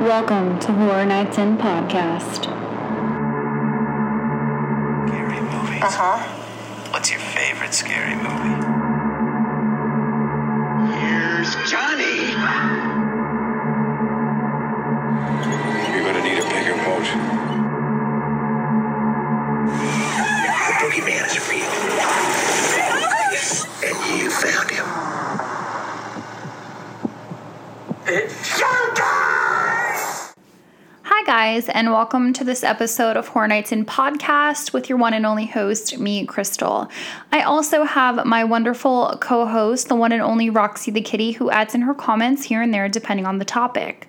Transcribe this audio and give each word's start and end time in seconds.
Welcome 0.00 0.60
to 0.60 0.72
Horror 0.72 1.04
Nights 1.04 1.38
In 1.38 1.58
Podcast. 1.58 2.44
Scary 5.08 5.40
movies. 5.40 5.82
Uh 5.82 5.90
huh. 5.90 6.90
What's 6.92 7.10
your 7.10 7.18
favorite 7.18 7.74
scary 7.74 8.14
movie? 8.14 8.57
Guys, 31.28 31.68
and 31.68 31.90
welcome 31.90 32.32
to 32.32 32.42
this 32.42 32.64
episode 32.64 33.14
of 33.14 33.28
Horror 33.28 33.48
Nights 33.48 33.70
In 33.70 33.84
Podcast 33.84 34.72
with 34.72 34.88
your 34.88 34.96
one 34.96 35.12
and 35.12 35.26
only 35.26 35.44
host, 35.44 35.98
me, 35.98 36.24
Crystal. 36.24 36.90
I 37.30 37.42
also 37.42 37.84
have 37.84 38.24
my 38.24 38.44
wonderful 38.44 39.18
co 39.20 39.44
host, 39.44 39.90
the 39.90 39.94
one 39.94 40.10
and 40.10 40.22
only 40.22 40.48
Roxy 40.48 40.90
the 40.90 41.02
Kitty, 41.02 41.32
who 41.32 41.50
adds 41.50 41.74
in 41.74 41.82
her 41.82 41.92
comments 41.92 42.44
here 42.44 42.62
and 42.62 42.72
there 42.72 42.88
depending 42.88 43.26
on 43.26 43.36
the 43.36 43.44
topic. 43.44 44.08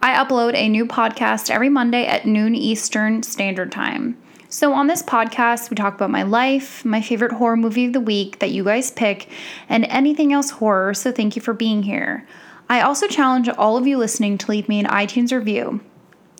I 0.00 0.14
upload 0.14 0.54
a 0.54 0.70
new 0.70 0.86
podcast 0.86 1.50
every 1.50 1.68
Monday 1.68 2.06
at 2.06 2.24
noon 2.24 2.54
Eastern 2.54 3.22
Standard 3.22 3.70
Time. 3.70 4.16
So, 4.48 4.72
on 4.72 4.86
this 4.86 5.02
podcast, 5.02 5.68
we 5.68 5.74
talk 5.74 5.96
about 5.96 6.10
my 6.10 6.22
life, 6.22 6.82
my 6.82 7.02
favorite 7.02 7.32
horror 7.32 7.58
movie 7.58 7.84
of 7.84 7.92
the 7.92 8.00
week 8.00 8.38
that 8.38 8.52
you 8.52 8.64
guys 8.64 8.90
pick, 8.90 9.28
and 9.68 9.84
anything 9.84 10.32
else 10.32 10.48
horror. 10.48 10.94
So, 10.94 11.12
thank 11.12 11.36
you 11.36 11.42
for 11.42 11.52
being 11.52 11.82
here. 11.82 12.26
I 12.70 12.80
also 12.80 13.06
challenge 13.06 13.50
all 13.50 13.76
of 13.76 13.86
you 13.86 13.98
listening 13.98 14.38
to 14.38 14.50
leave 14.50 14.66
me 14.66 14.80
an 14.80 14.86
iTunes 14.86 15.30
review. 15.30 15.82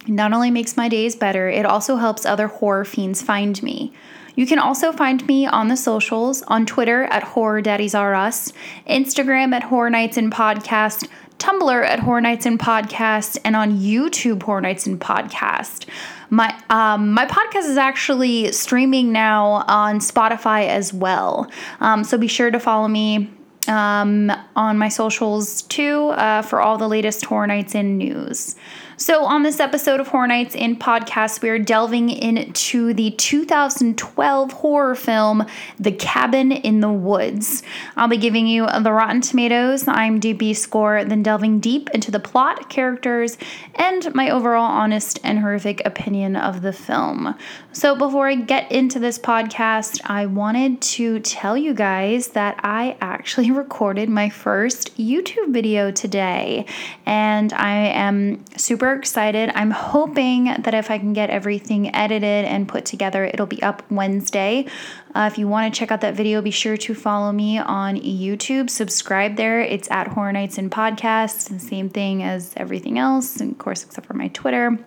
Not 0.07 0.33
only 0.33 0.51
makes 0.51 0.77
my 0.77 0.89
days 0.89 1.17
better, 1.17 1.49
it 1.49 1.65
also 1.65 1.97
helps 1.97 2.27
other 2.27 2.49
horror 2.49 2.85
fiends 2.85 3.23
find 3.23 3.63
me. 3.63 3.93
You 4.37 4.47
can 4.47 4.59
also 4.59 4.91
find 4.93 5.27
me 5.29 5.47
on 5.47 5.69
the 5.69 5.77
socials 5.77 6.43
on 6.43 6.67
Twitter 6.67 7.05
at 7.05 7.23
Horror 7.23 7.63
Daddies 7.63 7.95
Are 7.95 8.15
Us, 8.15 8.53
Instagram 8.89 9.55
at 9.55 9.63
Horror 9.63 9.91
Nights 9.91 10.17
in 10.17 10.29
Podcast, 10.29 11.09
Tumblr 11.39 11.85
at 11.85 12.01
Horror 12.01 12.21
Nights 12.21 12.45
in 12.45 12.59
Podcast, 12.59 13.39
and 13.45 13.55
on 13.55 13.79
YouTube 13.79 14.43
Horror 14.43 14.61
Nights 14.61 14.87
in 14.87 14.99
Podcast. 14.99 15.87
My 16.31 16.61
um, 16.69 17.13
my 17.13 17.27
podcast 17.27 17.69
is 17.69 17.77
actually 17.77 18.51
streaming 18.51 19.13
now 19.13 19.65
on 19.69 20.01
Spotify 20.01 20.67
as 20.67 20.93
well, 20.93 21.49
um, 21.81 22.03
so 22.03 22.19
be 22.19 22.29
sure 22.29 22.51
to 22.51 22.59
follow 22.59 22.89
me 22.89 23.31
um, 23.69 24.33
on 24.57 24.79
my 24.79 24.89
socials 24.89 25.63
too 25.63 26.09
uh, 26.11 26.43
for 26.43 26.61
all 26.61 26.77
the 26.77 26.89
latest 26.89 27.25
Horror 27.25 27.47
Nights 27.47 27.75
in 27.75 27.99
news. 27.99 28.57
So, 28.97 29.25
on 29.25 29.43
this 29.43 29.59
episode 29.59 29.99
of 29.99 30.07
Horror 30.07 30.29
Nights 30.29 30.55
in 30.55 30.77
Podcast, 30.77 31.43
we 31.43 31.49
are 31.49 31.59
delving 31.59 32.11
into 32.11 32.95
the 32.95 33.11
2012 33.11 34.53
horror 34.53 34.95
film, 34.95 35.45
The 35.81 35.91
Cabin 35.91 36.53
in 36.53 36.79
the 36.79 36.93
Woods. 36.93 37.65
I'll 37.97 38.07
be 38.07 38.17
giving 38.19 38.47
you 38.47 38.69
the 38.69 38.93
Rotten 38.93 39.21
Tomatoes, 39.21 39.85
IMDb 39.85 40.55
score, 40.55 41.05
then 41.05 41.25
delving 41.25 41.59
deep 41.59 41.91
into 41.91 42.13
the 42.13 42.21
plot, 42.21 42.71
characters, 42.71 43.37
and 43.75 44.15
my 44.15 44.31
overall 44.31 44.63
honest 44.63 45.19
and 45.25 45.41
horrific 45.41 45.85
opinion 45.85 46.37
of 46.37 46.63
the 46.63 46.73
film. 46.73 47.35
So, 47.73 47.97
before 47.97 48.29
I 48.29 48.37
get 48.37 48.71
into 48.71 49.01
this 49.01 49.19
podcast, 49.19 50.03
I 50.05 50.27
wanted 50.27 50.81
to 50.83 51.19
tell 51.19 51.57
you 51.57 51.75
guys 51.75 52.29
that 52.29 52.61
I 52.63 52.97
actually 53.01 53.51
recorded 53.65 54.09
my 54.09 54.29
first 54.29 54.97
YouTube 54.97 55.53
video 55.53 55.91
today, 55.91 56.67
and 57.07 57.53
I 57.53 57.89
am 57.89 58.45
super 58.57 58.84
excited. 58.93 59.51
I'm 59.55 59.71
hoping 59.71 60.45
that 60.45 60.75
if 60.75 60.91
I 60.91 60.99
can 60.99 61.13
get 61.13 61.31
everything 61.31 61.95
edited 61.95 62.45
and 62.45 62.69
put 62.69 62.85
together, 62.85 63.25
it'll 63.25 63.47
be 63.47 63.63
up 63.63 63.83
Wednesday. 63.91 64.67
Uh, 65.15 65.31
if 65.33 65.39
you 65.39 65.49
want 65.49 65.73
to 65.73 65.79
check 65.79 65.91
out 65.91 66.03
that 66.03 66.15
video, 66.15 66.43
be 66.43 66.51
sure 66.51 66.77
to 66.77 66.95
follow 66.95 67.33
me 67.33 67.59
on 67.59 67.97
YouTube. 67.97 68.69
Subscribe 68.69 69.37
there. 69.37 69.61
It's 69.61 69.91
at 69.91 70.09
Horror 70.09 70.33
Nights 70.33 70.59
and 70.59 70.71
Podcast, 70.71 71.49
the 71.49 71.59
same 71.59 71.89
thing 71.89 72.23
as 72.23 72.53
everything 72.57 72.99
else, 72.99 73.41
of 73.41 73.57
course, 73.59 73.85
except 73.85 74.07
for 74.07 74.15
my 74.15 74.29
Twitter. 74.29 74.79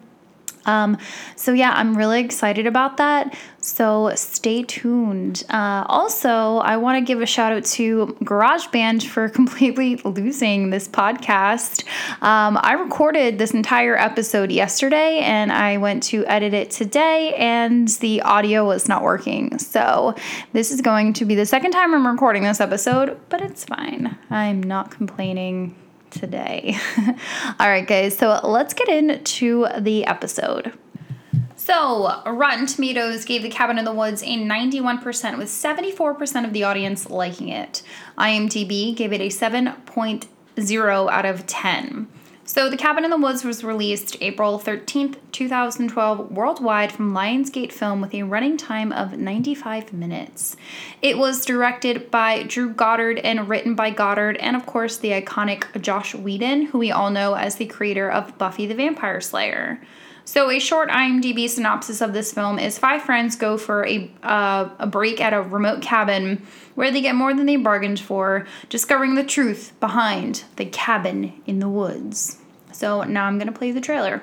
Um, 0.67 0.97
so 1.35 1.53
yeah, 1.53 1.72
I'm 1.75 1.97
really 1.97 2.19
excited 2.19 2.67
about 2.67 2.97
that. 2.97 3.35
So 3.59 4.11
stay 4.16 4.63
tuned. 4.63 5.44
Uh, 5.50 5.83
also, 5.88 6.57
I 6.57 6.78
want 6.78 6.97
to 6.97 7.05
give 7.05 7.22
a 7.22 7.25
shout 7.25 7.51
out 7.51 7.66
to 7.66 8.17
GarageBand 8.23 9.03
for 9.03 9.28
completely 9.38 9.97
losing 9.97 10.69
this 10.69 10.88
podcast. 10.88 11.83
Um, 12.22 12.57
I 12.61 12.73
recorded 12.73 13.38
this 13.38 13.51
entire 13.51 13.97
episode 13.97 14.51
yesterday, 14.51 15.19
and 15.19 15.51
I 15.51 15.78
went 15.78 16.03
to 16.03 16.25
edit 16.28 16.53
it 16.53 16.72
today, 16.72 17.34
and 17.35 17.88
the 17.88 18.22
audio 18.22 18.66
was 18.66 18.88
not 18.88 19.03
working. 19.03 19.57
So 19.59 20.16
this 20.53 20.72
is 20.72 20.81
going 20.81 21.13
to 21.13 21.25
be 21.25 21.35
the 21.35 21.45
second 21.45 21.72
time 21.72 21.94
I'm 21.94 22.07
recording 22.07 22.44
this 22.44 22.61
episode, 22.61 23.19
but 23.29 23.41
it's 23.41 23.66
fine. 23.66 24.17
I'm 24.29 24.61
not 24.61 24.91
complaining 24.91 25.75
today. 26.12 26.78
All 27.59 27.69
right, 27.69 27.88
guys, 27.88 28.18
so 28.18 28.40
let's 28.44 28.73
get 28.73 28.88
into 28.90 29.68
the 29.79 30.06
episode. 30.06 30.73
So, 31.56 32.22
Rotten 32.25 32.66
Tomatoes 32.66 33.25
gave 33.25 33.44
The 33.44 33.50
Cabin 33.50 33.78
in 33.78 33.84
the 33.84 33.94
Woods 33.94 34.22
a 34.22 34.38
91%, 34.38 35.38
with 35.38 35.50
74% 35.50 36.46
of 36.46 36.53
the 36.53 36.63
audience 36.63 37.09
liking 37.09 37.50
it. 37.50 37.81
IMDb 38.17 38.96
gave 38.96 39.12
it 39.12 39.19
a 39.19 39.28
7.0 39.28 41.12
out 41.12 41.25
of 41.25 41.46
10. 41.46 42.07
So, 42.50 42.69
The 42.69 42.78
Cabin 42.78 43.03
in 43.03 43.09
the 43.09 43.18
Woods 43.18 43.44
was 43.44 43.62
released 43.62 44.16
April 44.22 44.58
13th, 44.58 45.18
2012, 45.34 46.31
worldwide 46.31 46.94
from 46.94 47.13
Lionsgate 47.13 47.74
Film 47.74 48.00
with 48.00 48.13
a 48.13 48.24
running 48.24 48.56
time 48.56 48.94
of 48.94 49.18
95 49.18 49.91
minutes. 49.91 50.56
It 51.02 51.18
was 51.18 51.44
directed 51.44 52.09
by 52.09 52.44
Drew 52.44 52.69
Goddard 52.69 53.19
and 53.19 53.50
written 53.50 53.75
by 53.75 53.90
Goddard, 53.90 54.38
and 54.38 54.56
of 54.56 54.66
course, 54.66 54.96
the 54.96 55.09
iconic 55.09 55.81
Joss 55.81 56.16
Whedon, 56.16 56.68
who 56.68 56.78
we 56.78 56.90
all 56.90 57.09
know 57.09 57.34
as 57.34 57.58
the 57.58 57.66
creator 57.66 58.09
of 58.09 58.38
Buffy 58.38 58.66
the 58.66 58.75
Vampire 58.75 59.19
Slayer. 59.19 59.81
So, 60.28 60.52
a 60.52 60.60
short 60.60 60.90
IMDb 60.90 61.48
synopsis 61.48 62.02
of 62.02 62.12
this 62.12 62.34
film 62.34 62.60
is 62.60 62.78
five 62.78 63.02
friends 63.04 63.38
go 63.38 63.58
for 63.58 63.88
a, 63.88 64.12
uh, 64.22 64.68
a 64.78 64.86
break 64.86 65.22
at 65.22 65.32
a 65.32 65.42
remote 65.42 65.82
cabin 65.82 66.46
where 66.76 66.92
they 66.92 67.00
get 67.00 67.16
more 67.16 67.34
than 67.34 67.46
they 67.46 67.56
bargained 67.56 68.02
for, 68.02 68.46
discovering 68.68 69.16
the 69.16 69.24
truth 69.24 69.72
behind 69.80 70.44
the 70.58 70.66
cabin 70.66 71.32
in 71.46 71.60
the 71.60 71.70
woods. 71.70 72.40
So, 72.74 73.04
now 73.04 73.24
I'm 73.24 73.38
going 73.38 73.48
to 73.48 73.58
play 73.58 73.72
the 73.72 73.80
trailer. 73.80 74.22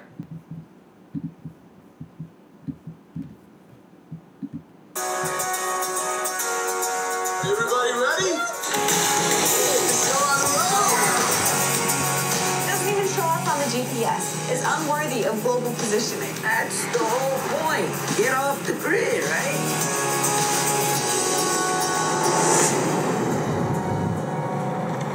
Of 15.95 16.01
positioning. 16.01 16.35
That's 16.43 16.85
the 16.87 16.99
whole 16.99 17.39
point. 17.61 18.19
Get 18.19 18.35
off 18.35 18.67
the 18.67 18.73
grid, 18.75 19.23
right? 19.25 19.61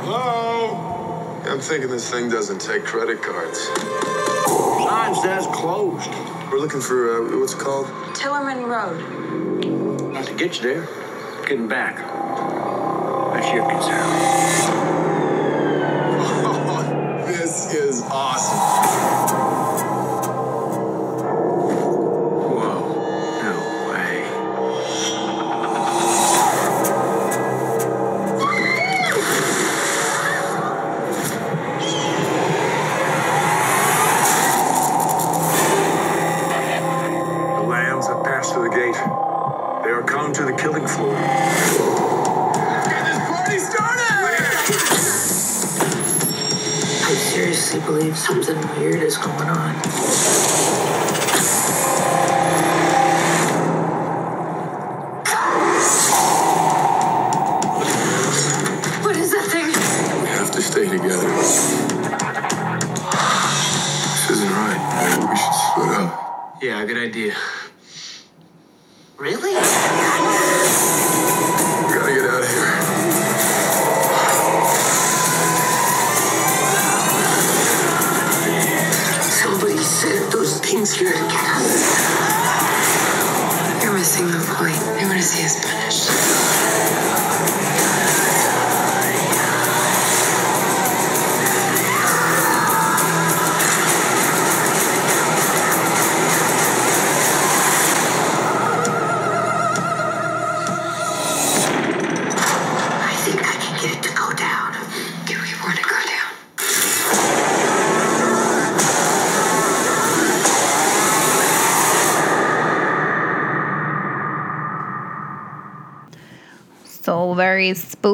Hello? 0.03 1.41
I'm 1.47 1.59
thinking 1.59 1.90
this 1.90 2.09
thing 2.09 2.29
doesn't 2.29 2.59
take 2.59 2.84
credit 2.84 3.22
cards. 3.22 3.59
Sign 4.88 5.16
says 5.16 5.47
closed. 5.47 6.09
We're 6.51 6.59
looking 6.59 6.81
for, 6.81 7.34
uh, 7.34 7.40
what's 7.40 7.53
it 7.53 7.59
called? 7.59 7.88
Tillerman 8.16 8.67
Road. 8.67 10.13
Not 10.13 10.25
to 10.25 10.34
get 10.34 10.57
you 10.57 10.63
there, 10.63 10.88
getting 11.47 11.67
back. 11.67 11.97
That's 13.34 13.53
your 13.53 13.69
concern. 13.69 14.99
I 47.09 47.14
seriously 47.14 47.79
believe 47.79 48.16
something 48.16 48.56
weird 48.78 49.02
is 49.02 49.17
going 49.17 49.50
on. 49.50 49.73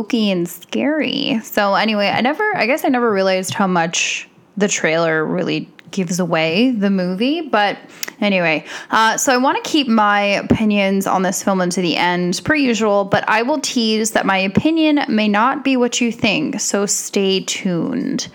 Spooky 0.06 0.30
and 0.32 0.48
scary. 0.48 1.40
So 1.44 1.74
anyway, 1.74 2.08
I 2.08 2.22
never 2.22 2.44
I 2.56 2.66
guess 2.68 2.86
I 2.86 2.90
never 2.90 3.12
realized 3.12 3.54
how 3.54 3.68
much 3.68 4.30
the 4.58 4.68
trailer 4.68 5.26
really 5.26 5.70
gives 5.92 6.20
away 6.20 6.72
the 6.72 6.90
movie, 6.90 7.42
but 7.42 7.78
anyway, 8.20 8.66
uh, 8.92 9.18
so 9.18 9.34
I 9.34 9.38
want 9.38 9.64
to 9.64 9.70
keep 9.70 9.88
my 9.88 10.22
opinions 10.22 11.08
on 11.08 11.24
this 11.24 11.42
film 11.42 11.62
into 11.62 11.82
the 11.82 11.96
end, 11.96 12.42
per 12.44 12.56
usual, 12.56 13.06
but 13.06 13.28
I 13.30 13.42
will 13.44 13.60
tease 13.60 14.12
that 14.12 14.26
my 14.26 14.38
opinion 14.38 15.00
may 15.08 15.28
not 15.28 15.64
be 15.64 15.78
what 15.78 16.02
you 16.02 16.12
think, 16.12 16.60
so 16.60 16.86
stay 16.86 17.42
tuned. 17.42 18.28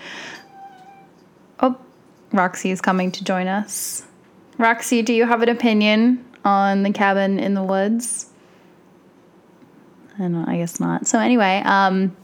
Oh, 1.59 1.77
Roxy 2.31 2.71
is 2.71 2.81
coming 2.81 3.11
to 3.11 3.23
join 3.23 3.47
us. 3.47 4.03
Roxy, 4.57 5.01
do 5.01 5.13
you 5.13 5.25
have 5.25 5.41
an 5.41 5.49
opinion 5.49 6.23
on 6.43 6.83
the 6.83 6.91
cabin 6.91 7.39
in 7.39 7.53
the 7.53 7.63
woods? 7.63 8.30
I 10.15 10.23
don't. 10.23 10.45
I 10.47 10.57
guess 10.57 10.79
not. 10.79 11.07
So 11.07 11.19
anyway, 11.19 11.61
um, 11.65 12.15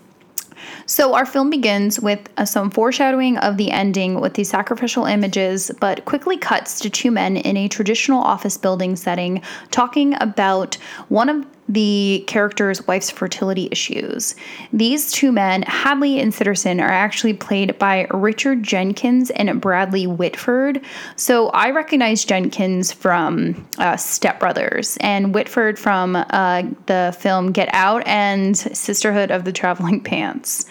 so 0.85 1.13
our 1.13 1.25
film 1.25 1.49
begins 1.49 1.99
with 1.99 2.19
uh, 2.37 2.45
some 2.45 2.69
foreshadowing 2.69 3.37
of 3.37 3.57
the 3.57 3.71
ending 3.71 4.19
with 4.19 4.33
these 4.33 4.49
sacrificial 4.49 5.05
images, 5.05 5.71
but 5.79 6.05
quickly 6.05 6.37
cuts 6.37 6.79
to 6.81 6.89
two 6.89 7.11
men 7.11 7.37
in 7.37 7.57
a 7.57 7.67
traditional 7.67 8.21
office 8.21 8.57
building 8.57 8.95
setting 8.95 9.41
talking 9.71 10.15
about 10.21 10.75
one 11.09 11.29
of 11.29 11.45
the 11.69 12.23
character's 12.27 12.85
wife's 12.87 13.09
fertility 13.09 13.67
issues. 13.71 14.35
These 14.71 15.11
two 15.11 15.31
men, 15.31 15.63
Hadley 15.63 16.19
and 16.19 16.31
Sitterson, 16.31 16.81
are 16.81 16.89
actually 16.89 17.33
played 17.33 17.77
by 17.77 18.07
Richard 18.11 18.63
Jenkins 18.63 19.29
and 19.31 19.59
Bradley 19.59 20.07
Whitford. 20.07 20.81
So 21.15 21.49
I 21.49 21.71
recognize 21.71 22.23
Jenkins 22.23 22.91
from 22.91 23.67
uh, 23.77 23.97
Step 23.97 24.39
Brothers 24.39 24.97
and 25.01 25.33
Whitford 25.33 25.77
from 25.77 26.15
uh, 26.15 26.63
the 26.85 27.15
film 27.19 27.51
Get 27.51 27.69
Out 27.73 28.05
and 28.07 28.55
Sisterhood 28.57 29.31
of 29.31 29.43
the 29.43 29.51
Traveling 29.51 30.01
Pants. 30.01 30.65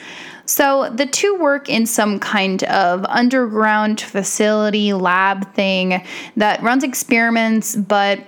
So 0.46 0.88
the 0.90 1.06
two 1.06 1.34
work 1.34 1.68
in 1.68 1.86
some 1.86 2.20
kind 2.20 2.62
of 2.64 3.04
underground 3.06 4.00
facility 4.00 4.92
lab 4.92 5.52
thing 5.54 6.04
that 6.36 6.62
runs 6.62 6.84
experiments, 6.84 7.74
but 7.74 8.20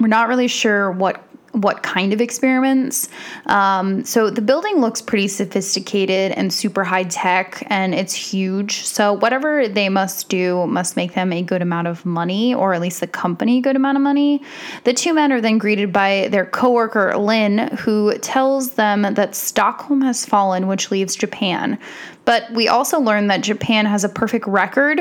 we're 0.00 0.08
not 0.08 0.28
really 0.28 0.48
sure 0.48 0.90
what 0.90 1.22
what 1.56 1.82
kind 1.82 2.12
of 2.12 2.20
experiments. 2.20 3.08
Um, 3.46 4.04
so 4.04 4.28
the 4.28 4.42
building 4.42 4.80
looks 4.80 5.00
pretty 5.00 5.28
sophisticated 5.28 6.32
and 6.32 6.52
super 6.52 6.84
high 6.84 7.04
tech, 7.04 7.66
and 7.68 7.94
it's 7.94 8.12
huge. 8.12 8.84
So 8.84 9.14
whatever 9.14 9.66
they 9.66 9.88
must 9.88 10.28
do 10.28 10.66
must 10.66 10.96
make 10.96 11.14
them 11.14 11.32
a 11.32 11.42
good 11.42 11.62
amount 11.62 11.88
of 11.88 12.04
money, 12.04 12.54
or 12.54 12.74
at 12.74 12.80
least 12.80 13.00
the 13.00 13.06
company 13.06 13.58
a 13.58 13.62
good 13.62 13.76
amount 13.76 13.96
of 13.96 14.02
money. 14.02 14.42
The 14.84 14.92
two 14.92 15.14
men 15.14 15.32
are 15.32 15.40
then 15.40 15.56
greeted 15.56 15.92
by 15.92 16.28
their 16.30 16.44
coworker 16.44 17.16
Lynn, 17.16 17.58
who 17.78 18.16
tells 18.18 18.72
them 18.72 19.02
that 19.02 19.34
Stockholm 19.34 20.02
has 20.02 20.26
fallen, 20.26 20.66
which 20.66 20.90
leaves 20.90 21.16
Japan. 21.16 21.78
But 22.26 22.52
we 22.52 22.68
also 22.68 23.00
learn 23.00 23.28
that 23.28 23.42
Japan 23.42 23.86
has 23.86 24.04
a 24.04 24.08
perfect 24.08 24.46
record 24.46 25.00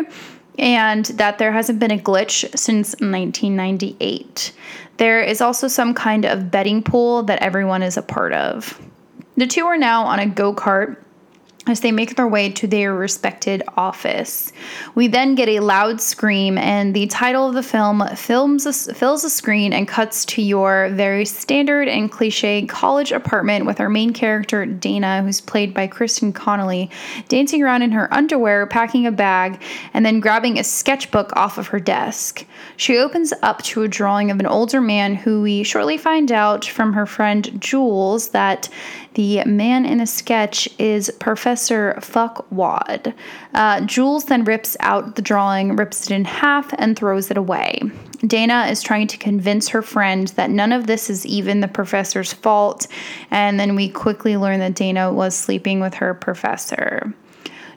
and 0.57 1.05
that 1.05 1.37
there 1.37 1.51
hasn't 1.51 1.79
been 1.79 1.91
a 1.91 1.97
glitch 1.97 2.47
since 2.57 2.91
1998. 2.93 4.53
There 4.97 5.21
is 5.21 5.41
also 5.41 5.67
some 5.67 5.93
kind 5.93 6.25
of 6.25 6.51
betting 6.51 6.81
pool 6.81 7.23
that 7.23 7.41
everyone 7.41 7.83
is 7.83 7.97
a 7.97 8.01
part 8.01 8.33
of. 8.33 8.79
The 9.37 9.47
two 9.47 9.65
are 9.65 9.77
now 9.77 10.05
on 10.05 10.19
a 10.19 10.25
go 10.25 10.53
kart 10.53 10.97
as 11.67 11.79
they 11.79 11.91
make 11.91 12.15
their 12.15 12.27
way 12.27 12.49
to 12.51 12.67
their 12.67 12.93
respected 12.93 13.63
office. 13.75 14.51
We 14.93 15.07
then 15.07 15.33
get 15.33 15.49
a 15.49 15.61
loud 15.61 15.99
scream, 15.99 16.57
and 16.57 16.93
the 16.93 17.07
title 17.07 17.47
of 17.47 17.55
the 17.55 17.63
film 17.63 18.07
films 18.15 18.65
a, 18.65 18.73
fills 18.93 19.23
the 19.23 19.29
screen 19.29 19.73
and 19.73 19.87
cuts 19.87 20.25
to 20.25 20.41
your 20.41 20.89
very 20.89 21.25
standard 21.25 21.87
and 21.87 22.11
cliche 22.11 22.65
college 22.67 23.11
apartment 23.11 23.65
with 23.65 23.79
our 23.79 23.89
main 23.89 24.13
character, 24.13 24.65
Dana, 24.65 25.23
who's 25.23 25.41
played 25.41 25.73
by 25.73 25.87
Kristen 25.87 26.31
Connolly, 26.31 26.91
dancing 27.29 27.63
around 27.63 27.81
in 27.81 27.91
her 27.91 28.13
underwear, 28.13 28.67
packing 28.67 29.07
a 29.07 29.11
bag, 29.11 29.61
and 29.93 30.05
then 30.05 30.19
grabbing 30.19 30.59
a 30.59 30.63
sketchbook 30.63 31.35
off 31.35 31.57
of 31.57 31.67
her 31.67 31.79
desk. 31.79 32.45
She 32.77 32.97
opens 32.97 33.33
up 33.41 33.63
to 33.63 33.83
a 33.83 33.87
drawing 33.87 34.29
of 34.29 34.39
an 34.39 34.45
older 34.45 34.81
man 34.81 35.15
who 35.15 35.41
we 35.41 35.63
shortly 35.63 35.97
find 35.97 36.31
out 36.31 36.63
from 36.65 36.93
her 36.93 37.05
friend 37.05 37.59
Jules 37.59 38.29
that 38.29 38.69
the 39.15 39.43
man 39.45 39.85
in 39.85 39.97
the 39.97 40.05
sketch 40.05 40.69
is 40.77 41.11
Professor 41.19 41.95
Fuckwad. 41.99 43.13
Uh, 43.53 43.81
Jules 43.81 44.25
then 44.25 44.43
rips 44.43 44.77
out 44.81 45.15
the 45.15 45.21
drawing, 45.21 45.75
rips 45.75 46.05
it 46.05 46.11
in 46.11 46.25
half, 46.25 46.73
and 46.77 46.97
throws 46.97 47.31
it 47.31 47.37
away. 47.37 47.81
Dana 48.27 48.67
is 48.69 48.83
trying 48.83 49.07
to 49.07 49.17
convince 49.17 49.69
her 49.69 49.81
friend 49.81 50.27
that 50.29 50.49
none 50.49 50.71
of 50.71 50.87
this 50.87 51.09
is 51.09 51.25
even 51.25 51.61
the 51.61 51.67
professor's 51.67 52.33
fault, 52.33 52.87
and 53.31 53.59
then 53.59 53.75
we 53.75 53.89
quickly 53.89 54.37
learn 54.37 54.59
that 54.59 54.75
Dana 54.75 55.11
was 55.11 55.35
sleeping 55.35 55.79
with 55.79 55.95
her 55.95 56.13
professor. 56.13 57.13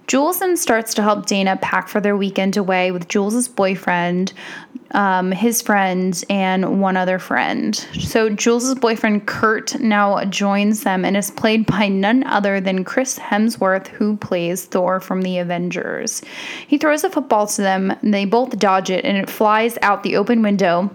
Jules 0.09 0.39
then 0.39 0.57
starts 0.57 0.95
to 0.95 1.03
help 1.03 1.27
Dana 1.27 1.59
pack 1.61 1.87
for 1.87 2.01
their 2.01 2.17
weekend 2.17 2.57
away 2.57 2.91
with 2.91 3.09
Jules's 3.09 3.47
boyfriend, 3.47 4.33
um, 4.93 5.31
his 5.31 5.61
friend, 5.61 6.25
and 6.31 6.81
one 6.81 6.97
other 6.97 7.19
friend. 7.19 7.77
So 8.01 8.31
Jules's 8.31 8.75
boyfriend 8.75 9.27
Kurt 9.27 9.79
now 9.79 10.25
joins 10.25 10.83
them 10.83 11.05
and 11.05 11.15
is 11.15 11.31
played 11.31 11.67
by 11.67 11.89
none 11.89 12.25
other 12.25 12.59
than 12.59 12.85
Chris 12.85 13.19
Hemsworth, 13.19 13.89
who 13.89 14.17
plays 14.17 14.65
Thor 14.65 14.99
from 14.99 15.21
the 15.21 15.39
Avengers. 15.39 16.23
He 16.67 16.79
throws 16.79 17.05
a 17.05 17.11
football 17.11 17.47
to 17.47 17.61
them, 17.61 17.91
and 17.91 18.15
they 18.15 18.25
both 18.25 18.59
dodge 18.59 18.89
it, 18.89 19.05
and 19.05 19.19
it 19.19 19.29
flies 19.29 19.77
out 19.83 20.03
the 20.03 20.17
open 20.17 20.41
window 20.41 20.91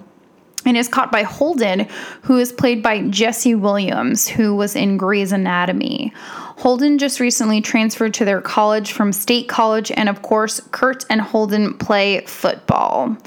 and 0.65 0.77
is 0.77 0.88
caught 0.88 1.11
by 1.11 1.23
Holden, 1.23 1.88
who 2.21 2.38
is 2.38 2.51
played 2.51 2.81
by 2.81 3.01
Jesse 3.09 3.53
Williams, 3.53 4.27
who 4.27 4.55
was 4.55 4.75
in 4.75 4.97
Grey's 4.97 5.31
Anatomy. 5.31 6.13
Holden 6.57 6.98
just 6.98 7.19
recently 7.19 7.62
transferred 7.62 8.13
to 8.15 8.25
their 8.25 8.41
college 8.41 8.91
from 8.91 9.12
State 9.12 9.50
College, 9.50 9.91
and 9.91 10.07
of 10.07 10.22
course, 10.22 10.62
Kurt 10.72 11.05
and 11.10 11.19
Holden 11.19 11.77
play 11.77 12.22
football. 12.25 13.17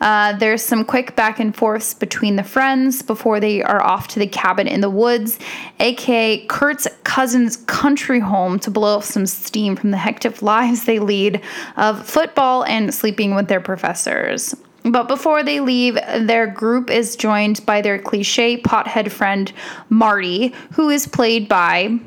Uh, 0.00 0.36
there's 0.38 0.62
some 0.62 0.84
quick 0.84 1.14
back 1.14 1.38
and 1.38 1.54
forths 1.54 1.94
between 1.94 2.34
the 2.34 2.42
friends 2.42 3.02
before 3.02 3.38
they 3.38 3.62
are 3.62 3.80
off 3.80 4.08
to 4.08 4.18
the 4.18 4.26
cabin 4.26 4.66
in 4.66 4.80
the 4.80 4.90
woods, 4.90 5.38
aka 5.78 6.44
Kurt's 6.46 6.88
cousin's 7.04 7.56
country 7.56 8.18
home, 8.18 8.58
to 8.58 8.70
blow 8.70 8.96
off 8.96 9.04
some 9.04 9.26
steam 9.26 9.76
from 9.76 9.92
the 9.92 9.96
hectic 9.96 10.42
lives 10.42 10.84
they 10.84 10.98
lead 10.98 11.40
of 11.76 12.04
football 12.04 12.64
and 12.64 12.92
sleeping 12.92 13.36
with 13.36 13.46
their 13.46 13.60
professors. 13.60 14.56
But 14.82 15.06
before 15.06 15.44
they 15.44 15.60
leave, 15.60 15.94
their 15.94 16.48
group 16.48 16.90
is 16.90 17.14
joined 17.14 17.64
by 17.64 17.80
their 17.80 18.00
cliche 18.00 18.60
pothead 18.60 19.12
friend 19.12 19.52
Marty, 19.88 20.52
who 20.72 20.90
is 20.90 21.06
played 21.06 21.48
by 21.48 22.00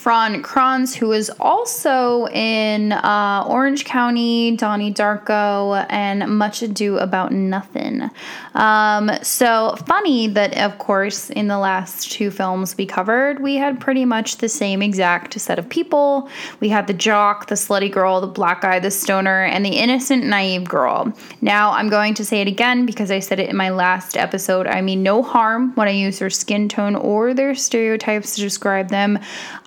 Fran 0.00 0.42
Kranz, 0.42 0.94
who 0.94 1.12
is 1.12 1.30
also 1.40 2.26
in 2.28 2.92
uh, 2.92 3.44
Orange 3.46 3.84
County, 3.84 4.56
Donnie 4.56 4.94
Darko, 4.94 5.84
and 5.90 6.26
Much 6.38 6.62
Ado 6.62 6.96
About 6.96 7.32
Nothing. 7.32 8.08
Um, 8.54 9.10
so 9.22 9.76
funny 9.86 10.26
that, 10.28 10.56
of 10.56 10.78
course, 10.78 11.28
in 11.28 11.48
the 11.48 11.58
last 11.58 12.10
two 12.10 12.30
films 12.30 12.78
we 12.78 12.86
covered, 12.86 13.40
we 13.40 13.56
had 13.56 13.78
pretty 13.78 14.06
much 14.06 14.38
the 14.38 14.48
same 14.48 14.80
exact 14.80 15.38
set 15.38 15.58
of 15.58 15.68
people. 15.68 16.30
We 16.60 16.70
had 16.70 16.86
the 16.86 16.94
jock, 16.94 17.48
the 17.48 17.54
slutty 17.54 17.92
girl, 17.92 18.22
the 18.22 18.26
black 18.26 18.62
guy, 18.62 18.78
the 18.78 18.90
stoner, 18.90 19.44
and 19.44 19.66
the 19.66 19.76
innocent, 19.76 20.24
naive 20.24 20.66
girl. 20.66 21.12
Now, 21.42 21.72
I'm 21.72 21.90
going 21.90 22.14
to 22.14 22.24
say 22.24 22.40
it 22.40 22.48
again 22.48 22.86
because 22.86 23.10
I 23.10 23.18
said 23.18 23.38
it 23.38 23.50
in 23.50 23.56
my 23.56 23.68
last 23.68 24.16
episode. 24.16 24.66
I 24.66 24.80
mean 24.80 25.02
no 25.02 25.22
harm 25.22 25.74
when 25.74 25.88
I 25.88 25.92
use 25.92 26.20
their 26.20 26.30
skin 26.30 26.70
tone 26.70 26.96
or 26.96 27.34
their 27.34 27.54
stereotypes 27.54 28.36
to 28.36 28.40
describe 28.40 28.88
them. 28.88 29.18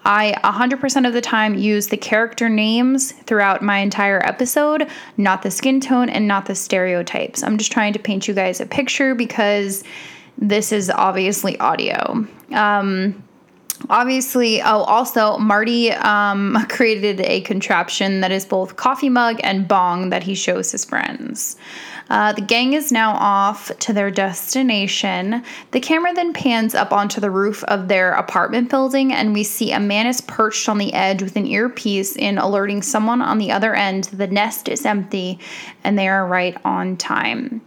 I 0.05 0.22
I 0.31 0.51
100% 0.51 1.07
of 1.07 1.13
the 1.13 1.21
time 1.21 1.55
use 1.55 1.87
the 1.87 1.97
character 1.97 2.47
names 2.47 3.11
throughout 3.11 3.61
my 3.61 3.79
entire 3.79 4.25
episode, 4.25 4.89
not 5.17 5.41
the 5.41 5.51
skin 5.51 5.81
tone 5.81 6.09
and 6.09 6.27
not 6.27 6.45
the 6.45 6.55
stereotypes. 6.55 7.43
I'm 7.43 7.57
just 7.57 7.71
trying 7.71 7.93
to 7.93 7.99
paint 7.99 8.27
you 8.27 8.33
guys 8.33 8.61
a 8.61 8.65
picture 8.65 9.15
because 9.15 9.83
this 10.37 10.71
is 10.71 10.89
obviously 10.89 11.59
audio. 11.59 12.25
Um, 12.51 13.23
obviously 13.89 14.61
oh 14.61 14.83
also 14.83 15.37
marty 15.39 15.91
um, 15.91 16.57
created 16.69 17.19
a 17.21 17.41
contraption 17.41 18.21
that 18.21 18.31
is 18.31 18.45
both 18.45 18.77
coffee 18.77 19.09
mug 19.09 19.39
and 19.43 19.67
bong 19.67 20.09
that 20.09 20.23
he 20.23 20.35
shows 20.35 20.71
his 20.71 20.85
friends 20.85 21.57
uh, 22.09 22.33
the 22.33 22.41
gang 22.41 22.73
is 22.73 22.91
now 22.91 23.13
off 23.13 23.71
to 23.79 23.93
their 23.93 24.11
destination. 24.11 25.43
The 25.71 25.79
camera 25.79 26.13
then 26.13 26.33
pans 26.33 26.75
up 26.75 26.91
onto 26.91 27.19
the 27.19 27.31
roof 27.31 27.63
of 27.65 27.87
their 27.87 28.13
apartment 28.13 28.69
building, 28.69 29.13
and 29.13 29.33
we 29.33 29.43
see 29.43 29.71
a 29.71 29.79
man 29.79 30.07
is 30.07 30.21
perched 30.21 30.69
on 30.69 30.77
the 30.77 30.93
edge 30.93 31.21
with 31.21 31.35
an 31.35 31.47
earpiece 31.47 32.15
in 32.15 32.37
alerting 32.37 32.81
someone 32.81 33.21
on 33.21 33.37
the 33.37 33.51
other 33.51 33.73
end 33.73 34.05
the 34.05 34.27
nest 34.27 34.69
is 34.69 34.85
empty 34.85 35.39
and 35.83 35.97
they 35.97 36.07
are 36.07 36.25
right 36.25 36.57
on 36.63 36.97
time. 36.97 37.61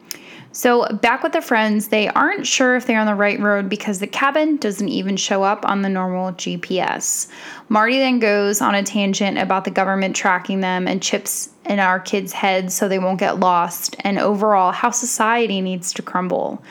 So, 0.57 0.87
back 0.87 1.23
with 1.23 1.35
the 1.35 1.43
friends, 1.43 1.89
they 1.89 2.09
aren't 2.09 2.47
sure 2.47 2.77
if 2.77 2.87
they're 2.87 2.99
on 2.99 3.07
the 3.07 3.15
right 3.15 3.39
road 3.39 3.69
because 3.69 3.99
the 3.99 4.07
cabin 4.07 4.57
doesn't 4.57 4.89
even 4.89 5.19
show 5.19 5.43
up 5.43 5.69
on 5.69 5.83
the 5.83 5.91
normal 5.91 6.33
GPS. 6.33 7.27
Marty 7.69 7.99
then 7.99 8.21
goes 8.21 8.63
on 8.63 8.75
a 8.75 8.83
tangent 8.83 9.37
about 9.37 9.67
the 9.67 9.71
government 9.71 10.17
tracking 10.17 10.61
them 10.61 10.89
and 10.89 11.03
chips 11.03 11.51
in 11.67 11.79
our 11.79 12.01
kids' 12.01 12.33
heads 12.33 12.73
so 12.73 12.89
they 12.89 12.99
won't 12.99 13.21
get 13.21 13.39
lost, 13.39 13.97
and 14.01 14.19
overall, 14.19 14.73
how 14.73 14.91
society 14.91 15.61
needs 15.61 15.93
to 15.93 16.01
crumble. 16.01 16.65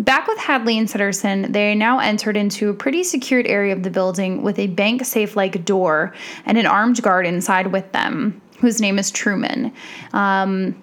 Back 0.00 0.26
with 0.26 0.38
Hadley 0.38 0.76
and 0.76 0.88
Sitterson, 0.88 1.52
they 1.52 1.72
now 1.76 2.00
entered 2.00 2.36
into 2.36 2.68
a 2.68 2.74
pretty 2.74 3.04
secured 3.04 3.46
area 3.46 3.72
of 3.72 3.84
the 3.84 3.90
building 3.90 4.42
with 4.42 4.58
a 4.58 4.66
bank 4.66 5.04
safe 5.04 5.36
like 5.36 5.64
door 5.64 6.12
and 6.46 6.58
an 6.58 6.66
armed 6.66 7.00
guard 7.00 7.26
inside 7.26 7.68
with 7.68 7.92
them, 7.92 8.42
whose 8.58 8.80
name 8.80 8.98
is 8.98 9.12
Truman. 9.12 9.72
Um, 10.14 10.74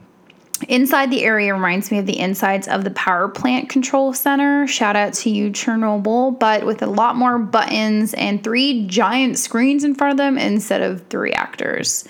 Inside 0.68 1.12
the 1.12 1.24
area 1.24 1.54
reminds 1.54 1.92
me 1.92 2.00
of 2.00 2.06
the 2.06 2.20
insides 2.20 2.68
of 2.68 2.84
the 2.84 2.92
power 2.92 3.30
plant 3.30 3.70
control 3.70 4.12
center. 4.14 4.66
Shout 4.66 4.96
out 4.96 5.14
to 5.16 5.30
you, 5.30 5.52
Chernobyl, 5.52 6.38
but 6.40 6.66
with 6.66 6.82
a 6.82 6.88
lot 6.88 7.16
more 7.16 7.38
buttons 7.38 8.14
and 8.16 8.44
three 8.44 8.88
giant 8.88 9.38
screens 9.38 9.84
in 9.84 9.94
front 9.94 10.12
of 10.12 10.18
them 10.18 10.38
instead 10.38 10.82
of 10.82 11.08
the 11.10 11.20
reactors. 11.20 12.08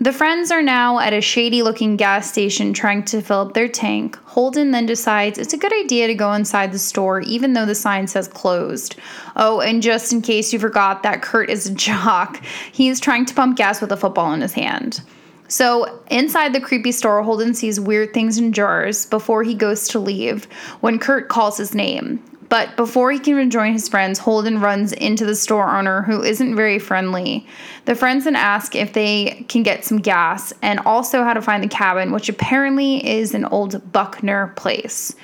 The 0.00 0.12
friends 0.12 0.52
are 0.52 0.62
now 0.62 1.00
at 1.00 1.12
a 1.12 1.20
shady 1.20 1.62
looking 1.62 1.96
gas 1.96 2.30
station 2.30 2.72
trying 2.72 3.04
to 3.06 3.20
fill 3.20 3.40
up 3.40 3.54
their 3.54 3.66
tank. 3.66 4.16
Holden 4.26 4.70
then 4.70 4.86
decides 4.86 5.38
it's 5.38 5.54
a 5.54 5.58
good 5.58 5.72
idea 5.72 6.06
to 6.06 6.14
go 6.14 6.32
inside 6.34 6.70
the 6.70 6.78
store 6.78 7.20
even 7.22 7.54
though 7.54 7.66
the 7.66 7.74
sign 7.74 8.06
says 8.06 8.28
closed. 8.28 8.94
Oh, 9.34 9.60
and 9.60 9.82
just 9.82 10.12
in 10.12 10.22
case 10.22 10.52
you 10.52 10.60
forgot 10.60 11.02
that 11.02 11.22
Kurt 11.22 11.50
is 11.50 11.66
a 11.66 11.74
jock, 11.74 12.40
he's 12.70 13.00
trying 13.00 13.26
to 13.26 13.34
pump 13.34 13.56
gas 13.56 13.80
with 13.80 13.90
a 13.90 13.96
football 13.96 14.32
in 14.34 14.40
his 14.40 14.52
hand. 14.52 15.00
So, 15.48 16.00
inside 16.10 16.52
the 16.52 16.60
creepy 16.60 16.92
store, 16.92 17.22
Holden 17.22 17.54
sees 17.54 17.80
weird 17.80 18.12
things 18.12 18.36
in 18.36 18.52
jars 18.52 19.06
before 19.06 19.42
he 19.42 19.54
goes 19.54 19.88
to 19.88 19.98
leave 19.98 20.44
when 20.80 20.98
Kurt 20.98 21.28
calls 21.28 21.56
his 21.56 21.74
name. 21.74 22.22
But 22.48 22.76
before 22.76 23.10
he 23.12 23.18
can 23.18 23.34
rejoin 23.34 23.72
his 23.72 23.88
friends, 23.88 24.18
Holden 24.18 24.60
runs 24.60 24.92
into 24.92 25.26
the 25.26 25.34
store 25.34 25.76
owner 25.76 26.02
who 26.02 26.22
isn't 26.22 26.56
very 26.56 26.78
friendly. 26.78 27.46
The 27.84 27.94
friends 27.94 28.24
then 28.24 28.36
ask 28.36 28.74
if 28.74 28.92
they 28.92 29.44
can 29.48 29.62
get 29.62 29.84
some 29.84 29.98
gas 29.98 30.52
and 30.62 30.80
also 30.80 31.24
how 31.24 31.34
to 31.34 31.42
find 31.42 31.62
the 31.62 31.68
cabin, 31.68 32.12
which 32.12 32.28
apparently 32.28 33.06
is 33.06 33.34
an 33.34 33.44
old 33.46 33.92
Buckner 33.92 34.52
place. 34.56 35.14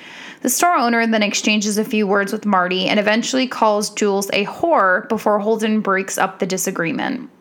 The 0.41 0.49
store 0.49 0.75
owner 0.75 1.07
then 1.07 1.23
exchanges 1.23 1.79
a 1.79 1.85
few 1.85 2.05
words 2.05 2.31
with 2.31 2.45
Marty 2.45 2.87
and 2.87 2.99
eventually 2.99 3.47
calls 3.47 3.89
Jules 3.89 4.29
a 4.31 4.45
whore 4.45 5.09
before 5.09 5.39
Holden 5.39 5.81
breaks 5.81 6.19
up 6.19 6.37
the 6.37 6.45
disagreement. 6.45 7.31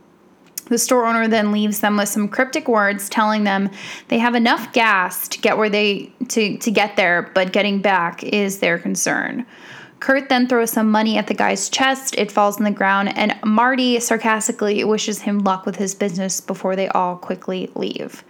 The 0.66 0.78
store 0.78 1.06
owner 1.06 1.28
then 1.28 1.52
leaves 1.52 1.80
them 1.80 1.97
with 1.97 2.09
some 2.09 2.28
cryptic 2.28 2.68
words 2.68 3.09
telling 3.09 3.44
them 3.44 3.71
they 4.09 4.18
have 4.18 4.35
enough 4.35 4.73
gas 4.73 5.28
to 5.28 5.38
get 5.38 5.59
where 5.59 5.68
they 5.68 6.12
to, 6.28 6.56
to 6.59 6.71
get 6.71 6.97
there, 6.97 7.30
but 7.35 7.52
getting 7.52 7.80
back 7.80 8.25
is 8.25 8.59
their 8.59 8.78
concern. 8.78 9.47
Kurt 10.00 10.28
then 10.28 10.47
throws 10.47 10.71
some 10.71 10.90
money 10.90 11.16
at 11.16 11.28
the 11.28 11.35
guy's 11.35 11.68
chest. 11.68 12.14
It 12.16 12.30
falls 12.30 12.59
on 12.59 12.64
the 12.64 12.71
ground, 12.71 13.16
and 13.16 13.38
Marty 13.44 13.99
sarcastically 14.00 14.85
wishes 14.85 15.23
him 15.23 15.38
luck 15.38 15.64
with 15.64 15.76
his 15.76 15.94
business 15.94 16.40
before 16.40 16.76
they 16.76 16.88
all 16.88 17.16
quickly 17.16 17.71
leave. 17.75 18.23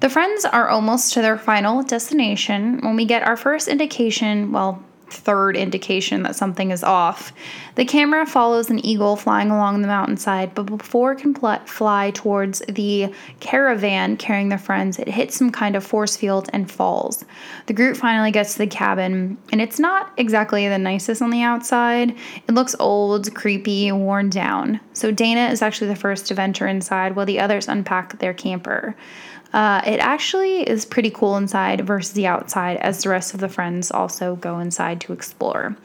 The 0.00 0.08
friends 0.08 0.44
are 0.44 0.68
almost 0.68 1.12
to 1.14 1.22
their 1.22 1.38
final 1.38 1.82
destination 1.82 2.78
when 2.80 2.96
we 2.96 3.04
get 3.04 3.22
our 3.22 3.36
first 3.36 3.68
indication, 3.68 4.52
well, 4.52 4.82
third 5.08 5.56
indication 5.56 6.22
that 6.22 6.36
something 6.36 6.70
is 6.70 6.82
off. 6.82 7.32
The 7.76 7.84
camera 7.84 8.26
follows 8.26 8.70
an 8.70 8.84
eagle 8.84 9.16
flying 9.16 9.50
along 9.50 9.82
the 9.82 9.88
mountainside, 9.88 10.54
but 10.54 10.64
before 10.64 11.12
it 11.12 11.18
can 11.18 11.34
pl- 11.34 11.60
fly 11.66 12.10
towards 12.12 12.60
the 12.68 13.12
caravan 13.40 14.16
carrying 14.16 14.48
their 14.48 14.58
friends, 14.58 14.98
it 14.98 15.08
hits 15.08 15.36
some 15.36 15.50
kind 15.50 15.76
of 15.76 15.84
force 15.84 16.16
field 16.16 16.48
and 16.52 16.70
falls. 16.70 17.24
The 17.66 17.72
group 17.72 17.96
finally 17.96 18.30
gets 18.30 18.52
to 18.52 18.58
the 18.58 18.66
cabin, 18.66 19.38
and 19.52 19.60
it's 19.60 19.78
not 19.78 20.12
exactly 20.16 20.68
the 20.68 20.78
nicest 20.78 21.22
on 21.22 21.30
the 21.30 21.42
outside. 21.42 22.16
It 22.48 22.54
looks 22.54 22.76
old, 22.78 23.34
creepy, 23.34 23.90
worn 23.92 24.30
down. 24.30 24.80
So 24.92 25.10
Dana 25.10 25.48
is 25.48 25.62
actually 25.62 25.88
the 25.88 25.96
first 25.96 26.26
to 26.26 26.34
venture 26.34 26.66
inside 26.66 27.16
while 27.16 27.26
the 27.26 27.40
others 27.40 27.68
unpack 27.68 28.18
their 28.18 28.34
camper. 28.34 28.94
Uh, 29.54 29.80
it 29.86 30.00
actually 30.00 30.68
is 30.68 30.84
pretty 30.84 31.10
cool 31.10 31.36
inside 31.36 31.86
versus 31.86 32.12
the 32.14 32.26
outside, 32.26 32.76
as 32.78 33.04
the 33.04 33.08
rest 33.08 33.34
of 33.34 33.40
the 33.40 33.48
friends 33.48 33.92
also 33.92 34.34
go 34.34 34.58
inside 34.58 35.00
to 35.00 35.12
explore. 35.12 35.76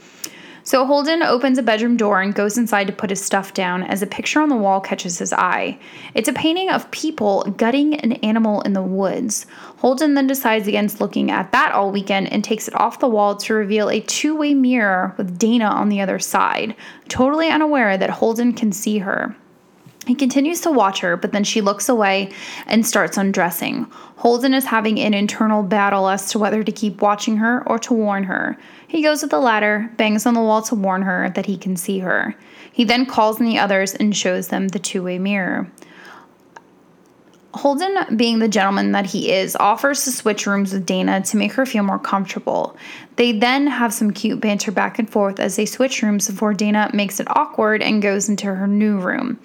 So 0.64 0.88
Holden 0.88 1.22
opens 1.22 1.60
a 1.60 1.64
bedroom 1.64 1.96
door 1.96 2.20
and 2.20 2.34
goes 2.34 2.58
inside 2.58 2.88
to 2.88 2.94
put 2.94 3.12
his 3.12 3.24
stuff 3.24 3.54
down 3.54 3.84
as 3.84 4.02
a 4.02 4.08
picture 4.08 4.42
on 4.42 4.50
the 4.50 4.56
wall 4.56 4.82
catches 4.82 5.20
his 5.20 5.32
eye. 5.34 5.78
It's 6.16 6.28
a 6.28 6.34
painting 6.34 6.70
of 6.70 6.90
people 6.90 7.44
gutting 7.58 7.94
an 8.00 8.14
animal 8.14 8.62
in 8.62 8.74
the 8.74 8.82
woods. 8.82 9.46
Holden 9.78 10.16
then 10.16 10.26
decides 10.26 10.68
against 10.68 11.00
looking 11.00 11.30
at 11.30 11.52
that 11.52 11.72
all 11.72 11.92
weekend 11.92 12.34
and 12.34 12.44
takes 12.44 12.68
it 12.68 12.76
off 12.76 13.00
the 13.00 13.08
wall 13.08 13.36
to 13.38 13.54
reveal 13.54 13.90
a 13.90 14.02
two 14.02 14.36
way 14.36 14.56
mirror 14.56 15.14
with 15.18 15.38
Dana 15.38 15.66
on 15.66 15.90
the 15.90 16.02
other 16.02 16.18
side, 16.18 16.76
totally 17.08 17.50
unaware 17.50 18.00
that 18.00 18.10
Holden 18.10 18.54
can 18.54 18.72
see 18.72 18.98
her. 18.98 19.36
He 20.10 20.16
continues 20.16 20.60
to 20.62 20.72
watch 20.72 21.02
her, 21.02 21.16
but 21.16 21.34
then 21.34 21.44
she 21.44 21.62
looks 21.62 21.88
away 21.88 22.32
and 22.66 22.84
starts 22.84 23.16
undressing. 23.16 23.84
Holden 24.16 24.56
is 24.56 24.66
having 24.66 25.00
an 25.00 25.14
internal 25.14 25.62
battle 25.62 26.10
as 26.10 26.32
to 26.32 26.40
whether 26.40 26.64
to 26.64 26.72
keep 26.72 27.04
watching 27.04 27.38
her 27.38 27.62
or 27.68 27.78
to 27.78 27.94
warn 27.94 28.24
her. 28.24 28.58
He 28.88 29.04
goes 29.04 29.22
with 29.22 29.30
the 29.30 29.40
ladder, 29.40 29.92
bangs 29.98 30.26
on 30.26 30.34
the 30.34 30.42
wall 30.42 30.64
to 30.64 30.74
warn 30.74 31.04
her 31.04 31.30
that 31.36 31.46
he 31.46 31.58
can 31.58 31.76
see 31.76 32.00
her. 32.00 32.34
He 32.72 32.86
then 32.86 33.06
calls 33.06 33.40
in 33.40 33.46
the 33.46 33.60
others 33.60 33.94
and 33.94 34.18
shows 34.18 34.48
them 34.48 34.70
the 34.70 34.80
two 34.80 35.04
way 35.04 35.20
mirror. 35.20 35.70
Holden, 37.54 38.18
being 38.18 38.40
the 38.40 38.48
gentleman 38.48 38.94
that 38.94 39.06
he 39.06 39.32
is, 39.32 39.56
offers 39.58 40.06
to 40.06 40.12
switch 40.12 40.48
rooms 40.48 40.74
with 40.74 40.88
Dana 40.88 41.22
to 41.22 41.38
make 41.38 41.54
her 41.54 41.68
feel 41.68 41.84
more 41.84 42.00
comfortable. 42.00 42.76
They 43.16 43.32
then 43.32 43.68
have 43.68 43.94
some 43.94 44.10
cute 44.10 44.40
banter 44.40 44.72
back 44.72 44.98
and 44.98 45.08
forth 45.08 45.40
as 45.40 45.56
they 45.56 45.68
switch 45.68 46.02
rooms 46.02 46.28
before 46.28 46.56
Dana 46.56 46.90
makes 46.96 47.20
it 47.20 47.28
awkward 47.30 47.84
and 47.84 48.02
goes 48.02 48.28
into 48.28 48.48
her 48.48 48.66
new 48.66 49.00
room. 49.00 49.40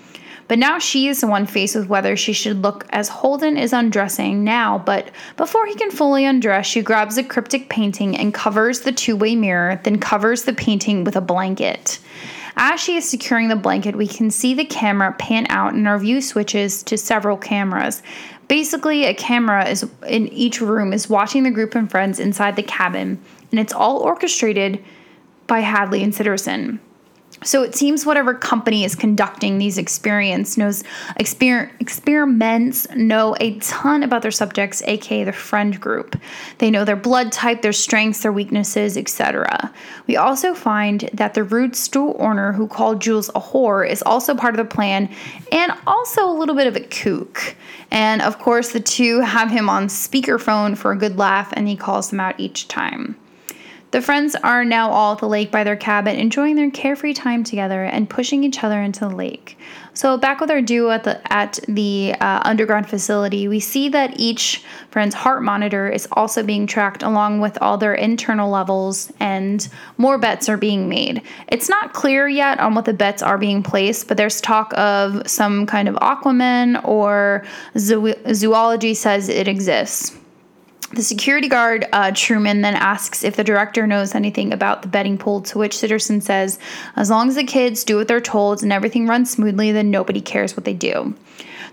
But 0.47 0.59
now 0.59 0.79
she 0.79 1.09
is 1.09 1.21
the 1.21 1.27
one 1.27 1.47
faced 1.47 1.75
with 1.75 1.89
whether 1.89 2.17
she 2.17 2.33
should 2.33 2.63
look 2.63 2.87
as 2.91 3.09
Holden 3.09 3.57
is 3.57 3.73
undressing 3.73 4.45
now. 4.45 4.79
But 4.79 5.11
before 5.37 5.67
he 5.67 5.75
can 5.75 5.91
fully 5.91 6.25
undress, 6.25 6.67
she 6.67 6.83
grabs 6.83 7.17
a 7.17 7.25
cryptic 7.25 7.69
painting 7.69 8.17
and 8.17 8.35
covers 8.35 8.81
the 8.81 8.93
two 8.93 9.17
way 9.17 9.37
mirror, 9.37 9.81
then 9.85 9.99
covers 9.99 10.43
the 10.43 10.53
painting 10.53 11.05
with 11.05 11.17
a 11.17 11.21
blanket. 11.21 11.99
As 12.57 12.81
she 12.81 12.97
is 12.97 13.09
securing 13.09 13.49
the 13.49 13.57
blanket, 13.57 13.97
we 13.97 14.07
can 14.07 14.31
see 14.31 14.55
the 14.55 14.65
camera 14.65 15.13
pan 15.19 15.47
out 15.49 15.75
and 15.75 15.89
our 15.89 15.99
view 15.99 16.21
switches 16.21 16.83
to 16.85 16.97
several 16.97 17.37
cameras. 17.37 18.03
Basically, 18.47 19.05
a 19.05 19.15
camera 19.15 19.69
is 19.69 19.89
in 20.07 20.29
each 20.29 20.61
room 20.61 20.93
is 20.93 21.09
watching 21.09 21.43
the 21.43 21.51
group 21.51 21.75
and 21.75 21.91
friends 21.91 22.21
inside 22.21 22.55
the 22.57 22.63
cabin, 22.63 23.21
and 23.51 23.59
it's 23.59 23.73
all 23.73 23.99
orchestrated 23.99 24.85
by 25.47 25.61
Hadley 25.61 26.03
and 26.03 26.13
Sitterson. 26.13 26.79
So 27.45 27.63
it 27.63 27.75
seems 27.75 28.07
whatever 28.07 28.35
company 28.35 28.85
is 28.85 28.95
conducting 28.95 29.59
these 29.59 29.79
experience 29.79 30.57
knows 30.57 30.83
exper- 31.21 31.71
experiments 31.81 32.89
know 32.97 33.37
a 33.39 33.59
ton 33.59 34.03
about 34.03 34.23
their 34.23 34.31
subjects, 34.31 34.83
aka 34.87 35.25
the 35.25 35.33
friend 35.33 35.81
group. 35.81 36.19
They 36.59 36.71
know 36.71 36.85
their 36.85 36.97
blood 36.97 37.33
type, 37.33 37.63
their 37.63 37.73
strengths, 37.73 38.23
their 38.23 38.33
weaknesses, 38.33 38.97
etc. 38.97 39.73
We 40.07 40.17
also 40.17 40.55
find 40.55 41.09
that 41.13 41.35
the 41.35 41.45
rude 41.45 41.77
stool 41.77 42.17
owner 42.19 42.53
who 42.53 42.67
called 42.67 43.01
Jules 43.01 43.29
a 43.31 43.41
whore 43.41 43.89
is 43.89 44.03
also 44.03 44.35
part 44.35 44.55
of 44.55 44.59
the 44.59 44.75
plan 44.75 45.09
and 45.53 45.73
also 45.87 46.29
a 46.29 46.33
little 46.33 46.55
bit 46.55 46.67
of 46.67 46.77
a 46.77 46.81
kook. 46.81 47.55
And 47.91 48.23
of 48.23 48.39
course, 48.39 48.73
the 48.73 48.81
two 48.81 49.21
have 49.21 49.51
him 49.51 49.69
on 49.69 49.87
speakerphone 49.87 50.77
for 50.77 50.93
a 50.93 50.97
good 50.97 51.19
laugh 51.19 51.53
and 51.53 51.69
he 51.69 51.77
calls 51.77 52.11
them 52.11 52.21
out 52.21 52.41
each 52.41 52.69
time. 52.69 53.17
The 53.95 54.03
friends 54.03 54.35
are 54.35 54.65
now 54.65 54.91
all 54.91 55.13
at 55.13 55.21
the 55.21 55.29
lake 55.29 55.53
by 55.53 55.63
their 55.63 55.77
cabin, 55.77 56.17
enjoying 56.17 56.57
their 56.57 56.69
carefree 56.69 57.15
time 57.15 57.45
together 57.45 57.85
and 57.85 58.11
pushing 58.11 58.43
each 58.43 58.65
other 58.65 58.83
into 58.83 58.99
the 58.99 59.15
lake. 59.15 59.57
So 59.93 60.19
back 60.19 60.41
with 60.41 60.51
our 60.51 60.61
duo 60.61 60.91
at 60.91 61.05
the 61.05 61.33
at 61.33 61.61
the 61.69 62.17
uh, 62.21 62.41
underground 62.45 62.89
facility, 62.89 63.47
we 63.47 63.61
see 63.61 63.89
that 63.91 64.19
each 64.19 64.65
friend's 64.91 65.15
heart 65.15 65.45
monitor 65.45 65.89
is 65.89 66.09
also 66.11 66.43
being 66.43 66.67
tracked 66.67 67.05
along 67.05 67.39
with 67.39 67.57
all 67.63 67.79
their 67.79 67.95
internal 67.95 68.51
levels, 68.51 69.13
and 69.21 69.69
more 69.97 70.19
bets 70.19 70.49
are 70.49 70.57
being 70.57 70.89
made. 70.89 71.23
It's 71.47 71.69
not 71.69 71.93
clear 71.93 72.27
yet 72.27 72.59
on 72.59 72.75
what 72.75 72.87
the 72.87 72.95
bets 72.95 73.23
are 73.23 73.39
being 73.39 73.63
placed, 73.63 74.09
but 74.09 74.17
there's 74.17 74.41
talk 74.41 74.77
of 74.77 75.23
some 75.31 75.67
kind 75.67 75.87
of 75.87 75.95
Aquaman 76.03 76.85
or 76.85 77.45
zoo- 77.79 78.17
zoology 78.35 78.93
says 78.93 79.29
it 79.29 79.47
exists. 79.47 80.17
The 80.95 81.03
security 81.03 81.49
guard, 81.49 81.89
uh, 81.93 82.13
Truman, 82.15 82.61
then 82.61 82.77
asks 82.77 83.25
if 83.25 83.35
the 83.35 83.43
director 83.43 83.85
knows 83.85 84.15
anything 84.15 84.53
about 84.53 84.83
the 84.83 84.89
betting 84.89 85.19
pool, 85.19 85.41
to 85.43 85.59
which 85.59 85.75
Sitterson 85.77 86.23
says, 86.23 86.61
as 86.95 87.11
long 87.11 87.29
as 87.29 87.35
the 87.35 87.43
kids 87.43 87.83
do 87.83 87.97
what 87.97 88.07
they're 88.07 88.21
told 88.21 88.63
and 88.63 88.73
everything 88.73 89.09
runs 89.09 89.33
smoothly, 89.33 89.73
then 89.73 89.91
nobody 89.91 90.21
cares 90.21 90.57
what 90.57 90.65
they 90.65 90.73
do. 90.73 91.13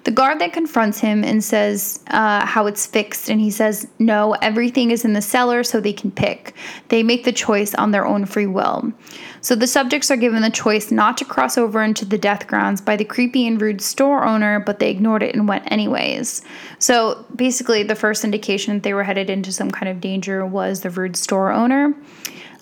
The 0.05 0.11
guard 0.11 0.39
then 0.39 0.49
confronts 0.49 0.97
him 0.97 1.23
and 1.23 1.43
says 1.43 1.99
uh, 2.07 2.47
how 2.47 2.65
it's 2.65 2.87
fixed, 2.87 3.29
and 3.29 3.39
he 3.39 3.51
says, 3.51 3.87
No, 3.99 4.33
everything 4.41 4.89
is 4.89 5.05
in 5.05 5.13
the 5.13 5.21
cellar 5.21 5.63
so 5.63 5.79
they 5.79 5.93
can 5.93 6.09
pick. 6.09 6.55
They 6.87 7.03
make 7.03 7.23
the 7.23 7.31
choice 7.31 7.75
on 7.75 7.91
their 7.91 8.07
own 8.07 8.25
free 8.25 8.47
will. 8.47 8.91
So 9.41 9.55
the 9.55 9.67
subjects 9.67 10.11
are 10.11 10.17
given 10.17 10.41
the 10.41 10.49
choice 10.51 10.91
not 10.91 11.17
to 11.17 11.25
cross 11.25 11.57
over 11.57 11.83
into 11.83 12.05
the 12.05 12.17
death 12.17 12.47
grounds 12.47 12.79
by 12.79 12.95
the 12.95 13.03
creepy 13.03 13.47
and 13.47 13.59
rude 13.59 13.81
store 13.81 14.23
owner, 14.23 14.59
but 14.59 14.79
they 14.79 14.91
ignored 14.91 15.23
it 15.23 15.35
and 15.35 15.47
went 15.47 15.69
anyways. 15.71 16.43
So 16.79 17.25
basically, 17.35 17.83
the 17.83 17.95
first 17.95 18.23
indication 18.23 18.75
that 18.75 18.83
they 18.83 18.93
were 18.93 19.03
headed 19.03 19.29
into 19.29 19.51
some 19.51 19.71
kind 19.71 19.89
of 19.89 19.99
danger 19.99 20.45
was 20.45 20.81
the 20.81 20.91
rude 20.91 21.15
store 21.15 21.51
owner. 21.51 21.95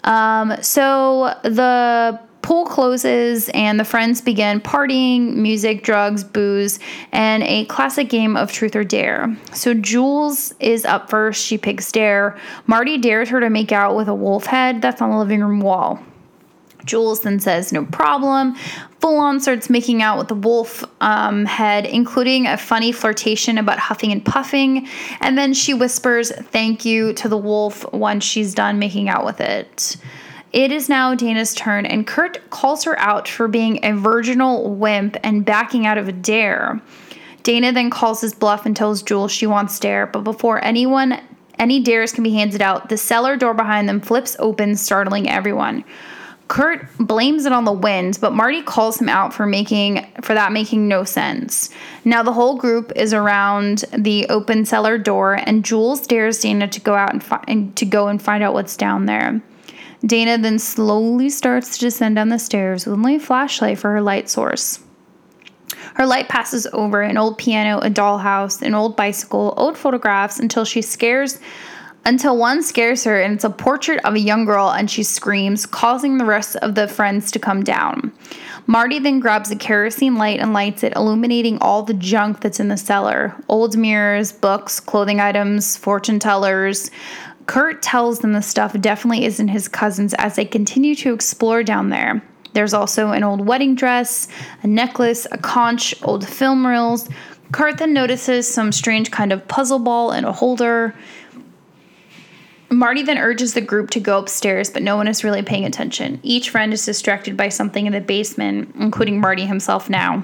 Um, 0.05 0.55
so 0.61 1.35
the 1.43 2.19
pool 2.41 2.65
closes 2.65 3.49
and 3.49 3.77
the 3.77 3.83
friends 3.83 4.21
begin 4.21 4.61
partying, 4.61 5.35
music, 5.35 5.83
drugs, 5.83 6.23
booze, 6.23 6.79
and 7.11 7.43
a 7.43 7.65
classic 7.65 8.09
game 8.09 8.37
of 8.37 8.51
truth 8.51 8.75
or 8.77 8.85
dare. 8.85 9.35
So 9.53 9.73
Jules 9.73 10.53
is 10.59 10.85
up 10.85 11.09
first. 11.09 11.45
She 11.45 11.57
picks 11.57 11.91
dare. 11.91 12.39
Marty 12.65 12.97
dares 12.97 13.27
her 13.29 13.41
to 13.41 13.49
make 13.49 13.73
out 13.73 13.97
with 13.97 14.07
a 14.07 14.15
wolf 14.15 14.45
head 14.45 14.81
that's 14.81 15.01
on 15.01 15.11
the 15.11 15.17
living 15.17 15.41
room 15.41 15.59
wall. 15.59 15.99
Jules 16.89 17.21
then 17.21 17.39
says, 17.39 17.71
no 17.71 17.85
problem. 17.85 18.55
Full 18.99 19.17
on 19.17 19.39
starts 19.39 19.69
making 19.69 20.01
out 20.01 20.17
with 20.17 20.27
the 20.27 20.35
wolf 20.35 20.83
um, 21.01 21.45
head, 21.45 21.85
including 21.85 22.47
a 22.47 22.57
funny 22.57 22.91
flirtation 22.91 23.57
about 23.57 23.79
huffing 23.79 24.11
and 24.11 24.25
puffing. 24.25 24.87
And 25.21 25.37
then 25.37 25.53
she 25.53 25.73
whispers, 25.73 26.31
thank 26.31 26.83
you 26.83 27.13
to 27.13 27.29
the 27.29 27.37
wolf 27.37 27.85
once 27.93 28.23
she's 28.23 28.53
done 28.53 28.79
making 28.79 29.07
out 29.07 29.23
with 29.23 29.39
it. 29.39 29.95
It 30.51 30.71
is 30.71 30.89
now 30.89 31.13
Dana's 31.13 31.53
turn, 31.53 31.85
and 31.85 32.07
Kurt 32.07 32.49
calls 32.49 32.83
her 32.85 32.97
out 32.99 33.27
for 33.27 33.47
being 33.47 33.85
a 33.85 33.95
virginal 33.95 34.73
wimp 34.73 35.15
and 35.23 35.45
backing 35.45 35.85
out 35.85 35.99
of 35.99 36.07
a 36.07 36.11
dare. 36.11 36.81
Dana 37.43 37.71
then 37.71 37.91
calls 37.91 38.21
his 38.21 38.33
bluff 38.33 38.65
and 38.65 38.75
tells 38.75 39.03
Jules 39.03 39.31
she 39.31 39.45
wants 39.45 39.79
dare, 39.79 40.07
but 40.07 40.23
before 40.23 40.63
anyone 40.65 41.21
any 41.59 41.81
dares 41.81 42.13
can 42.13 42.23
be 42.23 42.33
handed 42.33 42.61
out, 42.61 42.89
the 42.89 42.97
cellar 42.97 43.35
door 43.35 43.53
behind 43.53 43.87
them 43.87 43.99
flips 43.99 44.35
open, 44.39 44.75
startling 44.75 45.29
everyone. 45.29 45.83
Kurt 46.49 46.87
blames 46.97 47.45
it 47.45 47.51
on 47.51 47.63
the 47.63 47.71
wind, 47.71 48.17
but 48.19 48.33
Marty 48.33 48.63
calls 48.63 48.99
him 48.99 49.07
out 49.07 49.35
for 49.35 49.45
making 49.45 50.05
for 50.23 50.33
that 50.33 50.51
making 50.51 50.87
no 50.87 51.03
sense. 51.03 51.69
Now 52.03 52.23
the 52.23 52.33
whole 52.33 52.57
group 52.57 52.91
is 52.95 53.13
around 53.13 53.85
the 53.95 54.25
open 54.29 54.65
cellar 54.65 54.97
door, 54.97 55.35
and 55.35 55.63
Jules 55.63 56.07
dares 56.07 56.39
Dana 56.39 56.67
to 56.67 56.81
go 56.81 56.95
out 56.95 57.13
and, 57.13 57.23
fi- 57.23 57.43
and 57.47 57.75
to 57.77 57.85
go 57.85 58.07
and 58.07 58.19
find 58.19 58.43
out 58.43 58.55
what's 58.55 58.75
down 58.75 59.05
there. 59.05 59.39
Dana 60.03 60.39
then 60.39 60.57
slowly 60.57 61.29
starts 61.29 61.77
to 61.77 61.81
descend 61.81 62.15
down 62.15 62.29
the 62.29 62.39
stairs 62.39 62.87
with 62.87 62.95
only 62.95 63.17
a 63.17 63.19
flashlight 63.19 63.77
for 63.77 63.91
her 63.91 64.01
light 64.01 64.27
source. 64.27 64.79
Her 65.93 66.07
light 66.07 66.29
passes 66.29 66.65
over 66.73 67.03
an 67.03 67.17
old 67.17 67.37
piano, 67.37 67.77
a 67.77 67.91
dollhouse, 67.91 68.63
an 68.63 68.73
old 68.73 68.95
bicycle, 68.95 69.53
old 69.55 69.77
photographs 69.77 70.39
until 70.39 70.65
she 70.65 70.81
scares 70.81 71.39
until 72.05 72.37
one 72.37 72.63
scares 72.63 73.03
her 73.03 73.19
and 73.21 73.33
it's 73.33 73.43
a 73.43 73.49
portrait 73.49 74.03
of 74.05 74.15
a 74.15 74.19
young 74.19 74.45
girl 74.45 74.69
and 74.69 74.89
she 74.89 75.03
screams, 75.03 75.65
causing 75.65 76.17
the 76.17 76.25
rest 76.25 76.55
of 76.57 76.75
the 76.75 76.87
friends 76.87 77.31
to 77.31 77.39
come 77.39 77.63
down. 77.63 78.11
Marty 78.67 78.99
then 78.99 79.19
grabs 79.19 79.49
a 79.51 79.55
kerosene 79.55 80.15
light 80.15 80.39
and 80.39 80.53
lights 80.53 80.83
it, 80.83 80.95
illuminating 80.95 81.57
all 81.59 81.83
the 81.83 81.93
junk 81.95 82.41
that's 82.41 82.59
in 82.59 82.67
the 82.67 82.77
cellar 82.77 83.35
old 83.49 83.75
mirrors, 83.75 84.31
books, 84.31 84.79
clothing 84.79 85.19
items, 85.19 85.75
fortune 85.75 86.19
tellers. 86.19 86.91
Kurt 87.47 87.81
tells 87.81 88.19
them 88.19 88.33
the 88.33 88.41
stuff 88.41 88.79
definitely 88.79 89.25
isn't 89.25 89.47
his 89.47 89.67
cousin's 89.67 90.13
as 90.15 90.35
they 90.35 90.45
continue 90.45 90.93
to 90.95 91.13
explore 91.13 91.63
down 91.63 91.89
there. 91.89 92.21
There's 92.53 92.73
also 92.73 93.11
an 93.11 93.23
old 93.23 93.45
wedding 93.45 93.75
dress, 93.75 94.27
a 94.61 94.67
necklace, 94.67 95.25
a 95.31 95.37
conch, 95.37 95.95
old 96.03 96.27
film 96.27 96.65
reels. 96.65 97.09
Kurt 97.51 97.79
then 97.79 97.93
notices 97.93 98.47
some 98.47 98.71
strange 98.71 99.09
kind 99.09 99.33
of 99.33 99.47
puzzle 99.47 99.79
ball 99.79 100.11
in 100.11 100.25
a 100.25 100.31
holder. 100.31 100.93
Marty 102.71 103.01
then 103.01 103.17
urges 103.17 103.53
the 103.53 103.61
group 103.61 103.89
to 103.91 103.99
go 103.99 104.19
upstairs, 104.19 104.69
but 104.69 104.83
no 104.83 104.95
one 104.95 105.07
is 105.07 105.23
really 105.23 105.41
paying 105.41 105.65
attention. 105.65 106.19
Each 106.21 106.49
friend 106.49 106.71
is 106.71 106.85
distracted 106.85 107.35
by 107.35 107.49
something 107.49 107.87
in 107.87 107.93
the 107.93 108.01
basement, 108.01 108.75
including 108.79 109.19
Marty 109.19 109.45
himself 109.45 109.89
now. 109.89 110.23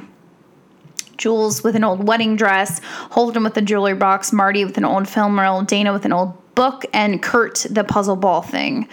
Jules 1.17 1.63
with 1.63 1.75
an 1.75 1.83
old 1.83 2.07
wedding 2.07 2.35
dress, 2.35 2.81
Holden 2.83 3.43
with 3.43 3.57
a 3.57 3.61
jewelry 3.61 3.95
box, 3.95 4.31
Marty 4.31 4.63
with 4.63 4.77
an 4.77 4.85
old 4.85 5.07
film 5.07 5.39
reel, 5.39 5.63
Dana 5.63 5.91
with 5.91 6.05
an 6.05 6.13
old 6.13 6.55
book, 6.55 6.85
and 6.93 7.21
Kurt 7.21 7.65
the 7.69 7.83
puzzle 7.83 8.15
ball 8.15 8.41
thing. 8.41 8.87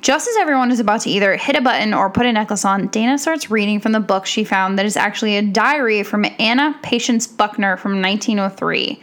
Just 0.00 0.28
as 0.28 0.36
everyone 0.36 0.70
is 0.70 0.80
about 0.80 1.00
to 1.02 1.10
either 1.10 1.36
hit 1.36 1.56
a 1.56 1.62
button 1.62 1.94
or 1.94 2.10
put 2.10 2.26
a 2.26 2.32
necklace 2.32 2.64
on, 2.64 2.88
Dana 2.88 3.18
starts 3.18 3.50
reading 3.50 3.80
from 3.80 3.92
the 3.92 4.00
book 4.00 4.26
she 4.26 4.44
found 4.44 4.78
that 4.78 4.86
is 4.86 4.96
actually 4.96 5.36
a 5.36 5.42
diary 5.42 6.02
from 6.02 6.26
Anna 6.38 6.78
Patience 6.82 7.26
Buckner 7.26 7.76
from 7.76 8.02
1903. 8.02 9.00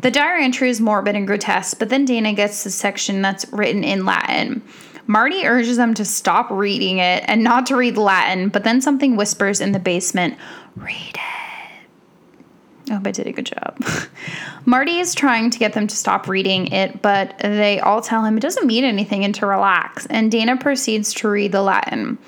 The 0.00 0.10
diary 0.10 0.44
entry 0.44 0.70
is 0.70 0.80
morbid 0.80 1.16
and 1.16 1.26
grotesque, 1.26 1.78
but 1.78 1.88
then 1.88 2.04
Dana 2.04 2.32
gets 2.32 2.64
the 2.64 2.70
section 2.70 3.22
that's 3.22 3.50
written 3.52 3.84
in 3.84 4.04
Latin. 4.04 4.62
Marty 5.06 5.46
urges 5.46 5.76
them 5.76 5.94
to 5.94 6.04
stop 6.04 6.50
reading 6.50 6.98
it 6.98 7.24
and 7.26 7.42
not 7.44 7.66
to 7.66 7.76
read 7.76 7.96
Latin, 7.96 8.48
but 8.48 8.64
then 8.64 8.80
something 8.80 9.16
whispers 9.16 9.60
in 9.60 9.72
the 9.72 9.78
basement, 9.78 10.36
Read 10.76 11.14
it. 11.14 11.20
I 12.90 12.94
hope 12.94 13.06
I 13.06 13.12
did 13.12 13.26
a 13.26 13.32
good 13.32 13.46
job. 13.46 13.78
Marty 14.66 14.98
is 14.98 15.14
trying 15.14 15.50
to 15.50 15.58
get 15.58 15.72
them 15.72 15.86
to 15.86 15.96
stop 15.96 16.28
reading 16.28 16.66
it, 16.68 17.00
but 17.00 17.38
they 17.38 17.80
all 17.80 18.02
tell 18.02 18.24
him 18.24 18.36
it 18.36 18.40
doesn't 18.40 18.66
mean 18.66 18.84
anything 18.84 19.24
and 19.24 19.34
to 19.36 19.46
relax, 19.46 20.06
and 20.06 20.30
Dana 20.30 20.56
proceeds 20.56 21.14
to 21.14 21.28
read 21.28 21.52
the 21.52 21.62
Latin. 21.62 22.18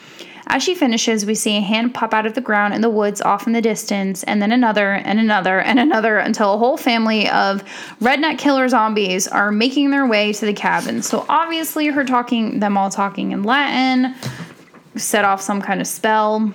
As 0.49 0.63
she 0.63 0.75
finishes, 0.75 1.27
we 1.27 1.35
see 1.35 1.57
a 1.57 1.61
hand 1.61 1.93
pop 1.93 2.15
out 2.15 2.25
of 2.25 2.35
the 2.35 2.41
ground 2.41 2.73
in 2.73 2.81
the 2.81 2.91
woods 2.91 3.21
off 3.21 3.47
in 3.47 3.53
the 3.53 3.61
distance, 3.61 4.23
and 4.25 4.41
then 4.41 4.53
another, 4.53 4.93
and 4.93 5.19
another, 5.19 5.61
and 5.61 5.81
another, 5.81 6.19
until 6.19 6.55
a 6.55 6.59
whole 6.59 6.77
family 6.77 7.29
of 7.31 7.65
redneck 8.01 8.39
killer 8.39 8.69
zombies 8.69 9.27
are 9.27 9.51
making 9.51 9.91
their 9.91 10.07
way 10.07 10.33
to 10.33 10.47
the 10.47 10.53
cabin. 10.53 11.03
So 11.03 11.27
obviously, 11.29 11.89
her 11.89 12.05
talking, 12.05 12.61
them 12.61 12.79
all 12.79 12.91
talking 12.91 13.33
in 13.33 13.43
Latin, 13.43 14.15
set 14.95 15.25
off 15.25 15.41
some 15.41 15.61
kind 15.61 15.81
of 15.81 15.87
spell 15.87 16.55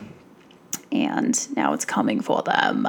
and 0.91 1.47
now 1.56 1.73
it's 1.73 1.86
coming 1.86 2.21
for 2.21 2.41
them. 2.43 2.88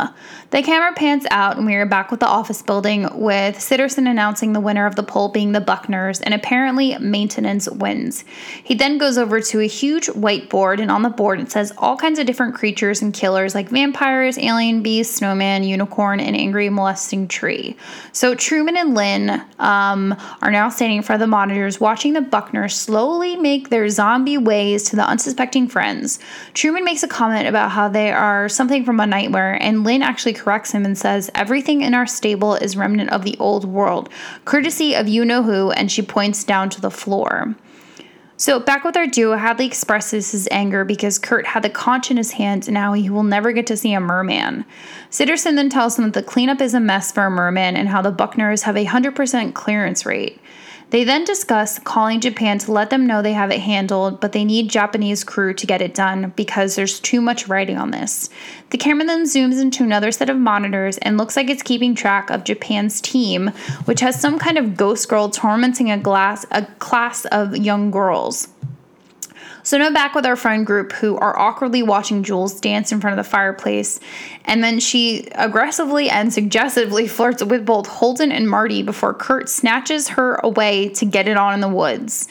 The 0.52 0.62
camera 0.62 0.92
pans 0.92 1.24
out, 1.30 1.56
and 1.56 1.64
we 1.64 1.74
are 1.76 1.86
back 1.86 2.10
with 2.10 2.20
the 2.20 2.26
office 2.26 2.60
building 2.60 3.08
with 3.14 3.56
Sitterson 3.56 4.06
announcing 4.06 4.52
the 4.52 4.60
winner 4.60 4.84
of 4.84 4.96
the 4.96 5.02
poll 5.02 5.30
being 5.30 5.52
the 5.52 5.62
Buckners, 5.62 6.20
and 6.22 6.34
apparently 6.34 6.94
maintenance 6.98 7.70
wins. 7.70 8.22
He 8.62 8.74
then 8.74 8.98
goes 8.98 9.16
over 9.16 9.40
to 9.40 9.60
a 9.60 9.66
huge 9.66 10.08
whiteboard, 10.08 10.78
and 10.78 10.90
on 10.90 11.00
the 11.00 11.08
board 11.08 11.40
it 11.40 11.50
says 11.50 11.72
all 11.78 11.96
kinds 11.96 12.18
of 12.18 12.26
different 12.26 12.54
creatures 12.54 13.00
and 13.00 13.14
killers 13.14 13.54
like 13.54 13.70
vampires, 13.70 14.36
alien 14.36 14.82
beasts, 14.82 15.16
snowman, 15.16 15.64
unicorn, 15.64 16.20
and 16.20 16.36
angry 16.36 16.68
molesting 16.68 17.28
tree. 17.28 17.74
So 18.12 18.34
Truman 18.34 18.76
and 18.76 18.94
Lynn 18.94 19.42
um, 19.58 20.14
are 20.42 20.50
now 20.50 20.68
standing 20.68 20.98
in 20.98 21.02
front 21.02 21.22
of 21.22 21.26
the 21.26 21.30
monitors, 21.30 21.80
watching 21.80 22.12
the 22.12 22.20
Buckners 22.20 22.72
slowly 22.72 23.36
make 23.36 23.70
their 23.70 23.88
zombie 23.88 24.36
ways 24.36 24.82
to 24.90 24.96
the 24.96 25.08
unsuspecting 25.08 25.66
friends. 25.66 26.18
Truman 26.52 26.84
makes 26.84 27.02
a 27.02 27.08
comment 27.08 27.48
about 27.48 27.70
how 27.70 27.88
they 27.88 28.12
are 28.12 28.50
something 28.50 28.84
from 28.84 29.00
a 29.00 29.06
nightmare, 29.06 29.54
and 29.54 29.82
Lynn 29.82 30.02
actually 30.02 30.41
corrects 30.42 30.72
him 30.72 30.84
and 30.84 30.98
says, 30.98 31.30
Everything 31.34 31.82
in 31.82 31.94
our 31.94 32.06
stable 32.06 32.54
is 32.54 32.76
remnant 32.76 33.10
of 33.10 33.22
the 33.22 33.36
old 33.38 33.64
world, 33.64 34.08
courtesy 34.44 34.94
of 34.94 35.06
you 35.06 35.24
know 35.24 35.42
who, 35.42 35.70
and 35.70 35.90
she 35.90 36.02
points 36.02 36.42
down 36.42 36.68
to 36.70 36.80
the 36.80 36.90
floor. 36.90 37.54
So, 38.36 38.58
back 38.58 38.82
with 38.82 38.96
our 38.96 39.06
duo, 39.06 39.36
Hadley 39.36 39.66
expresses 39.66 40.32
his 40.32 40.48
anger 40.50 40.84
because 40.84 41.16
Kurt 41.16 41.46
had 41.46 41.62
the 41.62 41.70
conch 41.70 42.10
in 42.10 42.16
his 42.16 42.32
hand 42.32 42.66
and 42.66 42.74
now 42.74 42.92
he 42.92 43.08
will 43.08 43.22
never 43.22 43.52
get 43.52 43.68
to 43.68 43.76
see 43.76 43.92
a 43.92 44.00
merman. 44.00 44.64
Sitterson 45.10 45.54
then 45.54 45.70
tells 45.70 45.96
him 45.96 46.06
that 46.06 46.14
the 46.14 46.24
cleanup 46.24 46.60
is 46.60 46.74
a 46.74 46.80
mess 46.80 47.12
for 47.12 47.24
a 47.24 47.30
merman 47.30 47.76
and 47.76 47.88
how 47.88 48.02
the 48.02 48.10
Buckners 48.10 48.62
have 48.62 48.76
a 48.76 48.86
100% 48.86 49.54
clearance 49.54 50.04
rate. 50.04 50.40
They 50.92 51.04
then 51.04 51.24
discuss 51.24 51.78
calling 51.78 52.20
Japan 52.20 52.58
to 52.58 52.70
let 52.70 52.90
them 52.90 53.06
know 53.06 53.22
they 53.22 53.32
have 53.32 53.50
it 53.50 53.60
handled, 53.60 54.20
but 54.20 54.32
they 54.32 54.44
need 54.44 54.68
Japanese 54.68 55.24
crew 55.24 55.54
to 55.54 55.66
get 55.66 55.80
it 55.80 55.94
done 55.94 56.34
because 56.36 56.74
there's 56.74 57.00
too 57.00 57.22
much 57.22 57.48
writing 57.48 57.78
on 57.78 57.92
this. 57.92 58.28
The 58.68 58.76
camera 58.76 59.06
then 59.06 59.24
zooms 59.24 59.58
into 59.58 59.84
another 59.84 60.12
set 60.12 60.28
of 60.28 60.36
monitors 60.36 60.98
and 60.98 61.16
looks 61.16 61.34
like 61.34 61.48
it's 61.48 61.62
keeping 61.62 61.94
track 61.94 62.28
of 62.28 62.44
Japan's 62.44 63.00
team, 63.00 63.52
which 63.86 64.00
has 64.00 64.20
some 64.20 64.38
kind 64.38 64.58
of 64.58 64.76
ghost 64.76 65.08
girl 65.08 65.30
tormenting 65.30 65.90
a 65.90 65.96
glass 65.96 66.44
a 66.50 66.66
class 66.78 67.24
of 67.24 67.56
young 67.56 67.90
girls. 67.90 68.48
So 69.64 69.78
now 69.78 69.90
back 69.90 70.14
with 70.14 70.26
our 70.26 70.36
friend 70.36 70.66
group 70.66 70.92
who 70.92 71.16
are 71.18 71.38
awkwardly 71.38 71.82
watching 71.82 72.24
Jules 72.24 72.60
dance 72.60 72.90
in 72.90 73.00
front 73.00 73.18
of 73.18 73.24
the 73.24 73.30
fireplace. 73.30 74.00
And 74.44 74.62
then 74.62 74.80
she 74.80 75.28
aggressively 75.32 76.10
and 76.10 76.32
suggestively 76.32 77.06
flirts 77.08 77.44
with 77.44 77.64
both 77.64 77.86
Holden 77.86 78.32
and 78.32 78.48
Marty 78.48 78.82
before 78.82 79.14
Kurt 79.14 79.48
snatches 79.48 80.08
her 80.08 80.34
away 80.36 80.88
to 80.90 81.04
get 81.04 81.28
it 81.28 81.36
on 81.36 81.54
in 81.54 81.60
the 81.60 81.68
woods. 81.68 82.28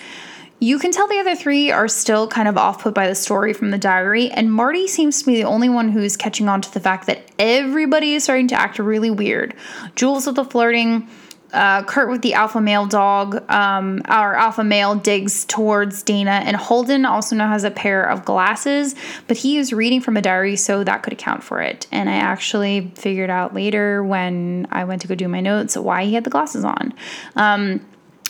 You 0.64 0.78
can 0.78 0.92
tell 0.92 1.08
the 1.08 1.18
other 1.18 1.36
three 1.36 1.72
are 1.72 1.88
still 1.88 2.28
kind 2.28 2.48
of 2.48 2.56
off 2.56 2.84
put 2.84 2.94
by 2.94 3.08
the 3.08 3.16
story 3.16 3.52
from 3.52 3.72
the 3.72 3.80
diary, 3.80 4.30
and 4.30 4.54
Marty 4.54 4.88
seems 4.88 5.20
to 5.20 5.26
be 5.26 5.34
the 5.34 5.46
only 5.46 5.70
one 5.70 5.90
who's 5.90 6.16
catching 6.16 6.48
on 6.48 6.62
to 6.62 6.72
the 6.72 6.80
fact 6.80 7.08
that 7.08 7.24
everybody 7.40 8.14
is 8.14 8.26
starting 8.26 8.48
to 8.50 8.60
act 8.60 8.78
really 8.78 9.10
weird. 9.10 9.56
Jules 9.96 10.28
with 10.28 10.36
the 10.36 10.46
flirting, 10.46 11.08
uh, 11.54 11.84
Kurt 11.84 12.10
with 12.10 12.22
the 12.22 12.34
alpha 12.34 12.62
male 12.62 12.86
dog, 12.86 13.50
um, 13.50 14.02
our 14.06 14.36
alpha 14.36 14.64
male 14.64 14.96
digs 14.96 15.46
towards 15.46 16.04
Dana, 16.04 16.42
and 16.46 16.56
Holden 16.56 17.06
also 17.06 17.36
now 17.36 17.50
has 17.50 17.64
a 17.64 17.72
pair 17.72 18.04
of 18.04 18.26
glasses, 18.26 18.96
but 19.28 19.38
he 19.38 19.58
is 19.58 19.74
reading 19.74 20.02
from 20.02 20.18
a 20.18 20.22
diary, 20.22 20.56
so 20.56 20.84
that 20.84 21.04
could 21.04 21.14
account 21.14 21.44
for 21.44 21.62
it. 21.62 21.88
And 21.92 22.10
I 22.10 22.14
actually 22.14 22.92
figured 22.96 23.30
out 23.30 23.54
later 23.54 24.04
when 24.04 24.68
I 24.72 24.84
went 24.86 25.02
to 25.02 25.08
go 25.08 25.16
do 25.16 25.28
my 25.28 25.42
notes 25.42 25.76
why 25.76 26.06
he 26.06 26.14
had 26.14 26.24
the 26.24 26.30
glasses 26.30 26.64
on. 26.64 26.94
Um, 27.36 27.82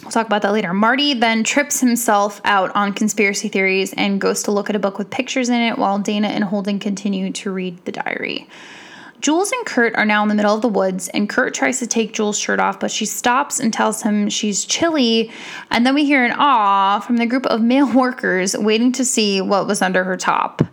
We'll 0.02 0.12
talk 0.12 0.26
about 0.26 0.42
that 0.42 0.52
later. 0.52 0.74
Marty 0.74 1.14
then 1.14 1.44
trips 1.44 1.80
himself 1.80 2.42
out 2.44 2.76
on 2.76 2.94
conspiracy 2.94 3.50
theories 3.50 3.94
and 3.94 4.20
goes 4.20 4.42
to 4.44 4.52
look 4.52 4.68
at 4.70 4.76
a 4.76 4.80
book 4.80 4.98
with 4.98 5.12
pictures 5.12 5.48
in 5.48 5.62
it 5.62 5.78
while 5.78 6.00
Dana 6.00 6.30
and 6.30 6.44
Holden 6.44 6.80
continue 6.80 7.32
to 7.34 7.52
read 7.52 7.86
the 7.86 7.92
diary. 7.92 8.48
Jules 9.22 9.52
and 9.52 9.66
Kurt 9.68 9.96
are 9.96 10.06
now 10.06 10.24
in 10.24 10.30
the 10.30 10.36
middle 10.36 10.56
of 10.56 10.64
the 10.64 10.68
woods, 10.68 11.08
and 11.10 11.30
Kurt 11.30 11.54
tries 11.54 11.78
to 11.78 11.86
take 11.86 12.12
Jules' 12.12 12.40
shirt 12.40 12.60
off, 12.60 12.80
but 12.80 12.90
she 12.90 13.06
stops 13.06 13.60
and 13.60 13.72
tells 13.72 14.02
him 14.02 14.30
she's 14.30 14.66
chilly. 14.66 15.32
And 15.70 15.86
then 15.86 15.94
we 15.94 16.06
hear 16.06 16.26
an 16.26 16.34
aw 16.36 17.00
from 17.00 17.18
the 17.18 17.28
group 17.28 17.46
of 17.46 17.62
male 17.62 17.92
workers 17.94 18.58
waiting 18.58 18.92
to 18.94 19.06
see 19.06 19.40
what 19.40 19.68
was 19.68 19.82
under 19.82 20.04
her 20.04 20.18
top. 20.18 20.64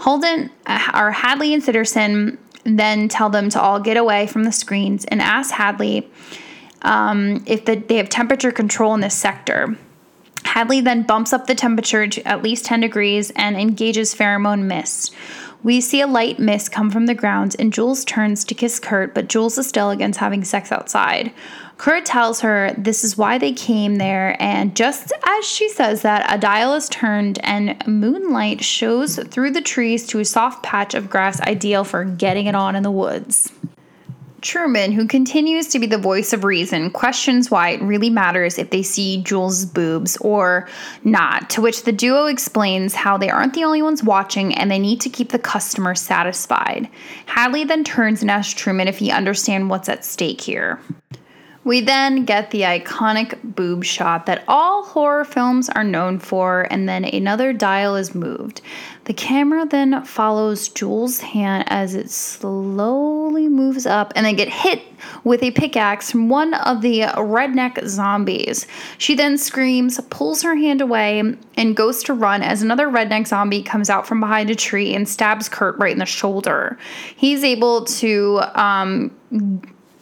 Holden, 0.00 0.50
uh, 0.66 0.90
or 0.94 1.12
Hadley, 1.12 1.54
and 1.54 1.62
Sitterson 1.62 2.38
then 2.64 3.08
tell 3.08 3.30
them 3.30 3.48
to 3.50 3.60
all 3.60 3.78
get 3.78 3.96
away 3.96 4.26
from 4.26 4.44
the 4.44 4.52
screens 4.52 5.04
and 5.06 5.22
ask 5.22 5.52
Hadley 5.52 6.10
um, 6.82 7.44
if 7.46 7.64
the, 7.64 7.76
they 7.76 7.96
have 7.96 8.08
temperature 8.08 8.50
control 8.50 8.94
in 8.94 9.00
this 9.00 9.16
sector. 9.16 9.76
Hadley 10.44 10.80
then 10.80 11.04
bumps 11.04 11.32
up 11.32 11.46
the 11.46 11.54
temperature 11.54 12.06
to 12.08 12.26
at 12.26 12.42
least 12.42 12.64
10 12.64 12.80
degrees 12.80 13.30
and 13.36 13.56
engages 13.56 14.14
pheromone 14.14 14.64
mist. 14.64 15.14
We 15.64 15.80
see 15.80 16.00
a 16.00 16.06
light 16.06 16.38
mist 16.38 16.72
come 16.72 16.90
from 16.90 17.06
the 17.06 17.14
grounds, 17.14 17.54
and 17.54 17.72
Jules 17.72 18.04
turns 18.04 18.44
to 18.44 18.54
kiss 18.54 18.80
Kurt, 18.80 19.14
but 19.14 19.28
Jules 19.28 19.58
is 19.58 19.66
still 19.66 19.90
against 19.90 20.18
having 20.18 20.42
sex 20.42 20.72
outside. 20.72 21.32
Kurt 21.78 22.04
tells 22.04 22.40
her 22.40 22.74
this 22.76 23.04
is 23.04 23.16
why 23.16 23.38
they 23.38 23.52
came 23.52 23.96
there, 23.96 24.36
and 24.40 24.74
just 24.74 25.12
as 25.26 25.44
she 25.44 25.68
says 25.68 26.02
that, 26.02 26.26
a 26.32 26.38
dial 26.38 26.74
is 26.74 26.88
turned 26.88 27.38
and 27.44 27.80
moonlight 27.86 28.62
shows 28.64 29.18
through 29.18 29.52
the 29.52 29.60
trees 29.60 30.06
to 30.08 30.18
a 30.18 30.24
soft 30.24 30.62
patch 30.62 30.94
of 30.94 31.10
grass 31.10 31.40
ideal 31.40 31.84
for 31.84 32.04
getting 32.04 32.46
it 32.46 32.54
on 32.54 32.76
in 32.76 32.82
the 32.82 32.90
woods. 32.90 33.52
Truman, 34.42 34.90
who 34.90 35.06
continues 35.06 35.68
to 35.68 35.78
be 35.78 35.86
the 35.86 35.96
voice 35.96 36.32
of 36.32 36.42
reason, 36.42 36.90
questions 36.90 37.50
why 37.50 37.70
it 37.70 37.82
really 37.82 38.10
matters 38.10 38.58
if 38.58 38.70
they 38.70 38.82
see 38.82 39.22
Jules' 39.22 39.64
boobs 39.64 40.16
or 40.18 40.68
not, 41.04 41.48
to 41.50 41.62
which 41.62 41.84
the 41.84 41.92
duo 41.92 42.26
explains 42.26 42.94
how 42.94 43.16
they 43.16 43.30
aren't 43.30 43.54
the 43.54 43.64
only 43.64 43.82
ones 43.82 44.02
watching 44.02 44.54
and 44.54 44.70
they 44.70 44.80
need 44.80 45.00
to 45.02 45.08
keep 45.08 45.30
the 45.30 45.38
customer 45.38 45.94
satisfied. 45.94 46.88
Hadley 47.26 47.64
then 47.64 47.84
turns 47.84 48.20
and 48.20 48.30
asks 48.30 48.60
Truman 48.60 48.88
if 48.88 48.98
he 48.98 49.12
understands 49.12 49.70
what's 49.70 49.88
at 49.88 50.04
stake 50.04 50.40
here. 50.40 50.80
We 51.64 51.80
then 51.80 52.24
get 52.24 52.50
the 52.50 52.62
iconic 52.62 53.38
boob 53.44 53.84
shot 53.84 54.26
that 54.26 54.42
all 54.48 54.84
horror 54.84 55.24
films 55.24 55.68
are 55.68 55.84
known 55.84 56.18
for, 56.18 56.66
and 56.72 56.88
then 56.88 57.04
another 57.04 57.52
dial 57.52 57.94
is 57.94 58.16
moved. 58.16 58.62
The 59.04 59.14
camera 59.14 59.66
then 59.66 60.04
follows 60.04 60.68
Jules' 60.68 61.20
hand 61.20 61.64
as 61.66 61.94
it 61.94 62.10
slowly 62.10 63.48
moves 63.48 63.84
up 63.84 64.12
and 64.14 64.24
then 64.24 64.36
get 64.36 64.48
hit 64.48 64.82
with 65.24 65.42
a 65.42 65.50
pickaxe 65.50 66.12
from 66.12 66.28
one 66.28 66.54
of 66.54 66.82
the 66.82 67.00
redneck 67.00 67.84
zombies. 67.88 68.66
She 68.98 69.16
then 69.16 69.38
screams, 69.38 70.00
pulls 70.10 70.42
her 70.42 70.54
hand 70.54 70.80
away, 70.80 71.20
and 71.56 71.76
goes 71.76 72.04
to 72.04 72.14
run 72.14 72.42
as 72.42 72.62
another 72.62 72.86
redneck 72.86 73.26
zombie 73.26 73.62
comes 73.62 73.90
out 73.90 74.06
from 74.06 74.20
behind 74.20 74.50
a 74.50 74.54
tree 74.54 74.94
and 74.94 75.08
stabs 75.08 75.48
Kurt 75.48 75.76
right 75.78 75.92
in 75.92 75.98
the 75.98 76.06
shoulder. 76.06 76.78
He's 77.16 77.42
able 77.42 77.84
to 77.86 78.40
um, 78.54 79.10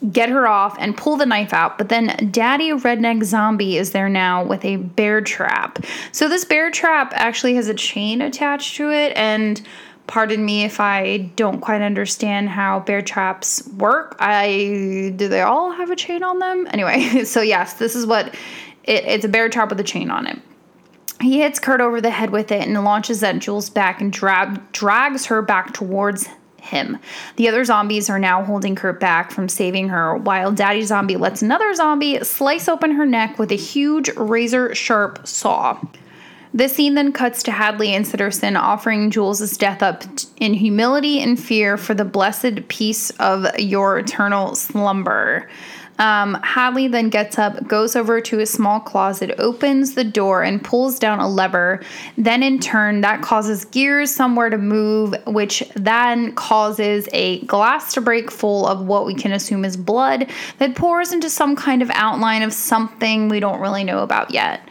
get 0.09 0.29
her 0.29 0.47
off 0.47 0.75
and 0.79 0.97
pull 0.97 1.17
the 1.17 1.25
knife 1.25 1.53
out. 1.53 1.77
But 1.77 1.89
then 1.89 2.29
Daddy 2.31 2.71
Redneck 2.71 3.23
Zombie 3.23 3.77
is 3.77 3.91
there 3.91 4.09
now 4.09 4.43
with 4.43 4.65
a 4.65 4.77
bear 4.77 5.21
trap. 5.21 5.79
So 6.11 6.27
this 6.27 6.43
bear 6.43 6.71
trap 6.71 7.11
actually 7.15 7.55
has 7.55 7.67
a 7.67 7.73
chain 7.73 8.21
attached 8.21 8.75
to 8.77 8.91
it 8.91 9.13
and 9.15 9.61
pardon 10.07 10.43
me 10.43 10.63
if 10.63 10.79
I 10.79 11.17
don't 11.35 11.61
quite 11.61 11.81
understand 11.81 12.49
how 12.49 12.79
bear 12.79 13.01
traps 13.01 13.67
work. 13.77 14.15
I 14.19 15.13
do 15.15 15.27
they 15.27 15.41
all 15.41 15.71
have 15.71 15.91
a 15.91 15.95
chain 15.95 16.23
on 16.23 16.39
them? 16.39 16.67
Anyway, 16.71 17.23
so 17.25 17.41
yes, 17.41 17.75
this 17.75 17.95
is 17.95 18.05
what 18.05 18.33
it, 18.83 19.05
it's 19.05 19.25
a 19.25 19.29
bear 19.29 19.49
trap 19.49 19.69
with 19.69 19.79
a 19.79 19.83
chain 19.83 20.09
on 20.09 20.25
it. 20.25 20.39
He 21.21 21.41
hits 21.41 21.59
Kurt 21.59 21.81
over 21.81 22.01
the 22.01 22.09
head 22.09 22.31
with 22.31 22.51
it 22.51 22.67
and 22.67 22.83
launches 22.83 23.21
at 23.21 23.37
Jules 23.37 23.69
back 23.69 24.01
and 24.01 24.11
dra- 24.11 24.59
drags 24.71 25.27
her 25.27 25.43
back 25.43 25.71
towards 25.71 26.27
him. 26.61 26.97
The 27.35 27.47
other 27.47 27.63
zombies 27.63 28.09
are 28.09 28.19
now 28.19 28.43
holding 28.43 28.75
Kurt 28.75 28.99
back 28.99 29.31
from 29.31 29.49
saving 29.49 29.89
her, 29.89 30.15
while 30.15 30.51
Daddy 30.51 30.83
Zombie 30.83 31.17
lets 31.17 31.41
another 31.41 31.73
zombie 31.73 32.23
slice 32.23 32.67
open 32.69 32.91
her 32.91 33.05
neck 33.05 33.37
with 33.37 33.51
a 33.51 33.55
huge 33.55 34.09
razor 34.15 34.73
sharp 34.73 35.27
saw. 35.27 35.79
This 36.53 36.75
scene 36.75 36.95
then 36.95 37.13
cuts 37.13 37.43
to 37.43 37.51
Hadley 37.51 37.93
and 37.93 38.05
Sitterson 38.05 38.59
offering 38.59 39.09
Jules' 39.09 39.57
death 39.57 39.81
up 39.81 40.03
in 40.37 40.53
humility 40.53 41.21
and 41.21 41.39
fear 41.39 41.77
for 41.77 41.93
the 41.93 42.03
blessed 42.03 42.67
peace 42.67 43.09
of 43.11 43.47
your 43.57 43.99
eternal 43.99 44.55
slumber. 44.55 45.49
Um, 46.01 46.33
Hadley 46.41 46.87
then 46.87 47.09
gets 47.09 47.37
up, 47.37 47.67
goes 47.67 47.95
over 47.95 48.21
to 48.21 48.39
a 48.39 48.45
small 48.47 48.79
closet, 48.79 49.35
opens 49.37 49.93
the 49.93 50.03
door, 50.03 50.41
and 50.41 50.63
pulls 50.63 50.97
down 50.97 51.19
a 51.19 51.29
lever. 51.29 51.79
Then, 52.17 52.41
in 52.41 52.57
turn, 52.57 53.01
that 53.01 53.21
causes 53.21 53.65
gears 53.65 54.09
somewhere 54.09 54.49
to 54.49 54.57
move, 54.57 55.13
which 55.27 55.61
then 55.75 56.33
causes 56.33 57.07
a 57.13 57.41
glass 57.41 57.93
to 57.93 58.01
break 58.01 58.31
full 58.31 58.65
of 58.65 58.83
what 58.83 59.05
we 59.05 59.13
can 59.13 59.31
assume 59.31 59.63
is 59.63 59.77
blood 59.77 60.27
that 60.57 60.75
pours 60.75 61.13
into 61.13 61.29
some 61.29 61.55
kind 61.55 61.83
of 61.83 61.91
outline 61.93 62.41
of 62.41 62.51
something 62.51 63.29
we 63.29 63.39
don't 63.39 63.61
really 63.61 63.83
know 63.83 63.99
about 63.99 64.31
yet. 64.31 64.67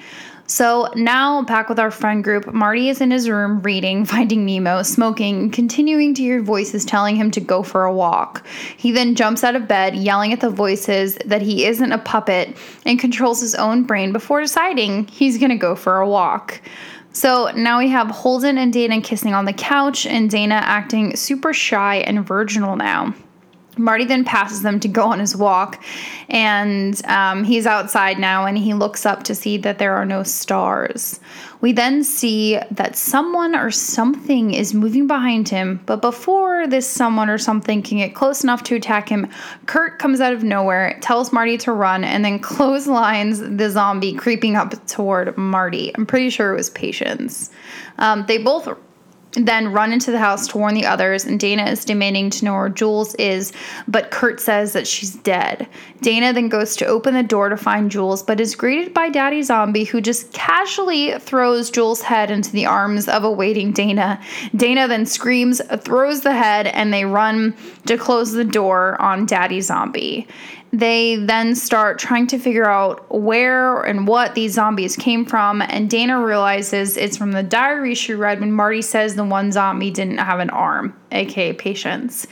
So 0.50 0.88
now 0.96 1.42
back 1.42 1.68
with 1.68 1.78
our 1.78 1.92
friend 1.92 2.24
group, 2.24 2.52
Marty 2.52 2.88
is 2.88 3.00
in 3.00 3.12
his 3.12 3.30
room 3.30 3.62
reading 3.62 4.04
Finding 4.10 4.44
Nemo, 4.44 4.82
smoking, 4.82 5.48
continuing 5.52 6.12
to 6.14 6.22
hear 6.22 6.42
voices 6.42 6.84
telling 6.84 7.14
him 7.14 7.30
to 7.30 7.40
go 7.40 7.62
for 7.62 7.84
a 7.84 7.94
walk. 7.94 8.44
He 8.76 8.90
then 8.90 9.14
jumps 9.14 9.44
out 9.44 9.54
of 9.54 9.68
bed, 9.68 9.94
yelling 9.94 10.32
at 10.32 10.40
the 10.40 10.50
voices 10.50 11.14
that 11.24 11.40
he 11.40 11.66
isn't 11.66 11.92
a 11.92 11.98
puppet 11.98 12.56
and 12.84 12.98
controls 12.98 13.40
his 13.40 13.54
own 13.54 13.84
brain 13.84 14.12
before 14.12 14.40
deciding 14.40 15.06
he's 15.06 15.38
gonna 15.38 15.56
go 15.56 15.76
for 15.76 15.98
a 15.98 16.08
walk. 16.08 16.60
So 17.12 17.52
now 17.54 17.78
we 17.78 17.88
have 17.90 18.10
Holden 18.10 18.58
and 18.58 18.72
Dana 18.72 19.00
kissing 19.02 19.34
on 19.34 19.44
the 19.44 19.52
couch, 19.52 20.04
and 20.04 20.28
Dana 20.28 20.56
acting 20.56 21.14
super 21.14 21.52
shy 21.52 21.98
and 21.98 22.26
virginal 22.26 22.74
now. 22.74 23.14
Marty 23.80 24.04
then 24.04 24.24
passes 24.24 24.62
them 24.62 24.78
to 24.80 24.88
go 24.88 25.04
on 25.04 25.18
his 25.18 25.34
walk, 25.34 25.82
and 26.28 27.04
um, 27.06 27.44
he's 27.44 27.66
outside 27.66 28.18
now 28.18 28.46
and 28.46 28.58
he 28.58 28.74
looks 28.74 29.06
up 29.06 29.22
to 29.24 29.34
see 29.34 29.56
that 29.58 29.78
there 29.78 29.94
are 29.94 30.04
no 30.04 30.22
stars. 30.22 31.18
We 31.60 31.72
then 31.72 32.04
see 32.04 32.58
that 32.70 32.96
someone 32.96 33.54
or 33.54 33.70
something 33.70 34.54
is 34.54 34.72
moving 34.72 35.06
behind 35.06 35.48
him, 35.48 35.80
but 35.84 36.00
before 36.00 36.66
this 36.66 36.86
someone 36.86 37.28
or 37.28 37.38
something 37.38 37.82
can 37.82 37.98
get 37.98 38.14
close 38.14 38.42
enough 38.42 38.62
to 38.64 38.76
attack 38.76 39.08
him, 39.08 39.28
Kurt 39.66 39.98
comes 39.98 40.20
out 40.20 40.32
of 40.32 40.42
nowhere, 40.42 40.98
tells 41.02 41.32
Marty 41.32 41.58
to 41.58 41.72
run, 41.72 42.04
and 42.04 42.24
then 42.24 42.38
clotheslines 42.50 43.40
the 43.40 43.70
zombie 43.70 44.14
creeping 44.14 44.56
up 44.56 44.86
toward 44.86 45.36
Marty. 45.36 45.94
I'm 45.94 46.06
pretty 46.06 46.30
sure 46.30 46.52
it 46.52 46.56
was 46.56 46.70
Patience. 46.70 47.50
Um, 47.98 48.24
they 48.26 48.38
both 48.38 48.68
then 49.32 49.72
run 49.72 49.92
into 49.92 50.10
the 50.10 50.18
house 50.18 50.48
to 50.48 50.58
warn 50.58 50.74
the 50.74 50.86
others, 50.86 51.24
and 51.24 51.38
Dana 51.38 51.64
is 51.64 51.84
demanding 51.84 52.30
to 52.30 52.44
know 52.44 52.54
where 52.54 52.68
Jules 52.68 53.14
is, 53.14 53.52
but 53.86 54.10
Kurt 54.10 54.40
says 54.40 54.72
that 54.72 54.88
she's 54.88 55.14
dead. 55.14 55.68
Dana 56.00 56.32
then 56.32 56.48
goes 56.48 56.74
to 56.76 56.86
open 56.86 57.14
the 57.14 57.22
door 57.22 57.48
to 57.48 57.56
find 57.56 57.90
Jules, 57.90 58.22
but 58.22 58.40
is 58.40 58.56
greeted 58.56 58.92
by 58.92 59.08
Daddy 59.08 59.42
Zombie, 59.42 59.84
who 59.84 60.00
just 60.00 60.32
casually 60.32 61.16
throws 61.18 61.70
Jules' 61.70 62.02
head 62.02 62.30
into 62.30 62.50
the 62.50 62.66
arms 62.66 63.08
of 63.08 63.22
a 63.22 63.30
waiting 63.30 63.72
Dana. 63.72 64.20
Dana 64.56 64.88
then 64.88 65.06
screams, 65.06 65.60
throws 65.78 66.22
the 66.22 66.34
head, 66.34 66.66
and 66.66 66.92
they 66.92 67.04
run 67.04 67.54
to 67.86 67.96
close 67.96 68.32
the 68.32 68.44
door 68.44 69.00
on 69.00 69.26
Daddy 69.26 69.60
Zombie. 69.60 70.26
They 70.72 71.16
then 71.16 71.56
start 71.56 71.98
trying 71.98 72.28
to 72.28 72.38
figure 72.38 72.68
out 72.68 73.04
where 73.12 73.82
and 73.82 74.06
what 74.06 74.36
these 74.36 74.52
zombies 74.54 74.94
came 74.94 75.24
from, 75.24 75.62
and 75.62 75.90
Dana 75.90 76.24
realizes 76.24 76.96
it's 76.96 77.16
from 77.16 77.32
the 77.32 77.42
diary 77.42 77.94
she 77.94 78.14
read 78.14 78.38
when 78.38 78.52
Marty 78.52 78.82
says 78.82 79.16
the 79.16 79.24
one 79.24 79.50
zombie 79.50 79.90
didn't 79.90 80.18
have 80.18 80.38
an 80.38 80.50
arm, 80.50 80.96
aka 81.10 81.52
Patience. 81.54 82.28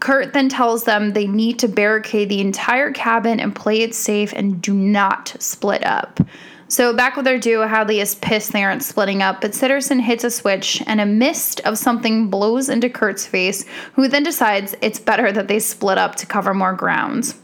Kurt 0.00 0.32
then 0.32 0.48
tells 0.48 0.84
them 0.84 1.12
they 1.12 1.26
need 1.26 1.58
to 1.58 1.68
barricade 1.68 2.30
the 2.30 2.40
entire 2.40 2.90
cabin 2.90 3.38
and 3.38 3.54
play 3.54 3.82
it 3.82 3.94
safe 3.94 4.32
and 4.32 4.60
do 4.62 4.74
not 4.74 5.36
split 5.38 5.84
up. 5.84 6.20
So 6.68 6.94
back 6.94 7.16
with 7.16 7.26
their 7.26 7.38
duo, 7.38 7.66
Hadley 7.66 8.00
is 8.00 8.14
pissed 8.14 8.52
they 8.52 8.64
aren't 8.64 8.82
splitting 8.82 9.22
up, 9.22 9.40
but 9.40 9.52
Sitterson 9.52 10.00
hits 10.00 10.24
a 10.24 10.30
switch 10.30 10.82
and 10.86 11.00
a 11.00 11.06
mist 11.06 11.60
of 11.60 11.78
something 11.78 12.28
blows 12.28 12.68
into 12.68 12.88
Kurt's 12.88 13.26
face, 13.26 13.64
who 13.92 14.08
then 14.08 14.22
decides 14.22 14.74
it's 14.80 14.98
better 14.98 15.30
that 15.30 15.48
they 15.48 15.58
split 15.58 15.98
up 15.98 16.16
to 16.16 16.26
cover 16.26 16.54
more 16.54 16.72
ground. 16.72 17.34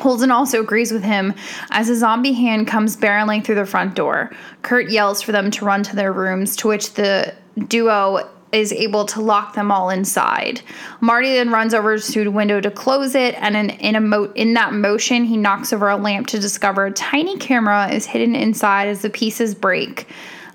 Holden 0.00 0.30
also 0.30 0.60
agrees 0.60 0.90
with 0.90 1.04
him 1.04 1.34
as 1.70 1.88
a 1.88 1.96
zombie 1.96 2.32
hand 2.32 2.66
comes 2.66 2.96
barreling 2.96 3.44
through 3.44 3.56
the 3.56 3.66
front 3.66 3.94
door. 3.94 4.32
Kurt 4.62 4.90
yells 4.90 5.22
for 5.22 5.32
them 5.32 5.50
to 5.52 5.64
run 5.64 5.82
to 5.84 5.96
their 5.96 6.12
rooms, 6.12 6.56
to 6.56 6.68
which 6.68 6.94
the 6.94 7.34
duo 7.68 8.28
is 8.52 8.72
able 8.72 9.06
to 9.06 9.20
lock 9.20 9.54
them 9.54 9.72
all 9.72 9.88
inside. 9.88 10.60
Marty 11.00 11.32
then 11.32 11.50
runs 11.50 11.72
over 11.72 11.98
to 11.98 12.24
the 12.24 12.30
window 12.30 12.60
to 12.60 12.70
close 12.70 13.14
it, 13.14 13.34
and 13.38 13.56
in 13.56 13.70
in, 13.70 13.94
a 13.96 14.00
mo- 14.00 14.32
in 14.34 14.54
that 14.54 14.74
motion, 14.74 15.24
he 15.24 15.36
knocks 15.36 15.72
over 15.72 15.88
a 15.88 15.96
lamp 15.96 16.26
to 16.28 16.38
discover 16.38 16.86
a 16.86 16.92
tiny 16.92 17.38
camera 17.38 17.88
is 17.88 18.04
hidden 18.06 18.34
inside 18.34 18.88
as 18.88 19.02
the 19.02 19.10
pieces 19.10 19.54
break. 19.54 20.06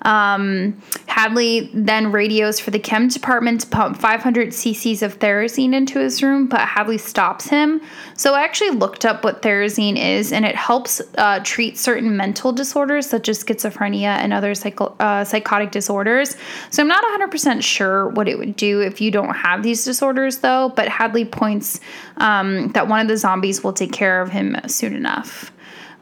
Um, 0.08 0.82
Hadley 1.08 1.70
then 1.74 2.14
radios 2.14 2.62
for 2.62 2.72
the 2.72 2.80
chem 2.80 3.10
department 3.10 3.62
to 3.62 3.68
pump 3.68 3.98
500 3.98 4.50
cc's 4.50 5.02
of 5.02 5.20
Thorazine 5.20 5.74
into 5.74 6.00
his 6.00 6.24
room, 6.24 6.48
but 6.48 6.62
Hadley 6.62 6.98
stops 6.98 7.50
him. 7.50 7.82
So 8.16 8.34
I 8.34 8.44
actually 8.44 8.70
looked 8.70 9.04
up 9.04 9.26
what 9.26 9.42
Thorazine 9.42 9.98
is, 9.98 10.32
and 10.32 10.46
it 10.46 10.56
helps 10.56 11.02
uh, 11.18 11.42
treat 11.44 11.78
certain 11.78 12.16
mental 12.16 12.54
disorders 12.54 13.06
such 13.06 13.28
as 13.28 13.44
schizophrenia 13.44 14.16
and 14.18 14.32
other 14.32 14.56
psycho- 14.56 14.96
uh, 15.02 15.26
psychotic 15.26 15.72
disorders. 15.72 16.38
So 16.70 16.82
I'm 16.82 16.88
not 16.88 17.04
100% 17.20 17.62
sure 17.62 18.08
what 18.10 18.30
it 18.30 18.40
would 18.40 18.56
do 18.56 18.80
if 18.80 19.02
you 19.02 19.12
don't 19.12 19.36
have 19.36 19.62
these 19.62 19.84
disorders, 19.84 20.38
though. 20.38 20.72
But 20.74 20.88
Hadley 20.88 21.26
points 21.26 21.82
um, 22.16 22.70
that 22.70 22.88
one 22.88 23.02
of 23.02 23.10
the 23.10 23.18
zombies 23.18 23.62
will 23.62 23.74
take 23.74 23.92
care 23.92 24.22
of 24.22 24.30
him 24.30 24.56
soon 24.68 24.96
enough. 24.96 25.52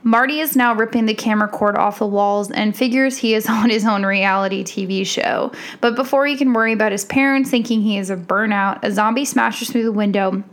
Marty 0.05 0.39
is 0.39 0.55
now 0.55 0.75
ripping 0.75 1.07
the 1.07 1.15
camera 1.15 1.47
cord 1.47 1.75
off 1.75 1.97
the 1.97 2.05
walls 2.05 2.51
and 2.51 2.77
figures 2.77 3.17
he 3.17 3.33
is 3.33 3.45
on 3.49 3.69
his 3.69 3.85
own 3.85 4.05
reality 4.05 4.63
TV 4.63 5.05
show. 5.05 5.51
But 5.81 5.95
before 5.95 6.25
he 6.27 6.37
can 6.37 6.53
worry 6.53 6.71
about 6.71 6.91
his 6.93 7.03
parents 7.03 7.49
thinking 7.49 7.81
he 7.81 7.97
is 7.97 8.11
a 8.11 8.15
burnout, 8.15 8.83
a 8.83 8.91
zombie 8.91 9.25
smashes 9.25 9.69
through 9.69 9.83
the 9.83 9.91
window 9.91 10.43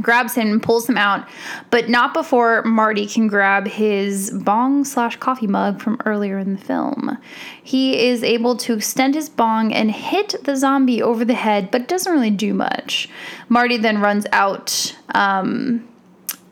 grabs 0.00 0.34
him 0.34 0.50
and 0.50 0.62
pulls 0.62 0.88
him 0.88 0.96
out, 0.96 1.28
but 1.70 1.88
not 1.88 2.14
before 2.14 2.62
Marty 2.62 3.06
can 3.06 3.26
grab 3.26 3.66
his 3.66 4.30
bong 4.30 4.84
slash 4.84 5.16
coffee 5.16 5.46
mug 5.46 5.80
from 5.80 6.00
earlier 6.06 6.38
in 6.38 6.54
the 6.54 6.60
film. 6.60 7.18
He 7.62 8.08
is 8.08 8.22
able 8.22 8.56
to 8.58 8.74
extend 8.74 9.14
his 9.14 9.28
bong 9.28 9.72
and 9.72 9.90
hit 9.90 10.34
the 10.44 10.56
zombie 10.56 11.02
over 11.02 11.24
the 11.24 11.34
head, 11.34 11.70
but 11.70 11.88
doesn't 11.88 12.12
really 12.12 12.30
do 12.30 12.54
much. 12.54 13.08
Marty 13.48 13.76
then 13.76 14.00
runs 14.00 14.26
out. 14.32 14.96
Um, 15.14 15.86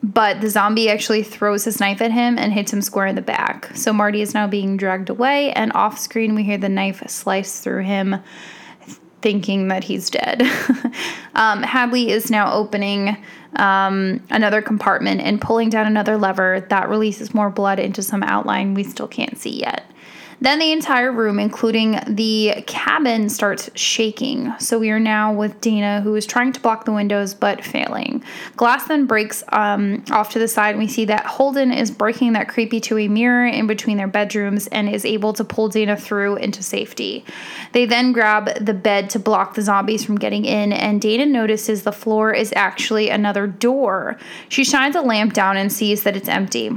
but 0.02 0.40
the 0.40 0.48
zombie 0.48 0.88
actually 0.88 1.22
throws 1.22 1.64
his 1.64 1.78
knife 1.80 2.00
at 2.00 2.10
him 2.10 2.38
and 2.38 2.52
hits 2.52 2.72
him 2.72 2.80
square 2.80 3.06
in 3.06 3.16
the 3.16 3.22
back. 3.22 3.70
So 3.76 3.92
Marty 3.92 4.22
is 4.22 4.34
now 4.34 4.46
being 4.46 4.76
dragged 4.76 5.10
away, 5.10 5.52
and 5.52 5.72
off 5.74 5.98
screen, 5.98 6.34
we 6.34 6.42
hear 6.42 6.58
the 6.58 6.68
knife 6.68 7.02
slice 7.08 7.60
through 7.60 7.82
him, 7.82 8.16
thinking 9.20 9.68
that 9.68 9.84
he's 9.84 10.08
dead. 10.08 10.42
um, 11.34 11.62
Hadley 11.62 12.10
is 12.10 12.30
now 12.30 12.52
opening 12.52 13.16
um, 13.56 14.22
another 14.30 14.62
compartment 14.62 15.20
and 15.20 15.40
pulling 15.40 15.68
down 15.68 15.86
another 15.86 16.16
lever 16.16 16.66
that 16.70 16.88
releases 16.88 17.34
more 17.34 17.50
blood 17.50 17.78
into 17.78 18.02
some 18.02 18.22
outline 18.22 18.74
we 18.74 18.84
still 18.84 19.08
can't 19.08 19.36
see 19.36 19.60
yet. 19.60 19.84
Then 20.42 20.58
the 20.58 20.72
entire 20.72 21.12
room, 21.12 21.38
including 21.38 22.00
the 22.06 22.64
cabin, 22.66 23.28
starts 23.28 23.68
shaking. 23.74 24.52
So 24.58 24.78
we 24.78 24.90
are 24.90 24.98
now 24.98 25.32
with 25.32 25.60
Dana, 25.60 26.00
who 26.00 26.14
is 26.14 26.24
trying 26.24 26.52
to 26.54 26.60
block 26.60 26.86
the 26.86 26.92
windows 26.92 27.34
but 27.34 27.62
failing. 27.62 28.24
Glass 28.56 28.86
then 28.86 29.04
breaks 29.04 29.44
um, 29.50 30.02
off 30.10 30.30
to 30.30 30.38
the 30.38 30.48
side, 30.48 30.78
we 30.78 30.88
see 30.88 31.04
that 31.04 31.26
Holden 31.26 31.72
is 31.72 31.90
breaking 31.90 32.32
that 32.32 32.48
creepy 32.48 32.80
two 32.80 32.94
way 32.94 33.08
mirror 33.08 33.46
in 33.46 33.66
between 33.66 33.98
their 33.98 34.08
bedrooms 34.08 34.66
and 34.68 34.88
is 34.88 35.04
able 35.04 35.34
to 35.34 35.44
pull 35.44 35.68
Dana 35.68 35.96
through 35.96 36.36
into 36.36 36.62
safety. 36.62 37.24
They 37.72 37.84
then 37.84 38.12
grab 38.12 38.64
the 38.64 38.74
bed 38.74 39.10
to 39.10 39.18
block 39.18 39.54
the 39.54 39.62
zombies 39.62 40.04
from 40.04 40.16
getting 40.16 40.46
in, 40.46 40.72
and 40.72 41.00
Dana 41.00 41.26
notices 41.26 41.82
the 41.82 41.92
floor 41.92 42.32
is 42.32 42.52
actually 42.56 43.10
another 43.10 43.46
door. 43.46 44.16
She 44.48 44.64
shines 44.64 44.96
a 44.96 45.02
lamp 45.02 45.34
down 45.34 45.58
and 45.58 45.70
sees 45.70 46.02
that 46.04 46.16
it's 46.16 46.28
empty. 46.28 46.70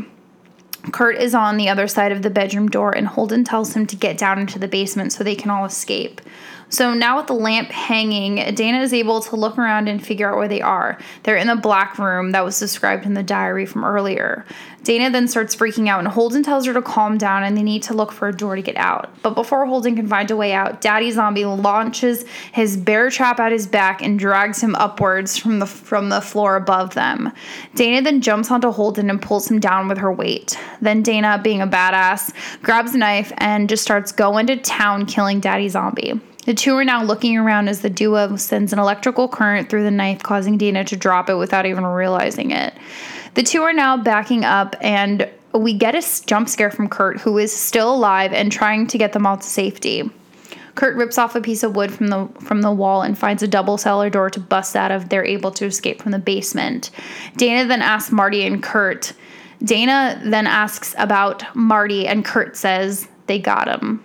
Kurt 0.91 1.17
is 1.17 1.34
on 1.34 1.58
the 1.58 1.69
other 1.69 1.88
side 1.88 2.12
of 2.12 2.22
the 2.22 2.30
bedroom 2.30 2.67
door, 2.67 2.91
and 2.96 3.08
Holden 3.08 3.43
tells 3.43 3.74
him 3.74 3.86
to 3.88 3.96
get 3.96 4.17
down 4.17 4.39
into 4.39 4.60
the 4.60 4.67
basement 4.67 5.13
so 5.13 5.24
they 5.24 5.36
can 5.36 5.50
all 5.50 5.65
escape. 5.65 6.22
So 6.69 6.93
now, 6.93 7.17
with 7.17 7.28
the 7.28 7.34
lamp 7.34 7.69
hanging, 7.69 8.36
Dana 8.56 8.82
is 8.82 8.93
able 8.93 9.22
to 9.22 9.36
look 9.36 9.58
around 9.58 9.88
and 9.88 10.04
figure 10.04 10.30
out 10.30 10.38
where 10.38 10.48
they 10.48 10.62
are. 10.62 10.98
They're 11.22 11.38
in 11.38 11.48
the 11.48 11.56
black 11.56 12.00
room 12.00 12.32
that 12.32 12.43
was 12.43 12.60
described 12.60 13.06
in 13.06 13.13
the 13.13 13.24
diary 13.24 13.65
from 13.65 13.86
earlier. 13.86 14.43
Dana 14.84 15.10
then 15.10 15.28
starts 15.28 15.56
freaking 15.56 15.88
out, 15.88 16.00
and 16.00 16.08
Holden 16.08 16.43
tells 16.43 16.65
her 16.65 16.74
to 16.74 16.82
calm 16.82 17.17
down 17.17 17.43
and 17.43 17.56
they 17.56 17.63
need 17.63 17.84
to 17.84 17.93
look 17.93 18.12
for 18.12 18.28
a 18.28 18.36
door 18.36 18.56
to 18.56 18.62
get 18.62 18.76
out. 18.76 19.10
But 19.22 19.34
before 19.34 19.65
Holden 19.65 19.96
can 19.96 20.08
find 20.08 20.30
a 20.30 20.36
way 20.36 20.54
out, 20.54 20.82
Daddy 20.82 21.10
Zombie 21.12 21.46
launches 21.46 22.26
his 22.52 22.76
bear 22.76 23.10
trap 23.10 23.39
at 23.39 23.52
his 23.52 23.65
back 23.65 24.02
and 24.02 24.19
drags 24.19 24.62
him 24.62 24.76
upwards 24.76 25.38
from 25.38 25.60
the 25.60 25.65
from 25.65 26.10
the 26.10 26.22
floor 26.22 26.56
above 26.56 26.93
them. 26.96 27.32
Dana 27.76 28.02
then 28.02 28.22
jumps 28.22 28.52
onto 28.52 28.72
Holden 28.72 29.10
and 29.10 29.22
pulls 29.22 29.50
him 29.50 29.60
down 29.60 29.88
with 29.88 29.98
her 29.98 30.12
weight. 30.12 30.60
Then 30.82 31.02
Dana, 31.02 31.39
being 31.41 31.62
a 31.62 31.67
badass, 31.67 32.34
grabs 32.62 32.93
a 32.93 32.98
knife 32.98 33.32
and 33.38 33.69
just 33.69 33.84
starts 33.84 34.12
going 34.12 34.48
to 34.48 34.58
town, 34.58 35.06
killing 35.06 35.39
Daddy 35.39 35.69
Zombie. 35.69 36.19
The 36.46 36.54
two 36.54 36.76
are 36.76 36.84
now 36.84 37.02
looking 37.02 37.38
around 37.38 37.69
as 37.69 37.82
the 37.82 37.89
duo 37.89 38.36
sends 38.36 38.74
an 38.74 38.80
electrical 38.80 39.30
current 39.30 39.69
through 39.69 39.84
the 39.84 39.91
knife, 39.91 40.22
causing 40.24 40.58
Dana 40.58 40.84
to 40.84 40.98
drop 40.98 41.30
it 41.30 41.36
without 41.36 41.65
even 41.65 41.86
realizing 41.86 42.52
it. 42.52 42.74
The 43.36 43.43
two 43.43 43.62
are 43.63 43.74
now 43.74 43.98
backing 43.98 44.46
up, 44.46 44.76
and 44.82 45.30
we 45.54 45.74
get 45.74 45.96
a 45.96 46.26
jump 46.26 46.50
scare 46.50 46.72
from 46.72 46.89
Kurt, 46.89 47.19
who 47.19 47.38
is 47.38 47.56
still 47.56 47.93
alive 47.93 48.34
and 48.34 48.52
trying 48.52 48.88
to 48.88 48.98
get 48.98 49.13
them 49.13 49.26
all 49.26 49.38
to 49.38 49.43
safety. 49.43 50.10
Kurt 50.76 50.96
rips 50.96 51.17
off 51.17 51.36
a 51.36 51.41
piece 51.41 51.62
of 51.62 51.76
wood 51.76 51.93
from 51.93 52.08
the 52.08 52.28
from 52.39 52.62
the 52.62 52.72
wall 52.72 53.04
and 53.04 53.17
finds 53.17 53.43
a 53.43 53.48
double 53.48 53.78
cellar 53.78 54.10
door 54.10 54.30
to 54.32 54.39
bust 54.39 54.76
out 54.76 54.91
of. 54.91 55.10
They're 55.10 55.26
able 55.26 55.52
to 55.52 55.65
escape 55.65 56.02
from 56.02 56.12
the 56.12 56.19
basement. 56.19 56.89
Dana 57.38 57.67
then 57.67 57.82
asks 57.82 58.12
Marty 58.12 58.46
and 58.46 58.62
Kurt. 58.62 59.13
Dana 59.63 60.19
then 60.26 60.48
asks 60.48 60.96
about 60.98 61.56
Marty, 61.56 62.08
and 62.08 62.26
Kurt 62.26 62.58
says 62.58 63.08
they 63.28 63.39
got 63.39 63.67
him. 63.67 64.04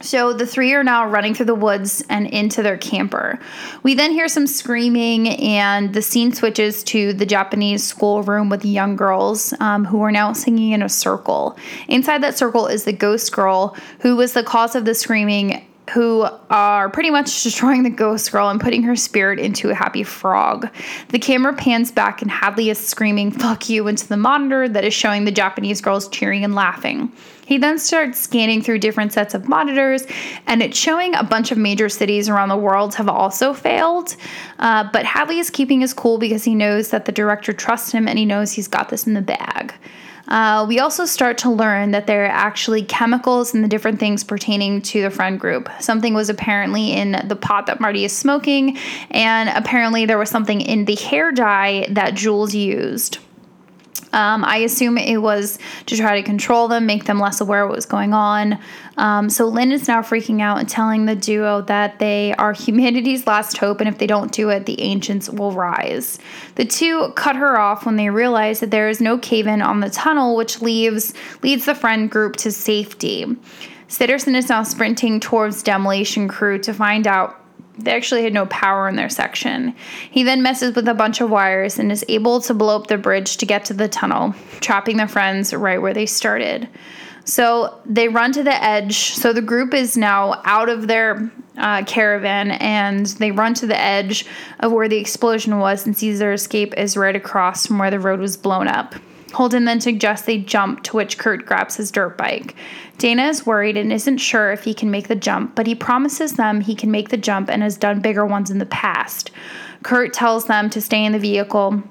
So 0.00 0.34
the 0.34 0.46
three 0.46 0.74
are 0.74 0.84
now 0.84 1.06
running 1.08 1.34
through 1.34 1.46
the 1.46 1.54
woods 1.54 2.04
and 2.10 2.26
into 2.26 2.62
their 2.62 2.76
camper. 2.76 3.38
We 3.82 3.94
then 3.94 4.12
hear 4.12 4.28
some 4.28 4.46
screaming, 4.46 5.28
and 5.28 5.94
the 5.94 6.02
scene 6.02 6.32
switches 6.32 6.84
to 6.84 7.14
the 7.14 7.24
Japanese 7.24 7.82
schoolroom 7.82 8.50
with 8.50 8.64
young 8.64 8.94
girls 8.96 9.54
um, 9.60 9.86
who 9.86 10.02
are 10.02 10.12
now 10.12 10.34
singing 10.34 10.72
in 10.72 10.82
a 10.82 10.88
circle. 10.88 11.56
Inside 11.88 12.22
that 12.22 12.36
circle 12.36 12.66
is 12.66 12.84
the 12.84 12.92
ghost 12.92 13.32
girl 13.32 13.74
who 14.00 14.16
was 14.16 14.34
the 14.34 14.42
cause 14.42 14.74
of 14.76 14.84
the 14.84 14.94
screaming 14.94 15.66
who 15.94 16.26
are 16.50 16.90
pretty 16.90 17.10
much 17.10 17.26
destroying 17.42 17.82
the 17.82 17.90
ghost 17.90 18.30
girl 18.32 18.48
and 18.48 18.60
putting 18.60 18.82
her 18.82 18.96
spirit 18.96 19.38
into 19.38 19.70
a 19.70 19.74
happy 19.74 20.02
frog. 20.02 20.68
The 21.08 21.18
camera 21.18 21.54
pans 21.54 21.90
back 21.90 22.22
and 22.22 22.30
Hadley 22.30 22.70
is 22.70 22.84
screaming, 22.84 23.30
fuck 23.30 23.68
you, 23.68 23.86
into 23.88 24.06
the 24.06 24.16
monitor 24.16 24.68
that 24.68 24.84
is 24.84 24.92
showing 24.92 25.24
the 25.24 25.32
Japanese 25.32 25.80
girls 25.80 26.08
cheering 26.08 26.44
and 26.44 26.54
laughing. 26.54 27.12
He 27.46 27.58
then 27.58 27.78
starts 27.78 28.18
scanning 28.18 28.60
through 28.60 28.80
different 28.80 29.12
sets 29.12 29.32
of 29.32 29.48
monitors, 29.48 30.04
and 30.48 30.60
it's 30.60 30.76
showing 30.76 31.14
a 31.14 31.22
bunch 31.22 31.52
of 31.52 31.58
major 31.58 31.88
cities 31.88 32.28
around 32.28 32.48
the 32.48 32.56
world 32.56 32.96
have 32.96 33.08
also 33.08 33.54
failed. 33.54 34.16
Uh, 34.58 34.90
but 34.92 35.06
Hadley 35.06 35.38
is 35.38 35.48
keeping 35.48 35.80
his 35.80 35.94
cool 35.94 36.18
because 36.18 36.42
he 36.42 36.56
knows 36.56 36.90
that 36.90 37.04
the 37.04 37.12
director 37.12 37.52
trusts 37.52 37.92
him 37.92 38.08
and 38.08 38.18
he 38.18 38.24
knows 38.24 38.52
he's 38.52 38.66
got 38.66 38.88
this 38.88 39.06
in 39.06 39.14
the 39.14 39.22
bag. 39.22 39.72
Uh, 40.26 40.66
we 40.68 40.80
also 40.80 41.04
start 41.04 41.38
to 41.38 41.48
learn 41.48 41.92
that 41.92 42.08
there 42.08 42.24
are 42.24 42.28
actually 42.28 42.82
chemicals 42.82 43.54
in 43.54 43.62
the 43.62 43.68
different 43.68 44.00
things 44.00 44.24
pertaining 44.24 44.82
to 44.82 45.02
the 45.02 45.10
friend 45.10 45.38
group. 45.38 45.68
Something 45.78 46.14
was 46.14 46.28
apparently 46.28 46.92
in 46.92 47.12
the 47.28 47.36
pot 47.36 47.66
that 47.66 47.78
Marty 47.78 48.04
is 48.04 48.16
smoking, 48.16 48.76
and 49.12 49.48
apparently 49.50 50.04
there 50.04 50.18
was 50.18 50.30
something 50.30 50.60
in 50.60 50.84
the 50.84 50.96
hair 50.96 51.30
dye 51.30 51.86
that 51.90 52.14
Jules 52.14 52.56
used. 52.56 53.18
Um, 54.12 54.44
I 54.44 54.58
assume 54.58 54.98
it 54.98 55.18
was 55.18 55.58
to 55.86 55.96
try 55.96 56.16
to 56.16 56.22
control 56.22 56.68
them, 56.68 56.86
make 56.86 57.04
them 57.04 57.18
less 57.18 57.40
aware 57.40 57.62
of 57.62 57.68
what 57.68 57.76
was 57.76 57.86
going 57.86 58.14
on. 58.14 58.58
Um, 58.96 59.28
so 59.28 59.46
Lynn 59.46 59.72
is 59.72 59.88
now 59.88 60.02
freaking 60.02 60.40
out 60.40 60.58
and 60.58 60.68
telling 60.68 61.06
the 61.06 61.16
duo 61.16 61.62
that 61.62 61.98
they 61.98 62.34
are 62.34 62.52
humanity's 62.66 63.26
last 63.26 63.58
hope, 63.58 63.80
and 63.80 63.88
if 63.88 63.98
they 63.98 64.06
don't 64.06 64.32
do 64.32 64.50
it, 64.50 64.66
the 64.66 64.80
ancients 64.80 65.28
will 65.28 65.52
rise. 65.52 66.18
The 66.54 66.64
two 66.64 67.12
cut 67.16 67.36
her 67.36 67.58
off 67.58 67.86
when 67.86 67.96
they 67.96 68.10
realize 68.10 68.60
that 68.60 68.70
there 68.70 68.88
is 68.88 69.00
no 69.00 69.18
cave 69.18 69.46
in 69.46 69.62
on 69.62 69.80
the 69.80 69.90
tunnel, 69.90 70.36
which 70.36 70.62
leaves 70.62 71.12
leads 71.42 71.66
the 71.66 71.74
friend 71.74 72.10
group 72.10 72.36
to 72.36 72.50
safety. 72.50 73.26
Sitterson 73.88 74.34
is 74.34 74.48
now 74.48 74.62
sprinting 74.62 75.20
towards 75.20 75.62
demolition 75.62 76.26
crew 76.26 76.58
to 76.58 76.74
find 76.74 77.06
out 77.06 77.40
they 77.78 77.94
actually 77.94 78.22
had 78.22 78.32
no 78.32 78.46
power 78.46 78.88
in 78.88 78.96
their 78.96 79.08
section. 79.08 79.74
He 80.10 80.22
then 80.22 80.42
messes 80.42 80.74
with 80.74 80.88
a 80.88 80.94
bunch 80.94 81.20
of 81.20 81.30
wires 81.30 81.78
and 81.78 81.92
is 81.92 82.04
able 82.08 82.40
to 82.42 82.54
blow 82.54 82.76
up 82.76 82.86
the 82.86 82.98
bridge 82.98 83.36
to 83.38 83.46
get 83.46 83.64
to 83.66 83.74
the 83.74 83.88
tunnel, 83.88 84.34
trapping 84.60 84.96
their 84.96 85.08
friends 85.08 85.52
right 85.52 85.80
where 85.80 85.94
they 85.94 86.06
started. 86.06 86.68
So 87.24 87.80
they 87.84 88.08
run 88.08 88.32
to 88.32 88.44
the 88.44 88.62
edge. 88.62 89.10
So 89.10 89.32
the 89.32 89.42
group 89.42 89.74
is 89.74 89.96
now 89.96 90.40
out 90.44 90.68
of 90.68 90.86
their 90.86 91.30
uh, 91.58 91.82
caravan 91.84 92.52
and 92.52 93.06
they 93.06 93.32
run 93.32 93.52
to 93.54 93.66
the 93.66 93.78
edge 93.78 94.26
of 94.60 94.72
where 94.72 94.88
the 94.88 94.98
explosion 94.98 95.58
was 95.58 95.86
and 95.86 95.96
sees 95.96 96.20
their 96.20 96.32
escape 96.32 96.72
is 96.76 96.96
right 96.96 97.16
across 97.16 97.66
from 97.66 97.78
where 97.78 97.90
the 97.90 97.98
road 98.00 98.20
was 98.20 98.36
blown 98.36 98.68
up. 98.68 98.94
Holden 99.36 99.66
then 99.66 99.82
suggests 99.82 100.24
they 100.24 100.38
jump, 100.38 100.82
to 100.84 100.96
which 100.96 101.18
Kurt 101.18 101.44
grabs 101.44 101.76
his 101.76 101.90
dirt 101.90 102.16
bike. 102.16 102.56
Dana 102.96 103.26
is 103.26 103.44
worried 103.44 103.76
and 103.76 103.92
isn't 103.92 104.16
sure 104.16 104.50
if 104.50 104.64
he 104.64 104.72
can 104.72 104.90
make 104.90 105.08
the 105.08 105.14
jump, 105.14 105.54
but 105.54 105.66
he 105.66 105.74
promises 105.74 106.36
them 106.36 106.62
he 106.62 106.74
can 106.74 106.90
make 106.90 107.10
the 107.10 107.18
jump 107.18 107.50
and 107.50 107.62
has 107.62 107.76
done 107.76 108.00
bigger 108.00 108.24
ones 108.24 108.50
in 108.50 108.56
the 108.56 108.64
past. 108.64 109.30
Kurt 109.82 110.14
tells 110.14 110.46
them 110.46 110.70
to 110.70 110.80
stay 110.80 111.04
in 111.04 111.12
the 111.12 111.18
vehicle 111.18 111.82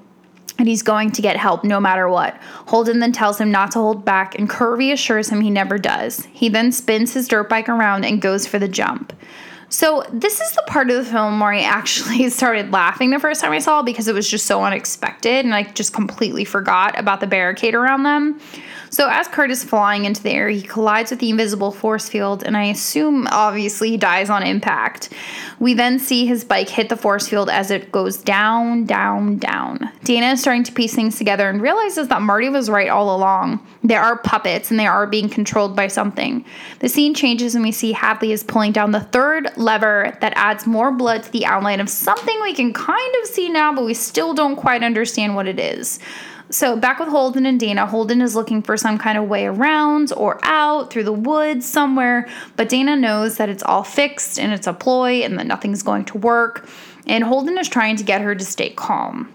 and 0.58 0.66
he's 0.66 0.82
going 0.82 1.12
to 1.12 1.22
get 1.22 1.36
help 1.36 1.62
no 1.62 1.78
matter 1.78 2.08
what. 2.08 2.36
Holden 2.66 2.98
then 2.98 3.12
tells 3.12 3.40
him 3.40 3.52
not 3.52 3.70
to 3.72 3.78
hold 3.78 4.04
back, 4.04 4.36
and 4.36 4.48
Kurt 4.50 4.76
reassures 4.76 5.28
him 5.28 5.40
he 5.40 5.50
never 5.50 5.78
does. 5.78 6.24
He 6.32 6.48
then 6.48 6.72
spins 6.72 7.14
his 7.14 7.28
dirt 7.28 7.48
bike 7.48 7.68
around 7.68 8.04
and 8.04 8.20
goes 8.20 8.48
for 8.48 8.58
the 8.58 8.66
jump. 8.66 9.12
So, 9.68 10.04
this 10.12 10.40
is 10.40 10.52
the 10.52 10.62
part 10.66 10.90
of 10.90 10.96
the 10.96 11.10
film 11.10 11.40
where 11.40 11.52
I 11.52 11.62
actually 11.62 12.28
started 12.30 12.72
laughing 12.72 13.10
the 13.10 13.18
first 13.18 13.40
time 13.40 13.52
I 13.52 13.58
saw 13.58 13.80
it 13.80 13.86
because 13.86 14.08
it 14.08 14.14
was 14.14 14.28
just 14.28 14.46
so 14.46 14.62
unexpected 14.62 15.44
and 15.44 15.54
I 15.54 15.64
just 15.64 15.92
completely 15.92 16.44
forgot 16.44 16.98
about 16.98 17.20
the 17.20 17.26
barricade 17.26 17.74
around 17.74 18.04
them. 18.04 18.40
So, 18.90 19.08
as 19.10 19.28
Kurt 19.28 19.50
is 19.50 19.64
flying 19.64 20.04
into 20.04 20.22
the 20.22 20.30
air, 20.30 20.48
he 20.48 20.62
collides 20.62 21.10
with 21.10 21.20
the 21.20 21.30
invisible 21.30 21.72
force 21.72 22.08
field, 22.08 22.44
and 22.44 22.56
I 22.56 22.66
assume 22.66 23.26
obviously 23.30 23.90
he 23.90 23.96
dies 23.96 24.30
on 24.30 24.42
impact. 24.42 25.12
We 25.58 25.74
then 25.74 25.98
see 25.98 26.26
his 26.26 26.44
bike 26.44 26.68
hit 26.68 26.88
the 26.88 26.96
force 26.96 27.28
field 27.28 27.48
as 27.48 27.70
it 27.70 27.90
goes 27.90 28.18
down, 28.18 28.84
down, 28.84 29.38
down. 29.38 29.90
Dana 30.04 30.32
is 30.32 30.40
starting 30.40 30.64
to 30.64 30.72
piece 30.72 30.94
things 30.94 31.16
together 31.18 31.48
and 31.48 31.60
realizes 31.60 32.08
that 32.08 32.22
Marty 32.22 32.48
was 32.48 32.70
right 32.70 32.88
all 32.88 33.16
along. 33.16 33.66
There 33.82 34.02
are 34.02 34.18
puppets 34.18 34.70
and 34.70 34.78
they 34.78 34.86
are 34.86 35.06
being 35.06 35.28
controlled 35.28 35.74
by 35.74 35.88
something. 35.88 36.44
The 36.80 36.88
scene 36.88 37.14
changes 37.14 37.54
and 37.54 37.64
we 37.64 37.72
see 37.72 37.92
Hadley 37.92 38.32
is 38.32 38.44
pulling 38.44 38.72
down 38.72 38.90
the 38.90 39.00
third 39.00 39.48
lever 39.56 40.16
that 40.20 40.32
adds 40.36 40.66
more 40.66 40.92
blood 40.92 41.22
to 41.24 41.32
the 41.32 41.46
outline 41.46 41.80
of 41.80 41.88
something 41.88 42.36
we 42.42 42.54
can 42.54 42.72
kind 42.72 43.14
of 43.22 43.28
see 43.28 43.48
now, 43.48 43.72
but 43.72 43.84
we 43.84 43.94
still 43.94 44.34
don't 44.34 44.56
quite 44.56 44.82
understand 44.82 45.34
what 45.34 45.48
it 45.48 45.58
is. 45.58 45.98
So, 46.48 46.76
back 46.76 47.00
with 47.00 47.08
Holden 47.08 47.44
and 47.44 47.58
Dana, 47.58 47.86
Holden 47.86 48.20
is 48.20 48.36
looking 48.36 48.62
for 48.62 48.76
some 48.76 48.98
kind 48.98 49.18
of 49.18 49.28
way 49.28 49.46
around 49.46 50.12
or 50.16 50.38
out 50.44 50.90
through 50.90 51.02
the 51.02 51.12
woods 51.12 51.66
somewhere, 51.66 52.28
but 52.54 52.68
Dana 52.68 52.94
knows 52.94 53.36
that 53.38 53.48
it's 53.48 53.64
all 53.64 53.82
fixed 53.82 54.38
and 54.38 54.52
it's 54.52 54.68
a 54.68 54.72
ploy 54.72 55.22
and 55.24 55.38
that 55.38 55.46
nothing's 55.46 55.82
going 55.82 56.04
to 56.04 56.18
work. 56.18 56.68
And 57.06 57.24
Holden 57.24 57.58
is 57.58 57.68
trying 57.68 57.96
to 57.96 58.04
get 58.04 58.20
her 58.20 58.34
to 58.34 58.44
stay 58.44 58.70
calm. 58.70 59.32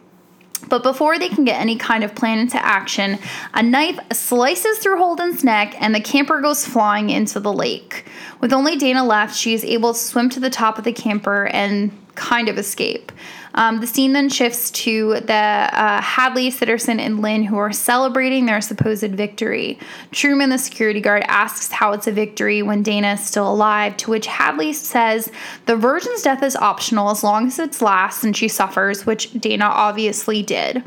But 0.70 0.84
before 0.84 1.20
they 1.20 1.28
can 1.28 1.44
get 1.44 1.60
any 1.60 1.76
kind 1.76 2.04
of 2.04 2.16
plan 2.16 2.40
into 2.40 2.64
action, 2.64 3.20
a 3.54 3.62
knife 3.62 4.00
slices 4.14 4.78
through 4.78 4.98
Holden's 4.98 5.44
neck 5.44 5.76
and 5.80 5.94
the 5.94 6.00
camper 6.00 6.40
goes 6.40 6.66
flying 6.66 7.10
into 7.10 7.42
the 7.42 7.52
lake. 7.52 8.06
With 8.40 8.54
only 8.54 8.78
Dana 8.78 9.04
left, 9.04 9.36
she 9.36 9.54
is 9.54 9.66
able 9.66 9.94
to 9.94 10.00
swim 10.00 10.30
to 10.30 10.40
the 10.40 10.50
top 10.50 10.78
of 10.78 10.86
the 10.86 10.94
camper 10.94 11.48
and 11.48 11.92
kind 12.16 12.48
of 12.48 12.58
escape. 12.58 13.12
Um, 13.54 13.80
the 13.82 13.88
scene 13.88 14.14
then 14.14 14.30
shifts 14.30 14.72
to 14.72 15.20
the 15.22 15.34
uh, 15.34 16.02
Hadley, 16.02 16.52
Sitterson, 16.52 17.00
and 17.00 17.22
Lynn 17.22 17.44
who 17.44 17.58
are 17.58 17.72
celebrating 17.72 18.46
their 18.46 18.62
supposed 18.62 19.12
victory. 19.12 19.78
Truman, 20.12 20.50
the 20.50 20.58
security 20.58 21.02
guard, 21.02 21.24
asks 21.28 21.72
how 21.72 21.92
it's 21.92 22.08
a 22.08 22.12
victory 22.12 22.62
when 22.62 22.84
Dana 22.84 23.14
is 23.14 23.26
still 23.26 23.52
alive, 23.52 23.98
to 23.98 24.12
which 24.12 24.28
Hadley 24.28 24.74
says 24.74 25.32
the 25.66 25.76
virgin's 25.76 26.22
death 26.22 26.44
is 26.44 26.56
optional 26.56 27.10
as 27.10 27.24
long 27.24 27.48
as 27.48 27.60
it's 27.60 27.82
lasts 27.82 28.24
and 28.24 28.36
she 28.36 28.48
suffers, 28.48 29.06
which 29.06 29.32
Dana 29.34 29.66
obviously 29.66 30.42
did. 30.42 30.84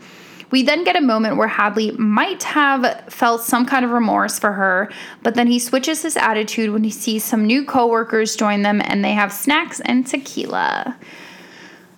We 0.51 0.63
then 0.63 0.85
get 0.85 0.95
a 0.95 1.01
moment 1.01 1.37
where 1.37 1.49
Hadley 1.49 1.91
might 1.93 2.45
have 2.45 3.05
felt 3.09 3.43
some 3.43 3.67
kind 3.67 3.85
of 3.85 3.91
remorse 3.91 4.39
for 4.39 4.53
her, 4.53 4.89
but 5.25 5.35
then 5.35 5.49
he 5.49 5.59
switches 5.59 6.03
his 6.03 6.17
attitude 6.17 6.71
when 6.71 6.85
he 6.85 6.91
sees 6.91 7.25
some 7.25 7.45
new 7.45 7.65
coworkers 7.65 8.37
join 8.37 8.63
them 8.63 8.81
and 8.85 9.05
they 9.05 9.13
have 9.13 9.33
snacks 9.33 9.81
and 9.81 10.07
tequila. 10.07 10.97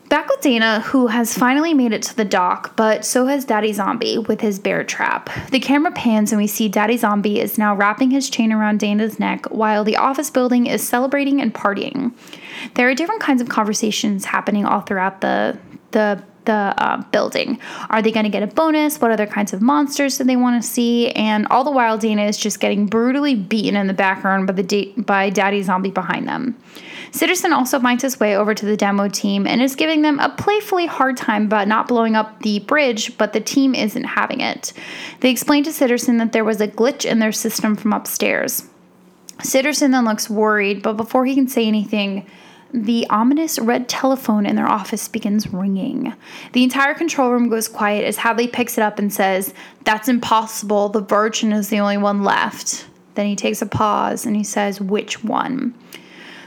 Back 0.09 0.29
with 0.29 0.41
Dana, 0.41 0.81
who 0.83 1.09
has 1.09 1.37
finally 1.37 1.75
made 1.75 1.93
it 1.93 2.03
to 2.05 2.17
the 2.17 2.25
dock, 2.25 2.77
but 2.77 3.05
so 3.05 3.27
has 3.27 3.45
Daddy 3.45 3.73
Zombie 3.73 4.19
with 4.19 4.41
his 4.41 4.61
bear 4.61 4.85
trap. 4.85 5.29
The 5.51 5.59
camera 5.59 5.91
pans 5.91 6.31
and 6.31 6.41
we 6.41 6.47
see 6.47 6.69
Daddy 6.69 6.97
Zombie 6.97 7.41
is 7.41 7.59
now 7.59 7.75
wrapping 7.75 8.13
his 8.13 8.31
chain 8.31 8.53
around 8.53 8.79
Dana's 8.79 9.19
neck 9.19 9.47
while 9.47 9.83
the 9.83 9.97
office 9.97 10.31
building 10.31 10.67
is 10.67 10.87
celebrating 10.87 11.41
and 11.41 11.53
partying. 11.53 12.13
There 12.75 12.89
are 12.89 12.95
different 12.95 13.21
kinds 13.21 13.43
of 13.43 13.49
conversations 13.49 14.27
happening 14.27 14.65
all 14.65 14.81
throughout 14.81 15.23
the 15.23 15.59
the 15.91 16.23
the 16.45 16.53
uh, 16.53 17.03
building. 17.11 17.59
Are 17.91 18.01
they 18.01 18.13
going 18.13 18.23
to 18.23 18.31
get 18.31 18.45
a 18.45 18.47
bonus? 18.47 19.01
What 19.01 19.11
other 19.11 19.27
kinds 19.27 19.53
of 19.53 19.61
monsters 19.61 20.19
do 20.19 20.23
they 20.23 20.37
want 20.37 20.63
to 20.63 20.69
see? 20.69 21.11
And 21.11 21.49
all 21.49 21.65
the 21.65 21.73
while, 21.73 21.99
Dana 21.99 22.23
is 22.23 22.39
just 22.39 22.61
getting 22.61 22.87
brutally 22.87 23.35
beaten 23.35 23.75
in 23.75 23.89
the 23.89 23.95
background 23.95 24.47
by 24.47 24.53
the 24.53 24.63
da- 24.63 24.93
by 24.97 25.31
Daddy 25.31 25.63
Zombie 25.63 25.91
behind 25.91 26.29
them. 26.29 26.57
Sitterson 27.17 27.53
also 27.53 27.81
finds 27.81 28.03
his 28.03 28.21
way 28.21 28.37
over 28.37 28.55
to 28.55 28.67
the 28.67 28.77
demo 28.77 29.09
team 29.09 29.47
and 29.47 29.63
is 29.63 29.75
giving 29.75 30.03
them 30.03 30.21
a 30.21 30.29
playfully 30.29 30.85
hard 30.85 31.17
time 31.17 31.47
about 31.47 31.67
not 31.67 31.89
blowing 31.89 32.15
up 32.15 32.43
the 32.43 32.59
bridge, 32.59 33.17
but 33.17 33.33
the 33.33 33.41
team 33.41 33.75
isn't 33.75 34.05
having 34.05 34.43
it. 34.43 34.75
They 35.21 35.31
explain 35.31 35.65
to 35.65 35.71
Sitterson 35.71 36.19
that 36.19 36.33
there 36.33 36.45
was 36.45 36.61
a 36.61 36.69
glitch 36.69 37.11
in 37.11 37.19
their 37.19 37.33
system 37.33 37.75
from 37.75 37.95
upstairs. 37.95 38.69
Sitterson 39.39 39.93
then 39.93 40.05
looks 40.05 40.29
worried, 40.29 40.83
but 40.83 40.99
before 40.99 41.25
he 41.25 41.35
can 41.35 41.49
say 41.49 41.67
anything, 41.67 42.27
the 42.75 43.07
ominous 43.09 43.59
red 43.59 43.89
telephone 43.89 44.45
in 44.45 44.55
their 44.55 44.69
office 44.69 45.09
begins 45.09 45.51
ringing. 45.55 46.13
The 46.53 46.65
entire 46.65 46.93
control 46.93 47.31
room 47.31 47.49
goes 47.49 47.67
quiet 47.67 48.05
as 48.05 48.19
Hadley 48.19 48.47
picks 48.47 48.77
it 48.77 48.83
up 48.83 48.99
and 48.99 49.11
says, 49.11 49.55
That's 49.85 50.09
impossible. 50.09 50.91
The 50.91 51.01
Virgin 51.01 51.55
is 51.55 51.71
the 51.71 51.79
only 51.81 51.97
one 51.97 52.25
left. 52.25 52.87
Then 53.15 53.25
he 53.25 53.37
takes 53.37 53.63
a 53.63 53.67
pause 53.67 54.27
and 54.27 54.37
he 54.37 54.45
says, 54.45 54.83
Which 54.83 55.25
one? 55.25 55.73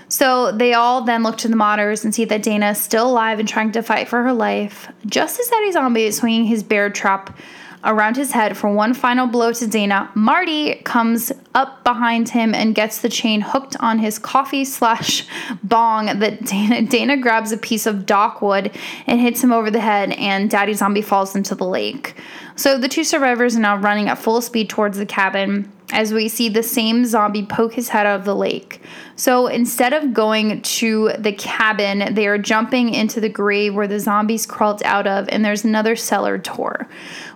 So 0.10 0.52
they 0.52 0.74
all 0.74 1.04
then 1.04 1.24
look 1.24 1.38
to 1.38 1.48
the 1.48 1.56
monitors 1.56 2.04
and 2.04 2.14
see 2.14 2.26
that 2.26 2.44
Dana 2.44 2.72
is 2.72 2.82
still 2.82 3.08
alive 3.08 3.40
and 3.40 3.48
trying 3.48 3.72
to 3.74 3.84
fight 3.84 4.08
for 4.08 4.24
her 4.24 4.34
life. 4.34 4.92
Just 5.06 5.40
as 5.40 5.52
Eddie 5.52 5.72
Zombie 5.72 6.06
is 6.06 6.18
swinging 6.18 6.46
his 6.46 6.64
bear 6.64 6.90
trap 6.90 7.38
around 7.84 8.18
his 8.18 8.32
head 8.32 8.58
for 8.58 8.70
one 8.70 8.94
final 8.94 9.28
blow 9.28 9.54
to 9.54 9.68
Dana, 9.68 10.12
Marty 10.16 10.76
comes 10.84 11.32
up 11.56 11.84
behind 11.84 12.30
him 12.30 12.54
and 12.54 12.76
gets 12.76 13.00
the 13.00 13.08
chain 13.08 13.40
hooked 13.42 13.78
on 13.80 14.00
his 14.00 14.20
coffee 14.20 14.66
slash 14.66 15.26
bong 15.64 16.08
that 16.20 16.44
Dana, 16.44 16.82
Dana 16.82 17.16
grabs 17.16 17.52
a 17.52 17.58
piece 17.58 17.86
of 17.86 18.06
dock 18.06 18.42
wood 18.42 18.72
and 19.08 19.22
hits 19.22 19.44
him 19.44 19.54
over 19.54 19.72
the 19.72 19.80
head 19.80 20.12
and 20.14 20.50
Daddy 20.50 20.74
Zombie 20.74 21.02
falls 21.02 21.36
into 21.36 21.56
the 21.56 21.66
lake. 21.66 22.16
So 22.60 22.78
the 22.78 22.90
two 22.90 23.06
survivors 23.06 23.56
are 23.56 23.62
now 23.62 23.78
running 23.78 24.10
at 24.10 24.18
full 24.18 24.42
speed 24.42 24.70
towards 24.70 24.98
the 24.98 25.06
cabin 25.06 25.72
as 25.94 26.12
we 26.12 26.28
see 26.28 26.50
the 26.50 26.62
same 26.62 27.06
zombie 27.06 27.46
poke 27.46 27.76
his 27.76 27.88
head 27.88 28.06
out 28.06 28.20
of 28.20 28.26
the 28.26 28.36
lake. 28.36 28.82
So 29.16 29.48
instead 29.48 29.94
of 29.94 30.14
going 30.14 30.62
to 30.62 31.14
the 31.18 31.32
cabin, 31.32 32.14
they 32.14 32.28
are 32.28 32.38
jumping 32.38 32.94
into 32.94 33.22
the 33.22 33.30
grave 33.30 33.74
where 33.74 33.88
the 33.88 33.98
zombies 33.98 34.46
crawled 34.46 34.84
out 34.84 35.08
of, 35.08 35.30
and 35.30 35.46
there's 35.46 35.64
another 35.64 35.96
cellar 35.96 36.38
door. 36.38 36.90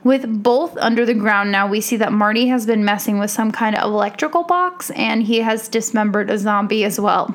With 0.03 0.43
both 0.43 0.75
under 0.75 1.05
the 1.05 1.13
ground 1.13 1.53
now, 1.53 1.67
we 1.67 1.79
see 1.79 1.95
that 1.95 2.12
Marty 2.12 2.47
has 2.47 2.65
been 2.65 2.83
messing 2.83 3.17
with 3.17 3.31
some 3.31 3.53
kind 3.53 3.77
of 3.77 3.83
electrical 3.83 4.43
box 4.43 4.89
and 4.89 5.23
he 5.23 5.39
has 5.39 5.69
dismembered 5.69 6.29
a 6.29 6.38
zombie 6.38 6.83
as 6.83 6.99
well. 6.99 7.33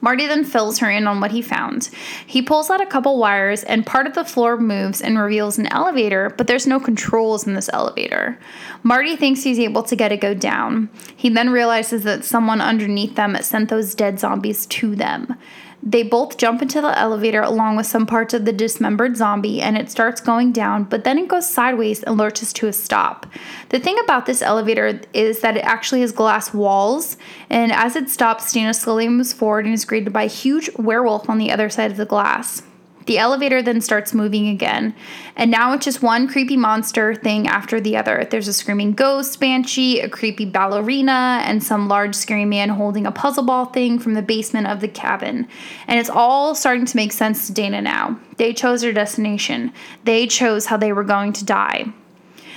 Marty 0.00 0.26
then 0.26 0.44
fills 0.44 0.78
her 0.78 0.90
in 0.90 1.06
on 1.06 1.20
what 1.20 1.30
he 1.30 1.42
found. 1.42 1.90
He 2.26 2.42
pulls 2.42 2.70
out 2.70 2.80
a 2.80 2.86
couple 2.86 3.18
wires, 3.18 3.62
and 3.64 3.86
part 3.86 4.06
of 4.06 4.14
the 4.14 4.24
floor 4.24 4.56
moves 4.56 5.00
and 5.00 5.18
reveals 5.18 5.58
an 5.58 5.66
elevator, 5.66 6.30
but 6.36 6.46
there's 6.46 6.66
no 6.66 6.80
controls 6.80 7.46
in 7.46 7.54
this 7.54 7.70
elevator. 7.72 8.38
Marty 8.82 9.16
thinks 9.16 9.42
he's 9.42 9.58
able 9.58 9.82
to 9.82 9.96
get 9.96 10.12
it 10.12 10.20
go 10.20 10.34
down. 10.34 10.88
He 11.16 11.28
then 11.28 11.50
realizes 11.50 12.02
that 12.04 12.24
someone 12.24 12.60
underneath 12.60 13.14
them 13.14 13.36
sent 13.42 13.68
those 13.68 13.94
dead 13.94 14.18
zombies 14.18 14.66
to 14.66 14.96
them. 14.96 15.36
They 15.82 16.02
both 16.02 16.36
jump 16.36 16.60
into 16.60 16.82
the 16.82 16.98
elevator 16.98 17.40
along 17.40 17.76
with 17.76 17.86
some 17.86 18.06
parts 18.06 18.34
of 18.34 18.44
the 18.44 18.52
dismembered 18.52 19.16
zombie, 19.16 19.62
and 19.62 19.78
it 19.78 19.90
starts 19.90 20.20
going 20.20 20.52
down, 20.52 20.84
but 20.84 21.04
then 21.04 21.18
it 21.18 21.28
goes 21.28 21.48
sideways 21.48 22.02
and 22.02 22.18
lurches 22.18 22.52
to 22.54 22.68
a 22.68 22.72
stop. 22.72 23.26
The 23.70 23.80
thing 23.80 23.98
about 24.04 24.26
this 24.26 24.42
elevator 24.42 25.00
is 25.14 25.40
that 25.40 25.56
it 25.56 25.64
actually 25.64 26.02
has 26.02 26.12
glass 26.12 26.52
walls, 26.52 27.16
and 27.48 27.72
as 27.72 27.96
it 27.96 28.10
stops, 28.10 28.52
Dana 28.52 28.74
slowly 28.74 29.08
moves 29.08 29.32
forward 29.32 29.64
and 29.64 29.72
is 29.72 29.86
greeted 29.86 30.12
by 30.12 30.24
a 30.24 30.28
huge 30.28 30.70
werewolf 30.76 31.30
on 31.30 31.38
the 31.38 31.50
other 31.50 31.70
side 31.70 31.90
of 31.90 31.96
the 31.96 32.04
glass. 32.04 32.62
The 33.06 33.18
elevator 33.18 33.62
then 33.62 33.80
starts 33.80 34.14
moving 34.14 34.48
again, 34.48 34.94
and 35.34 35.50
now 35.50 35.72
it's 35.72 35.84
just 35.84 36.02
one 36.02 36.28
creepy 36.28 36.56
monster 36.56 37.14
thing 37.14 37.46
after 37.46 37.80
the 37.80 37.96
other. 37.96 38.26
There's 38.30 38.48
a 38.48 38.52
screaming 38.52 38.92
ghost 38.92 39.40
banshee, 39.40 40.00
a 40.00 40.08
creepy 40.08 40.44
ballerina, 40.44 41.40
and 41.44 41.62
some 41.62 41.88
large 41.88 42.14
scary 42.14 42.44
man 42.44 42.68
holding 42.68 43.06
a 43.06 43.12
puzzle 43.12 43.44
ball 43.44 43.66
thing 43.66 43.98
from 43.98 44.14
the 44.14 44.22
basement 44.22 44.66
of 44.66 44.80
the 44.80 44.88
cabin. 44.88 45.48
And 45.88 45.98
it's 45.98 46.10
all 46.10 46.54
starting 46.54 46.86
to 46.86 46.96
make 46.96 47.12
sense 47.12 47.46
to 47.46 47.52
Dana 47.52 47.80
now. 47.80 48.18
They 48.36 48.52
chose 48.52 48.82
their 48.82 48.92
destination, 48.92 49.72
they 50.04 50.26
chose 50.26 50.66
how 50.66 50.76
they 50.76 50.92
were 50.92 51.04
going 51.04 51.32
to 51.34 51.44
die. 51.44 51.92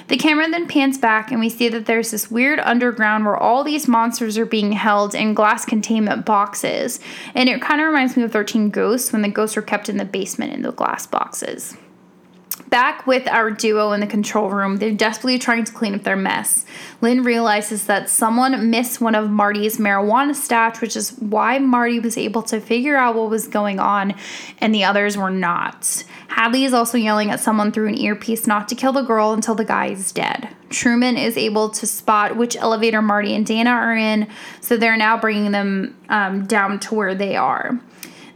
The 0.07 0.17
camera 0.17 0.49
then 0.49 0.67
pans 0.67 0.97
back, 0.97 1.31
and 1.31 1.39
we 1.39 1.49
see 1.49 1.69
that 1.69 1.85
there's 1.85 2.11
this 2.11 2.29
weird 2.29 2.59
underground 2.59 3.25
where 3.25 3.37
all 3.37 3.63
these 3.63 3.87
monsters 3.87 4.37
are 4.37 4.45
being 4.45 4.73
held 4.73 5.15
in 5.15 5.33
glass 5.33 5.65
containment 5.65 6.25
boxes. 6.25 6.99
And 7.35 7.49
it 7.49 7.61
kind 7.61 7.81
of 7.81 7.87
reminds 7.87 8.17
me 8.17 8.23
of 8.23 8.31
13 8.31 8.69
Ghosts 8.69 9.11
when 9.11 9.21
the 9.21 9.29
ghosts 9.29 9.55
were 9.55 9.61
kept 9.61 9.89
in 9.89 9.97
the 9.97 10.05
basement 10.05 10.53
in 10.53 10.61
the 10.61 10.71
glass 10.71 11.07
boxes. 11.07 11.77
Back 12.73 13.05
with 13.05 13.27
our 13.27 13.51
duo 13.51 13.91
in 13.91 13.99
the 13.99 14.07
control 14.07 14.49
room, 14.49 14.77
they're 14.77 14.91
desperately 14.91 15.37
trying 15.37 15.63
to 15.63 15.71
clean 15.71 15.93
up 15.93 16.01
their 16.01 16.15
mess. 16.15 16.65
Lynn 17.01 17.21
realizes 17.21 17.85
that 17.85 18.09
someone 18.09 18.71
missed 18.71 18.99
one 18.99 19.13
of 19.13 19.29
Marty's 19.29 19.77
marijuana 19.77 20.33
stash, 20.33 20.81
which 20.81 20.95
is 20.95 21.11
why 21.19 21.59
Marty 21.59 21.99
was 21.99 22.17
able 22.17 22.41
to 22.41 22.59
figure 22.59 22.95
out 22.95 23.13
what 23.13 23.29
was 23.29 23.47
going 23.47 23.79
on 23.79 24.15
and 24.59 24.73
the 24.73 24.83
others 24.83 25.15
were 25.15 25.29
not. 25.29 26.03
Hadley 26.29 26.63
is 26.63 26.73
also 26.73 26.97
yelling 26.97 27.29
at 27.29 27.39
someone 27.39 27.71
through 27.71 27.89
an 27.89 27.97
earpiece 27.99 28.47
not 28.47 28.67
to 28.69 28.73
kill 28.73 28.91
the 28.91 29.03
girl 29.03 29.33
until 29.33 29.53
the 29.53 29.63
guy 29.63 29.89
is 29.89 30.11
dead. 30.11 30.49
Truman 30.71 31.15
is 31.15 31.37
able 31.37 31.69
to 31.69 31.85
spot 31.85 32.37
which 32.37 32.55
elevator 32.55 33.03
Marty 33.03 33.35
and 33.35 33.45
Dana 33.45 33.69
are 33.69 33.95
in, 33.95 34.27
so 34.61 34.77
they're 34.77 34.97
now 34.97 35.15
bringing 35.15 35.51
them 35.51 35.95
um, 36.09 36.47
down 36.47 36.79
to 36.79 36.95
where 36.95 37.13
they 37.13 37.35
are. 37.35 37.79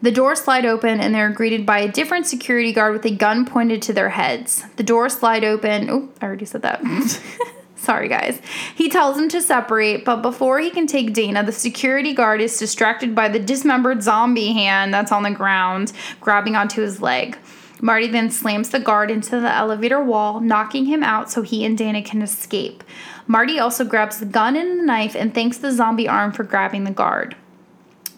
The 0.01 0.11
doors 0.11 0.41
slide 0.41 0.65
open 0.65 0.99
and 0.99 1.13
they're 1.13 1.29
greeted 1.29 1.65
by 1.65 1.79
a 1.79 1.91
different 1.91 2.27
security 2.27 2.71
guard 2.71 2.93
with 2.93 3.05
a 3.05 3.15
gun 3.15 3.45
pointed 3.45 3.81
to 3.83 3.93
their 3.93 4.09
heads. 4.09 4.63
The 4.75 4.83
doors 4.83 5.17
slide 5.17 5.43
open. 5.43 5.89
Oh, 5.89 6.09
I 6.21 6.25
already 6.25 6.45
said 6.45 6.61
that. 6.61 6.83
Sorry, 7.75 8.07
guys. 8.07 8.41
He 8.75 8.89
tells 8.89 9.15
them 9.15 9.29
to 9.29 9.41
separate, 9.41 10.03
but 10.03 10.21
before 10.21 10.59
he 10.59 10.69
can 10.69 10.87
take 10.87 11.13
Dana, 11.13 11.43
the 11.43 11.51
security 11.51 12.13
guard 12.13 12.41
is 12.41 12.59
distracted 12.59 13.15
by 13.15 13.29
the 13.29 13.39
dismembered 13.39 14.03
zombie 14.03 14.53
hand 14.53 14.93
that's 14.93 15.11
on 15.11 15.23
the 15.23 15.31
ground, 15.31 15.93
grabbing 16.19 16.55
onto 16.55 16.81
his 16.81 17.01
leg. 17.01 17.37
Marty 17.79 18.07
then 18.07 18.29
slams 18.29 18.69
the 18.69 18.79
guard 18.79 19.11
into 19.11 19.39
the 19.39 19.53
elevator 19.53 20.03
wall, 20.03 20.39
knocking 20.39 20.85
him 20.85 21.03
out 21.03 21.31
so 21.31 21.43
he 21.43 21.63
and 21.63 21.77
Dana 21.77 22.01
can 22.01 22.21
escape. 22.21 22.83
Marty 23.27 23.59
also 23.59 23.85
grabs 23.85 24.19
the 24.19 24.25
gun 24.25 24.55
and 24.55 24.79
the 24.79 24.83
knife 24.83 25.15
and 25.15 25.33
thanks 25.33 25.57
the 25.57 25.71
zombie 25.71 26.07
arm 26.07 26.31
for 26.31 26.43
grabbing 26.43 26.83
the 26.83 26.91
guard. 26.91 27.35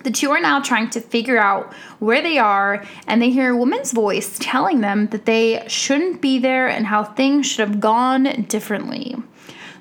The 0.04 0.12
two 0.12 0.32
are 0.32 0.40
now 0.40 0.62
trying 0.62 0.90
to 0.92 1.02
figure 1.02 1.38
out 1.38 1.74
where 2.00 2.22
they 2.22 2.38
are, 2.38 2.86
and 3.08 3.22
they 3.22 3.30
hear 3.30 3.52
a 3.52 3.58
woman's 3.58 3.92
voice 3.92 4.38
telling 4.40 4.82
them 4.82 5.08
that 5.08 5.26
they 5.26 5.64
shouldn't 5.68 6.22
be 6.22 6.40
there 6.40 6.68
and 6.68 6.86
how 6.86 7.04
things 7.04 7.46
should 7.46 7.68
have 7.68 7.80
gone 7.80 8.24
differently. 8.48 9.16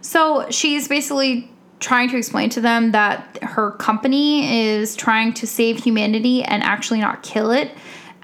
So 0.01 0.49
she's 0.51 0.89
basically 0.89 1.51
trying 1.81 2.09
to 2.11 2.17
explain 2.17 2.51
to 2.51 2.61
them 2.61 2.91
that 2.93 3.39
her 3.43 3.71
company 3.73 4.67
is 4.67 4.97
trying 4.97 5.33
to 5.35 5.47
save 5.47 5.85
humanity 5.85 6.43
and 6.43 6.63
actually 6.63 7.01
not 7.01 7.23
kill 7.23 7.51
it. 7.53 7.71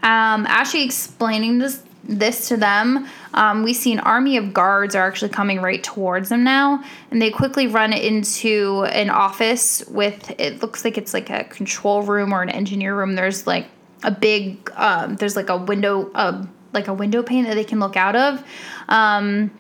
Um, 0.03 0.47
as 0.49 0.71
she 0.71 0.85
explaining 0.85 1.59
this 1.59 1.83
this 2.07 2.49
to 2.49 2.57
them, 2.57 3.09
um, 3.33 3.63
we 3.63 3.73
see 3.73 3.93
an 3.93 4.01
army 4.01 4.37
of 4.37 4.53
guards 4.53 4.95
are 4.95 5.07
actually 5.07 5.31
coming 5.31 5.61
right 5.61 5.83
towards 5.83 6.29
them 6.29 6.45
now, 6.45 6.83
and 7.11 7.21
they 7.21 7.31
quickly 7.31 7.67
run 7.67 7.93
into 7.93 8.85
an 8.91 9.11
office 9.11 9.85
with 9.89 10.33
it 10.39 10.63
looks 10.63 10.85
like 10.85 10.99
it's 10.99 11.15
like 11.15 11.31
a 11.31 11.45
control 11.45 12.03
room 12.03 12.33
or 12.33 12.43
an 12.43 12.51
engineer 12.51 12.97
room. 12.97 13.15
There's 13.15 13.47
like 13.47 13.67
a 14.03 14.11
big, 14.11 14.71
um, 14.75 15.17
there's 15.17 15.37
like 15.37 15.49
a 15.49 15.57
window, 15.57 16.11
uh, 16.13 16.45
like 16.73 16.89
a 16.89 16.95
window 16.95 17.23
pane 17.23 17.45
that 17.45 17.55
they 17.55 17.65
can 17.65 17.81
look 17.81 17.97
out 17.97 18.17
of. 18.17 18.45
Um, 18.89 19.51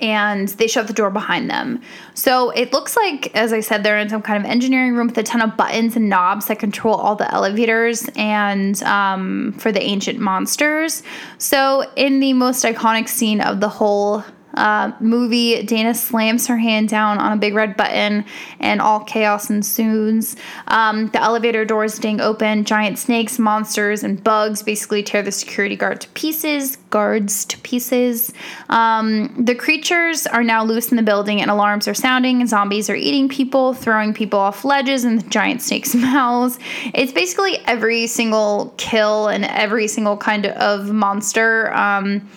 and 0.00 0.48
they 0.48 0.66
shut 0.66 0.86
the 0.86 0.92
door 0.92 1.10
behind 1.10 1.50
them. 1.50 1.80
So 2.14 2.50
it 2.50 2.72
looks 2.72 2.96
like, 2.96 3.34
as 3.34 3.52
I 3.52 3.60
said, 3.60 3.82
they're 3.82 3.98
in 3.98 4.08
some 4.08 4.22
kind 4.22 4.44
of 4.44 4.50
engineering 4.50 4.94
room 4.94 5.08
with 5.08 5.18
a 5.18 5.22
ton 5.22 5.42
of 5.42 5.56
buttons 5.56 5.96
and 5.96 6.08
knobs 6.08 6.46
that 6.46 6.58
control 6.58 6.94
all 6.94 7.16
the 7.16 7.32
elevators 7.32 8.08
and 8.16 8.82
um, 8.82 9.52
for 9.58 9.72
the 9.72 9.82
ancient 9.82 10.18
monsters. 10.18 11.02
So, 11.38 11.90
in 11.96 12.20
the 12.20 12.32
most 12.32 12.64
iconic 12.64 13.08
scene 13.08 13.40
of 13.40 13.60
the 13.60 13.68
whole 13.68 14.24
uh, 14.56 14.92
movie, 15.00 15.62
Dana 15.62 15.94
slams 15.94 16.46
her 16.46 16.56
hand 16.56 16.88
down 16.88 17.18
on 17.18 17.32
a 17.32 17.36
big 17.36 17.54
red 17.54 17.76
button 17.76 18.24
and 18.60 18.80
all 18.80 19.00
chaos 19.00 19.50
ensues. 19.50 20.36
Um, 20.68 21.08
the 21.08 21.22
elevator 21.22 21.64
doors 21.64 21.98
ding 21.98 22.20
open. 22.20 22.64
Giant 22.64 22.98
snakes, 22.98 23.38
monsters, 23.38 24.02
and 24.02 24.22
bugs 24.22 24.62
basically 24.62 25.02
tear 25.02 25.22
the 25.22 25.32
security 25.32 25.76
guard 25.76 26.00
to 26.00 26.08
pieces, 26.10 26.76
guards 26.90 27.44
to 27.46 27.58
pieces. 27.58 28.32
Um, 28.70 29.34
the 29.38 29.54
creatures 29.54 30.26
are 30.26 30.42
now 30.42 30.64
loose 30.64 30.90
in 30.90 30.96
the 30.96 31.02
building 31.02 31.40
and 31.42 31.50
alarms 31.50 31.86
are 31.86 31.94
sounding. 31.94 32.40
And 32.40 32.48
zombies 32.48 32.88
are 32.88 32.96
eating 32.96 33.28
people, 33.28 33.74
throwing 33.74 34.14
people 34.14 34.38
off 34.38 34.64
ledges 34.64 35.04
and 35.04 35.20
the 35.20 35.28
giant 35.28 35.62
snakes' 35.62 35.94
mouths. 35.94 36.58
It's 36.94 37.12
basically 37.12 37.58
every 37.66 38.06
single 38.06 38.74
kill 38.78 39.28
and 39.28 39.44
every 39.44 39.88
single 39.88 40.16
kind 40.16 40.46
of 40.46 40.90
monster. 40.90 41.72
Um, 41.74 42.28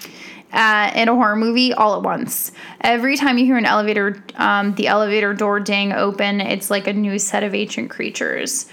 uh, 0.53 0.91
in 0.95 1.07
a 1.07 1.15
horror 1.15 1.35
movie 1.35 1.73
all 1.73 1.95
at 1.95 2.03
once. 2.03 2.51
Every 2.81 3.17
time 3.17 3.37
you 3.37 3.45
hear 3.45 3.57
an 3.57 3.65
elevator, 3.65 4.23
um, 4.35 4.75
the 4.75 4.87
elevator 4.87 5.33
door 5.33 5.59
ding 5.59 5.91
open, 5.91 6.41
it's 6.41 6.69
like 6.69 6.87
a 6.87 6.93
new 6.93 7.19
set 7.19 7.43
of 7.43 7.53
ancient 7.53 7.89
creatures. 7.89 8.67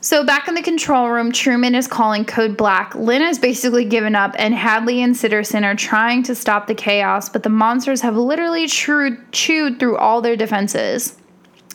So 0.00 0.24
back 0.24 0.46
in 0.46 0.54
the 0.54 0.62
control 0.62 1.08
room, 1.08 1.32
Truman 1.32 1.74
is 1.74 1.88
calling 1.88 2.24
code 2.24 2.56
black. 2.56 2.94
Lynn 2.94 3.22
has 3.22 3.38
basically 3.38 3.84
given 3.84 4.14
up, 4.14 4.34
and 4.38 4.54
Hadley 4.54 5.02
and 5.02 5.14
Sitterson 5.14 5.64
are 5.64 5.74
trying 5.74 6.22
to 6.24 6.36
stop 6.36 6.68
the 6.68 6.74
chaos, 6.74 7.28
but 7.28 7.42
the 7.42 7.48
monsters 7.48 8.00
have 8.02 8.16
literally 8.16 8.68
chewed, 8.68 9.32
chewed 9.32 9.80
through 9.80 9.96
all 9.96 10.20
their 10.20 10.36
defenses. 10.36 11.16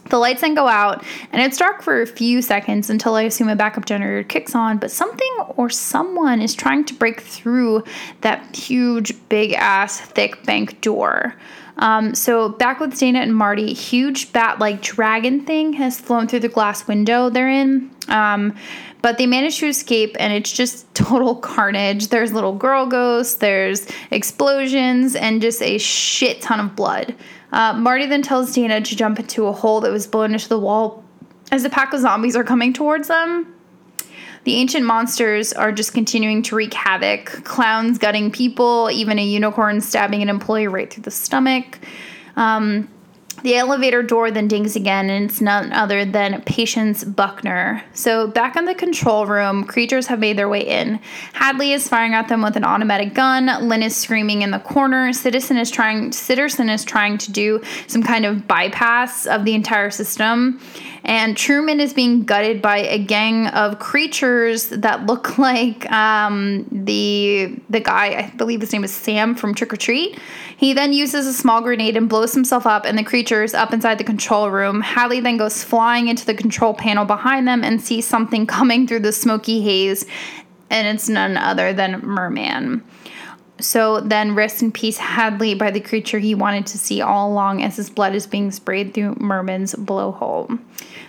The 0.09 0.17
lights 0.17 0.41
then 0.41 0.53
go 0.53 0.67
out, 0.67 1.03
and 1.31 1.41
it's 1.41 1.57
dark 1.57 1.81
for 1.81 2.01
a 2.01 2.07
few 2.07 2.41
seconds 2.41 2.89
until 2.89 3.15
I 3.15 3.23
assume 3.23 3.47
a 3.47 3.55
backup 3.55 3.85
generator 3.85 4.23
kicks 4.23 4.53
on. 4.53 4.77
But 4.77 4.91
something 4.91 5.31
or 5.55 5.69
someone 5.69 6.41
is 6.41 6.53
trying 6.53 6.85
to 6.85 6.93
break 6.93 7.21
through 7.21 7.83
that 8.21 8.55
huge, 8.55 9.13
big 9.29 9.53
ass, 9.53 9.99
thick 9.99 10.43
bank 10.43 10.81
door. 10.81 11.35
Um, 11.77 12.13
so, 12.13 12.49
back 12.49 12.79
with 12.79 12.97
Dana 12.97 13.19
and 13.19 13.35
Marty, 13.35 13.73
huge 13.73 14.31
bat 14.31 14.59
like 14.59 14.81
dragon 14.81 15.45
thing 15.45 15.73
has 15.73 15.99
flown 15.99 16.27
through 16.27 16.41
the 16.41 16.49
glass 16.49 16.87
window 16.87 17.29
they're 17.29 17.49
in. 17.49 17.89
Um, 18.09 18.55
but 19.01 19.17
they 19.17 19.25
manage 19.25 19.59
to 19.59 19.67
escape, 19.67 20.15
and 20.19 20.31
it's 20.31 20.51
just 20.51 20.93
total 20.95 21.35
carnage. 21.35 22.09
There's 22.09 22.31
little 22.31 22.53
girl 22.53 22.85
ghosts, 22.85 23.35
there's 23.35 23.87
explosions, 24.11 25.15
and 25.15 25.41
just 25.41 25.61
a 25.61 25.77
shit 25.77 26.41
ton 26.41 26.59
of 26.59 26.75
blood. 26.75 27.15
Uh, 27.53 27.71
Marty 27.73 28.07
then 28.07 28.23
tells 28.23 28.51
Dana 28.51 28.81
to 28.81 28.95
jump 28.95 29.19
into 29.19 29.45
a 29.45 29.53
hole 29.53 29.79
that 29.81 29.91
was 29.91 30.07
blown 30.07 30.33
into 30.33 30.49
the 30.49 30.59
wall 30.59 31.03
as 31.51 31.63
a 31.63 31.69
pack 31.69 31.93
of 31.93 32.01
zombies 32.01 32.35
are 32.35 32.43
coming 32.43 32.73
towards 32.73 33.07
them. 33.07 33.55
The 34.43 34.55
ancient 34.55 34.85
monsters 34.85 35.53
are 35.53 35.71
just 35.71 35.93
continuing 35.93 36.41
to 36.43 36.55
wreak 36.55 36.73
havoc. 36.73 37.27
Clowns 37.45 37.97
gutting 37.99 38.31
people, 38.31 38.89
even 38.91 39.19
a 39.19 39.23
unicorn 39.23 39.79
stabbing 39.81 40.21
an 40.21 40.29
employee 40.29 40.67
right 40.67 40.91
through 40.91 41.03
the 41.03 41.11
stomach. 41.11 41.79
Um, 42.35 42.89
the 43.43 43.55
elevator 43.55 44.01
door 44.01 44.31
then 44.31 44.47
dings 44.47 44.75
again, 44.75 45.09
and 45.09 45.29
it's 45.29 45.41
none 45.41 45.71
other 45.71 46.05
than 46.05 46.41
Patience 46.43 47.03
Buckner. 47.03 47.83
So, 47.93 48.27
back 48.27 48.55
in 48.55 48.65
the 48.65 48.73
control 48.73 49.25
room, 49.25 49.65
creatures 49.65 50.07
have 50.07 50.19
made 50.19 50.37
their 50.37 50.49
way 50.49 50.61
in. 50.61 50.99
Hadley 51.33 51.73
is 51.73 51.87
firing 51.87 52.13
at 52.13 52.29
them 52.29 52.41
with 52.41 52.55
an 52.55 52.63
automatic 52.63 53.13
gun. 53.13 53.67
Lynn 53.67 53.83
is 53.83 53.95
screaming 53.95 54.41
in 54.41 54.51
the 54.51 54.59
corner. 54.59 55.13
Citizen 55.13 55.57
is 55.57 55.69
trying. 55.69 56.11
Sitterson 56.11 56.73
is 56.73 56.83
trying 56.83 57.17
to 57.19 57.31
do 57.31 57.61
some 57.87 58.01
kind 58.01 58.25
of 58.25 58.47
bypass 58.47 59.27
of 59.27 59.45
the 59.45 59.53
entire 59.53 59.91
system 59.91 60.59
and 61.05 61.35
Truman 61.35 61.81
is 61.81 61.93
being 61.93 62.23
gutted 62.23 62.61
by 62.61 62.77
a 62.77 62.97
gang 62.97 63.47
of 63.47 63.79
creatures 63.79 64.67
that 64.67 65.05
look 65.05 65.37
like 65.43 65.89
um, 65.91 66.65
the 66.71 67.59
the 67.69 67.79
guy 67.79 68.17
I 68.17 68.33
believe 68.37 68.61
his 68.61 68.71
name 68.71 68.83
is 68.83 68.93
Sam 68.93 69.35
from 69.35 69.53
Trick 69.53 69.73
or 69.73 69.77
Treat. 69.77 70.17
He 70.55 70.73
then 70.73 70.93
uses 70.93 71.27
a 71.27 71.33
small 71.33 71.61
grenade 71.61 71.97
and 71.97 72.07
blows 72.07 72.33
himself 72.33 72.65
up 72.65 72.85
and 72.85 72.97
the 72.97 73.03
up 73.53 73.73
inside 73.73 73.97
the 73.97 74.03
control 74.03 74.49
room. 74.51 74.81
Hadley 74.81 75.19
then 75.19 75.37
goes 75.37 75.63
flying 75.63 76.07
into 76.07 76.25
the 76.25 76.33
control 76.33 76.73
panel 76.73 77.05
behind 77.05 77.47
them 77.47 77.63
and 77.63 77.81
sees 77.81 78.07
something 78.07 78.45
coming 78.57 78.87
through 78.87 78.99
the 78.99 79.11
smoky 79.11 79.61
haze, 79.61 80.05
and 80.69 80.87
it's 80.87 81.09
none 81.09 81.37
other 81.37 81.73
than 81.73 82.01
Merman. 82.01 82.83
So 83.59 84.01
then, 84.01 84.35
rest 84.35 84.61
in 84.61 84.71
peace, 84.71 84.97
Hadley, 84.97 85.53
by 85.53 85.71
the 85.71 85.79
creature 85.79 86.19
he 86.19 86.35
wanted 86.35 86.65
to 86.67 86.77
see 86.77 87.01
all 87.01 87.31
along 87.31 87.63
as 87.63 87.77
his 87.77 87.89
blood 87.89 88.13
is 88.13 88.27
being 88.27 88.51
sprayed 88.51 88.93
through 88.93 89.15
Merman's 89.19 89.73
blowhole. 89.75 90.59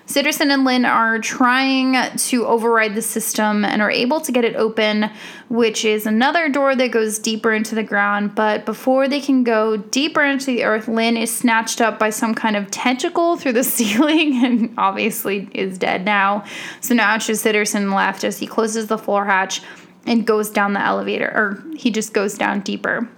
Sitterson 0.06 0.52
and 0.52 0.64
Lynn 0.64 0.84
are 0.84 1.18
trying 1.18 1.96
to 2.18 2.46
override 2.46 2.94
the 2.94 3.00
system 3.00 3.64
and 3.64 3.80
are 3.80 3.90
able 3.90 4.20
to 4.20 4.32
get 4.32 4.44
it 4.44 4.54
open, 4.54 5.10
which 5.48 5.84
is 5.84 6.04
another 6.04 6.50
door 6.50 6.76
that 6.76 6.90
goes 6.90 7.18
deeper 7.18 7.54
into 7.54 7.74
the 7.74 7.82
ground. 7.82 8.34
But 8.34 8.66
before 8.66 9.08
they 9.08 9.20
can 9.20 9.44
go 9.44 9.78
deeper 9.78 10.22
into 10.22 10.46
the 10.46 10.64
earth, 10.64 10.88
Lynn 10.88 11.16
is 11.16 11.34
snatched 11.34 11.80
up 11.80 11.98
by 11.98 12.10
some 12.10 12.34
kind 12.34 12.54
of 12.54 12.70
tentacle 12.70 13.38
through 13.38 13.54
the 13.54 13.64
ceiling 13.64 14.44
and 14.44 14.74
obviously 14.76 15.48
is 15.54 15.78
dead 15.78 16.04
now. 16.04 16.44
So 16.82 16.94
now 16.94 17.14
it's 17.16 17.26
just 17.26 17.44
left 17.44 18.24
as 18.24 18.38
he 18.38 18.46
closes 18.46 18.88
the 18.88 18.98
floor 18.98 19.24
hatch 19.24 19.62
and 20.06 20.26
goes 20.26 20.50
down 20.50 20.74
the 20.74 20.82
elevator, 20.82 21.32
or 21.34 21.64
he 21.76 21.90
just 21.90 22.12
goes 22.12 22.36
down 22.36 22.60
deeper. 22.60 23.08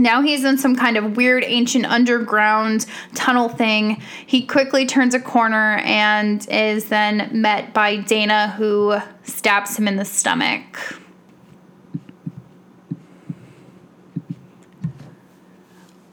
Now 0.00 0.22
he's 0.22 0.44
in 0.44 0.56
some 0.56 0.76
kind 0.76 0.96
of 0.96 1.16
weird 1.16 1.44
ancient 1.44 1.84
underground 1.84 2.86
tunnel 3.14 3.48
thing. 3.48 4.02
He 4.26 4.46
quickly 4.46 4.86
turns 4.86 5.14
a 5.14 5.20
corner 5.20 5.76
and 5.84 6.46
is 6.48 6.88
then 6.88 7.28
met 7.32 7.74
by 7.74 7.96
Dana, 7.96 8.54
who 8.56 8.96
stabs 9.24 9.76
him 9.76 9.86
in 9.86 9.96
the 9.96 10.04
stomach. 10.04 11.00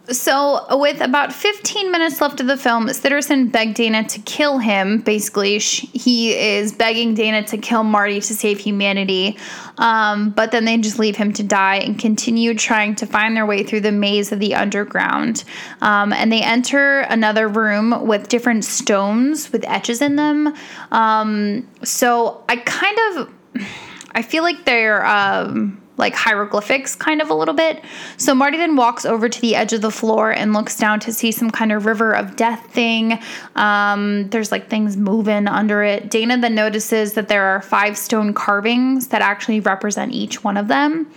So, 0.10 0.66
with 0.78 1.02
about 1.02 1.34
15 1.34 1.92
minutes 1.92 2.22
left 2.22 2.40
of 2.40 2.48
the 2.48 2.56
film, 2.56 2.88
Sitterson 2.88 3.52
begged 3.52 3.76
Dana 3.76 4.08
to 4.08 4.20
kill 4.22 4.58
him. 4.58 5.00
Basically, 5.00 5.60
sh- 5.60 5.86
he 5.92 6.34
is 6.34 6.72
begging 6.72 7.14
Dana 7.14 7.44
to 7.48 7.58
kill 7.58 7.84
Marty 7.84 8.22
to 8.22 8.34
save 8.34 8.58
humanity. 8.58 9.38
Um, 9.78 10.30
but 10.30 10.52
then 10.52 10.64
they 10.64 10.78
just 10.78 10.98
leave 10.98 11.18
him 11.18 11.34
to 11.34 11.44
die 11.44 11.78
and 11.78 12.00
continue 12.00 12.54
trying 12.54 12.96
to 12.96 13.06
find 13.06 13.36
their 13.36 13.46
way 13.46 13.64
through 13.64 13.82
the 13.82 13.92
maze 13.92 14.32
of 14.32 14.40
the 14.40 14.56
underground. 14.56 15.44
Um, 15.82 16.14
and 16.14 16.32
they 16.32 16.42
enter 16.42 17.02
another 17.02 17.50
room 17.50 18.08
with 18.08 18.30
different 18.30 18.64
stones 18.64 19.52
with 19.52 19.66
etches 19.66 20.02
in 20.02 20.16
them. 20.16 20.54
Um, 20.92 21.68
so, 21.84 22.46
I 22.48 22.56
kind 22.56 22.98
of. 23.12 23.34
I 24.14 24.22
feel 24.22 24.42
like 24.42 24.64
they're. 24.64 25.06
Um, 25.06 25.82
like 25.98 26.14
hieroglyphics 26.14 26.96
kind 26.96 27.22
of 27.22 27.30
a 27.30 27.34
little 27.34 27.54
bit. 27.54 27.84
So 28.18 28.34
Marty 28.34 28.58
then 28.58 28.76
walks 28.76 29.06
over 29.06 29.28
to 29.28 29.42
the 29.42 29.56
edge 29.56 29.74
of 29.74 29.82
the 29.82 29.92
floor 29.92 30.32
and 30.32 30.54
looks 30.54 30.78
down 30.78 31.00
to 31.02 31.14
see 31.14 31.32
some 31.32 31.52
kind 31.52 31.72
of 31.72 31.86
river 31.86 32.14
of 32.14 32.36
death 32.36 32.72
thing. 32.72 33.20
Um, 33.56 34.30
there's 34.30 34.52
like 34.52 34.70
things 34.70 34.96
moving 34.96 35.48
under 35.48 35.84
it. 35.84 36.10
Dana 36.10 36.38
then 36.38 36.56
notices 36.56 37.14
that 37.14 37.28
there 37.28 37.46
are 37.46 37.62
five 37.62 37.98
stone 37.98 38.34
carvings 38.34 39.08
that 39.08 39.22
actually 39.22 39.60
represent 39.60 40.12
each 40.14 40.44
one 40.44 40.58
of 40.58 40.68
them. 40.68 41.12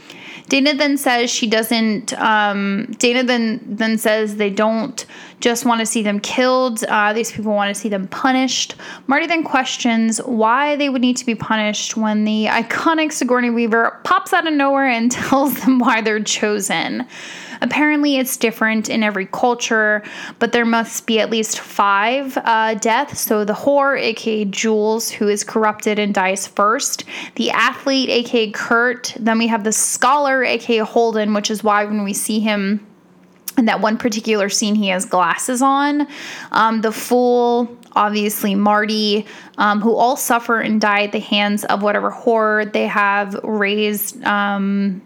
Dana 0.48 0.74
then 0.74 0.96
says 0.96 1.30
she 1.30 1.46
doesn't. 1.46 2.12
Um, 2.20 2.86
Dana 2.98 3.22
then 3.22 3.60
then 3.64 3.98
says 3.98 4.36
they 4.36 4.50
don't 4.50 5.06
just 5.40 5.64
want 5.64 5.80
to 5.80 5.86
see 5.86 6.02
them 6.02 6.20
killed. 6.20 6.84
Uh, 6.84 7.12
these 7.12 7.32
people 7.32 7.52
want 7.54 7.74
to 7.74 7.80
see 7.80 7.88
them 7.88 8.06
punished. 8.08 8.76
Marty 9.06 9.26
then 9.26 9.42
questions 9.42 10.18
why 10.18 10.76
they 10.76 10.88
would 10.88 11.00
need 11.00 11.16
to 11.16 11.26
be 11.26 11.34
punished 11.34 11.96
when 11.96 12.24
the 12.24 12.46
iconic 12.46 13.12
Sigourney 13.12 13.50
Weaver 13.50 14.00
pops 14.04 14.32
out 14.32 14.46
of 14.46 14.52
nowhere 14.54 14.88
and 14.88 15.10
tells 15.12 15.58
them 15.60 15.78
why 15.78 16.00
they're 16.00 16.22
chosen. 16.22 17.06
Apparently, 17.62 18.16
it's 18.16 18.38
different 18.38 18.88
in 18.88 19.02
every 19.02 19.26
culture, 19.26 20.02
but 20.38 20.52
there 20.52 20.64
must 20.64 21.06
be 21.06 21.20
at 21.20 21.28
least 21.28 21.58
five 21.60 22.38
uh, 22.44 22.74
deaths. 22.74 23.20
So, 23.20 23.44
the 23.44 23.52
whore, 23.52 24.00
aka 24.00 24.46
Jules, 24.46 25.10
who 25.10 25.28
is 25.28 25.44
corrupted 25.44 25.98
and 25.98 26.14
dies 26.14 26.46
first, 26.46 27.04
the 27.34 27.50
athlete, 27.50 28.08
aka 28.08 28.50
Kurt, 28.50 29.14
then 29.18 29.36
we 29.36 29.46
have 29.48 29.64
the 29.64 29.72
scholar, 29.72 30.42
aka 30.42 30.78
Holden, 30.78 31.34
which 31.34 31.50
is 31.50 31.62
why 31.62 31.84
when 31.84 32.02
we 32.02 32.14
see 32.14 32.40
him 32.40 32.86
in 33.60 33.66
that 33.66 33.80
one 33.80 33.96
particular 33.96 34.48
scene, 34.48 34.74
he 34.74 34.88
has 34.88 35.04
glasses 35.04 35.62
on. 35.62 36.08
Um, 36.50 36.80
the 36.80 36.90
fool, 36.90 37.78
obviously 37.92 38.56
Marty, 38.56 39.26
um, 39.58 39.80
who 39.80 39.94
all 39.94 40.16
suffer 40.16 40.58
and 40.58 40.80
die 40.80 41.04
at 41.04 41.12
the 41.12 41.20
hands 41.20 41.64
of 41.66 41.82
whatever 41.82 42.10
horror 42.10 42.64
they 42.64 42.88
have 42.88 43.34
raised. 43.44 44.24
Um, 44.24 45.02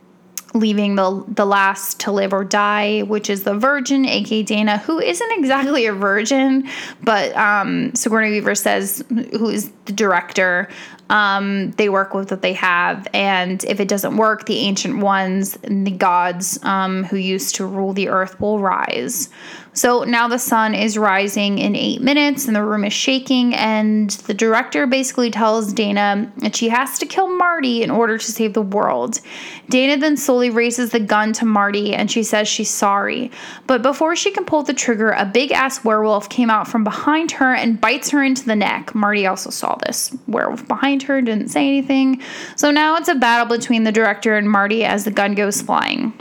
leaving 0.54 0.94
the 0.94 1.24
the 1.28 1.44
last 1.44 2.00
to 2.00 2.12
live 2.12 2.32
or 2.32 2.44
die, 2.44 3.00
which 3.00 3.28
is 3.28 3.42
the 3.42 3.54
Virgin, 3.54 4.06
aka 4.06 4.42
Dana, 4.42 4.78
who 4.78 5.00
isn't 5.00 5.32
exactly 5.32 5.86
a 5.86 5.92
virgin, 5.92 6.68
but 7.02 7.36
um, 7.36 7.94
Sigourney 7.94 8.30
Weaver 8.30 8.54
says 8.54 9.04
who 9.08 9.50
is 9.50 9.70
the 9.84 9.92
director. 9.92 10.68
Um, 11.10 11.72
they 11.72 11.90
work 11.90 12.14
with 12.14 12.30
what 12.30 12.40
they 12.40 12.54
have, 12.54 13.06
and 13.12 13.62
if 13.64 13.78
it 13.78 13.88
doesn't 13.88 14.16
work, 14.16 14.46
the 14.46 14.58
ancient 14.60 14.98
ones 15.00 15.58
and 15.62 15.86
the 15.86 15.90
gods 15.90 16.58
um, 16.62 17.04
who 17.04 17.16
used 17.16 17.56
to 17.56 17.66
rule 17.66 17.92
the 17.92 18.08
earth 18.08 18.40
will 18.40 18.58
rise. 18.58 19.28
So 19.74 20.04
now 20.04 20.28
the 20.28 20.38
sun 20.38 20.74
is 20.74 20.96
rising 20.96 21.58
in 21.58 21.74
eight 21.74 22.00
minutes 22.00 22.46
and 22.46 22.54
the 22.54 22.62
room 22.62 22.84
is 22.84 22.92
shaking. 22.92 23.54
And 23.54 24.10
the 24.10 24.34
director 24.34 24.86
basically 24.86 25.30
tells 25.30 25.72
Dana 25.72 26.32
that 26.38 26.54
she 26.54 26.68
has 26.68 26.98
to 27.00 27.06
kill 27.06 27.28
Marty 27.28 27.82
in 27.82 27.90
order 27.90 28.16
to 28.16 28.32
save 28.32 28.54
the 28.54 28.62
world. 28.62 29.20
Dana 29.68 29.96
then 29.96 30.16
slowly 30.16 30.48
raises 30.48 30.90
the 30.90 31.00
gun 31.00 31.32
to 31.34 31.44
Marty 31.44 31.92
and 31.92 32.10
she 32.10 32.22
says 32.22 32.46
she's 32.46 32.70
sorry. 32.70 33.32
But 33.66 33.82
before 33.82 34.14
she 34.14 34.30
can 34.30 34.44
pull 34.44 34.62
the 34.62 34.74
trigger, 34.74 35.10
a 35.10 35.24
big 35.24 35.50
ass 35.50 35.84
werewolf 35.84 36.28
came 36.28 36.50
out 36.50 36.68
from 36.68 36.84
behind 36.84 37.32
her 37.32 37.52
and 37.52 37.80
bites 37.80 38.10
her 38.10 38.22
into 38.22 38.44
the 38.44 38.56
neck. 38.56 38.94
Marty 38.94 39.26
also 39.26 39.50
saw 39.50 39.74
this 39.76 40.16
werewolf 40.28 40.66
behind 40.68 41.02
her, 41.02 41.20
didn't 41.20 41.48
say 41.48 41.66
anything. 41.66 42.22
So 42.54 42.70
now 42.70 42.96
it's 42.96 43.08
a 43.08 43.14
battle 43.16 43.56
between 43.56 43.82
the 43.82 43.92
director 43.92 44.36
and 44.36 44.48
Marty 44.48 44.84
as 44.84 45.04
the 45.04 45.10
gun 45.10 45.34
goes 45.34 45.60
flying. 45.60 46.12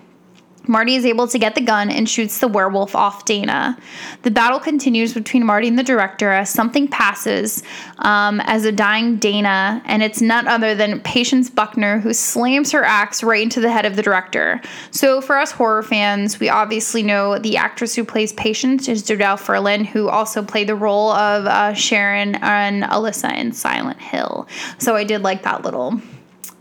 Marty 0.68 0.96
is 0.96 1.06
able 1.06 1.28
to 1.28 1.38
get 1.38 1.56
the 1.56 1.62
gun 1.62 1.90
and 1.90 2.10
shoots 2.10 2.40
the 2.40 2.48
werewolf 2.48 2.96
off 2.96 3.26
Dana. 3.26 3.78
The 4.22 4.32
battle 4.32 4.60
continues 4.60 5.14
between 5.14 5.46
Marty 5.46 5.68
and 5.68 5.78
the 5.78 5.84
director 5.84 6.32
as 6.32 6.50
something 6.50 6.88
passes 6.88 7.64
um, 8.00 8.40
as 8.42 8.64
a 8.66 8.72
dying 8.72 9.18
Dana, 9.18 9.82
and 9.86 10.02
it's 10.02 10.22
none 10.22 10.48
other 10.48 10.74
than 10.74 11.02
Patience 11.02 11.50
Buckner 11.50 12.00
who 12.00 12.14
slams 12.14 12.72
her 12.72 12.84
axe 12.84 13.24
right 13.24 13.44
into 13.44 13.60
the 13.60 13.72
head 13.72 13.86
of 13.86 13.96
the 13.96 14.02
director. 14.02 14.62
So, 14.92 15.20
for 15.20 15.38
us 15.38 15.52
horror 15.52 15.84
fans, 15.84 16.40
we 16.40 16.50
obviously 16.50 17.04
know 17.04 17.38
the 17.38 17.58
actress 17.58 17.96
who 17.96 18.06
plays 18.06 18.32
Patience 18.34 18.88
is 18.88 19.04
Jodelle 19.04 19.40
Ferland, 19.40 19.88
who 19.88 20.08
also 20.08 20.42
played 20.42 20.70
the 20.70 20.76
role 20.76 21.12
of 21.12 21.46
uh, 21.46 21.74
Sharon 21.74 22.36
and 22.36 22.84
Alessa 22.84 23.36
in 23.36 23.52
Silent 23.52 24.00
Hill. 24.00 24.48
So, 24.78 24.96
I 24.96 25.04
did 25.04 25.24
like 25.24 25.44
that 25.44 25.64
little 25.64 26.02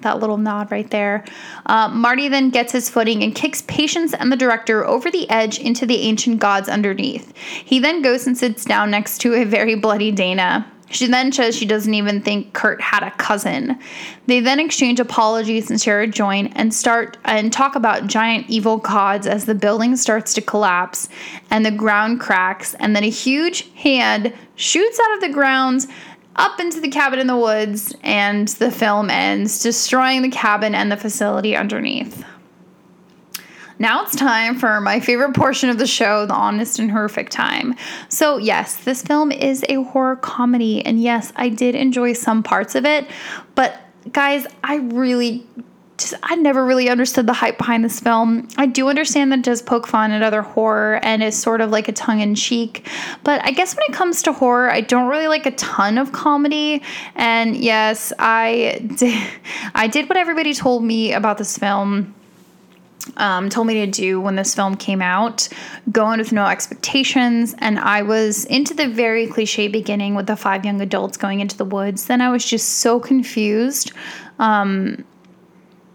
that 0.02 0.20
little 0.20 0.38
nod 0.38 0.70
right 0.70 0.90
there. 0.90 1.24
Uh, 1.66 1.88
Marty 1.88 2.28
then 2.28 2.50
gets 2.50 2.72
his 2.72 2.88
footing 2.88 3.22
and 3.22 3.34
kicks 3.34 3.62
Patience 3.62 4.14
and 4.14 4.30
the 4.30 4.36
director 4.36 4.84
over 4.86 5.10
the 5.10 5.28
edge 5.30 5.58
into 5.58 5.86
the 5.86 6.00
ancient 6.02 6.40
gods 6.40 6.68
underneath. 6.68 7.36
He 7.36 7.78
then 7.78 8.02
goes 8.02 8.26
and 8.26 8.36
sits 8.36 8.64
down 8.64 8.90
next 8.90 9.18
to 9.22 9.34
a 9.34 9.44
very 9.44 9.74
bloody 9.74 10.10
Dana. 10.10 10.66
She 10.92 11.06
then 11.06 11.32
says 11.32 11.56
she 11.56 11.64
doesn't 11.64 11.94
even 11.94 12.20
think 12.20 12.52
Kurt 12.52 12.80
had 12.80 13.02
a 13.02 13.10
cousin. 13.12 13.78
They 14.26 14.40
then 14.40 14.60
exchange 14.60 15.00
apologies 15.00 15.70
and 15.70 15.80
share 15.80 16.02
a 16.02 16.06
joint 16.06 16.52
and 16.54 16.72
start 16.72 17.16
and 17.24 17.50
talk 17.50 17.74
about 17.74 18.06
giant 18.06 18.50
evil 18.50 18.76
gods 18.76 19.26
as 19.26 19.46
the 19.46 19.54
building 19.54 19.96
starts 19.96 20.34
to 20.34 20.42
collapse 20.42 21.08
and 21.50 21.64
the 21.64 21.70
ground 21.70 22.20
cracks 22.20 22.74
and 22.74 22.94
then 22.94 23.04
a 23.04 23.10
huge 23.10 23.72
hand 23.74 24.34
shoots 24.54 25.00
out 25.00 25.14
of 25.14 25.20
the 25.22 25.30
ground 25.30 25.86
up 26.36 26.60
into 26.60 26.80
the 26.80 26.88
cabin 26.88 27.18
in 27.18 27.26
the 27.26 27.36
woods, 27.36 27.94
and 28.02 28.48
the 28.48 28.70
film 28.70 29.10
ends, 29.10 29.62
destroying 29.62 30.22
the 30.22 30.30
cabin 30.30 30.74
and 30.74 30.90
the 30.90 30.96
facility 30.96 31.56
underneath. 31.56 32.24
Now 33.78 34.04
it's 34.04 34.14
time 34.14 34.58
for 34.58 34.80
my 34.80 35.00
favorite 35.00 35.34
portion 35.34 35.68
of 35.68 35.78
the 35.78 35.86
show, 35.86 36.24
the 36.24 36.34
honest 36.34 36.78
and 36.78 36.90
horrific 36.90 37.30
time. 37.30 37.74
So, 38.08 38.36
yes, 38.36 38.76
this 38.76 39.02
film 39.02 39.32
is 39.32 39.64
a 39.68 39.82
horror 39.82 40.16
comedy, 40.16 40.86
and 40.86 41.02
yes, 41.02 41.32
I 41.36 41.48
did 41.48 41.74
enjoy 41.74 42.12
some 42.12 42.42
parts 42.42 42.74
of 42.76 42.84
it, 42.84 43.08
but 43.54 43.80
guys, 44.12 44.46
I 44.62 44.76
really 44.76 45.46
just 46.02 46.14
I 46.22 46.34
never 46.36 46.64
really 46.64 46.88
understood 46.88 47.26
the 47.26 47.32
hype 47.32 47.58
behind 47.58 47.84
this 47.84 48.00
film. 48.00 48.48
I 48.56 48.66
do 48.66 48.88
understand 48.88 49.32
that 49.32 49.40
it 49.40 49.44
does 49.44 49.62
poke 49.62 49.86
fun 49.86 50.10
at 50.10 50.22
other 50.22 50.42
horror 50.42 51.00
and 51.02 51.22
is 51.22 51.40
sort 51.40 51.60
of 51.60 51.70
like 51.70 51.88
a 51.88 51.92
tongue 51.92 52.20
in 52.20 52.34
cheek, 52.34 52.86
but 53.24 53.44
I 53.44 53.52
guess 53.52 53.74
when 53.74 53.84
it 53.88 53.94
comes 53.94 54.22
to 54.22 54.32
horror, 54.32 54.70
I 54.70 54.80
don't 54.80 55.08
really 55.08 55.28
like 55.28 55.46
a 55.46 55.52
ton 55.52 55.98
of 55.98 56.12
comedy. 56.12 56.82
And 57.14 57.56
yes, 57.56 58.12
I 58.18 58.80
did, 58.96 59.22
I 59.74 59.86
did 59.86 60.08
what 60.08 60.18
everybody 60.18 60.54
told 60.54 60.84
me 60.84 61.12
about 61.12 61.38
this 61.38 61.56
film. 61.56 62.14
Um, 63.16 63.48
told 63.48 63.66
me 63.66 63.74
to 63.74 63.86
do 63.88 64.20
when 64.20 64.36
this 64.36 64.54
film 64.54 64.76
came 64.76 65.02
out, 65.02 65.48
going 65.90 66.20
with 66.20 66.30
no 66.30 66.46
expectations. 66.46 67.52
And 67.58 67.80
I 67.80 68.02
was 68.02 68.44
into 68.44 68.74
the 68.74 68.86
very 68.86 69.26
cliche 69.26 69.66
beginning 69.66 70.14
with 70.14 70.28
the 70.28 70.36
five 70.36 70.64
young 70.64 70.80
adults 70.80 71.16
going 71.16 71.40
into 71.40 71.56
the 71.56 71.64
woods. 71.64 72.06
Then 72.06 72.20
I 72.20 72.30
was 72.30 72.44
just 72.44 72.78
so 72.78 73.00
confused. 73.00 73.90
Um, 74.38 75.04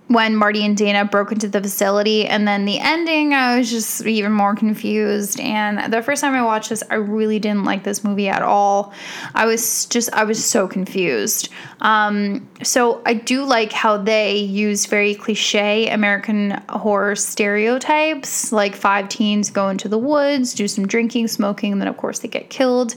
when 0.07 0.35
Marty 0.35 0.65
and 0.65 0.77
Dana 0.77 1.03
broke 1.05 1.31
into 1.31 1.49
the 1.49 1.61
facility. 1.61 2.25
And 2.25 2.47
then 2.47 2.65
the 2.65 2.79
ending, 2.79 3.33
I 3.33 3.57
was 3.57 3.69
just 3.69 4.05
even 4.05 4.31
more 4.31 4.55
confused. 4.55 5.39
And 5.39 5.91
the 5.91 6.01
first 6.01 6.21
time 6.21 6.33
I 6.33 6.43
watched 6.43 6.69
this, 6.69 6.83
I 6.89 6.95
really 6.95 7.39
didn't 7.39 7.65
like 7.65 7.83
this 7.83 8.03
movie 8.03 8.29
at 8.29 8.41
all. 8.41 8.93
I 9.35 9.45
was 9.45 9.85
just, 9.87 10.11
I 10.13 10.23
was 10.23 10.43
so 10.43 10.67
confused. 10.67 11.49
Um, 11.81 12.47
so 12.63 13.01
I 13.05 13.13
do 13.13 13.43
like 13.43 13.71
how 13.71 13.97
they 13.97 14.37
use 14.37 14.85
very 14.85 15.13
cliche 15.13 15.89
American 15.89 16.51
horror 16.69 17.15
stereotypes, 17.15 18.51
like 18.51 18.75
five 18.75 19.09
teens 19.09 19.49
go 19.49 19.69
into 19.69 19.89
the 19.89 19.97
woods, 19.97 20.53
do 20.53 20.67
some 20.67 20.87
drinking, 20.87 21.27
smoking, 21.27 21.73
and 21.73 21.81
then 21.81 21.87
of 21.87 21.97
course 21.97 22.19
they 22.19 22.27
get 22.27 22.49
killed. 22.49 22.95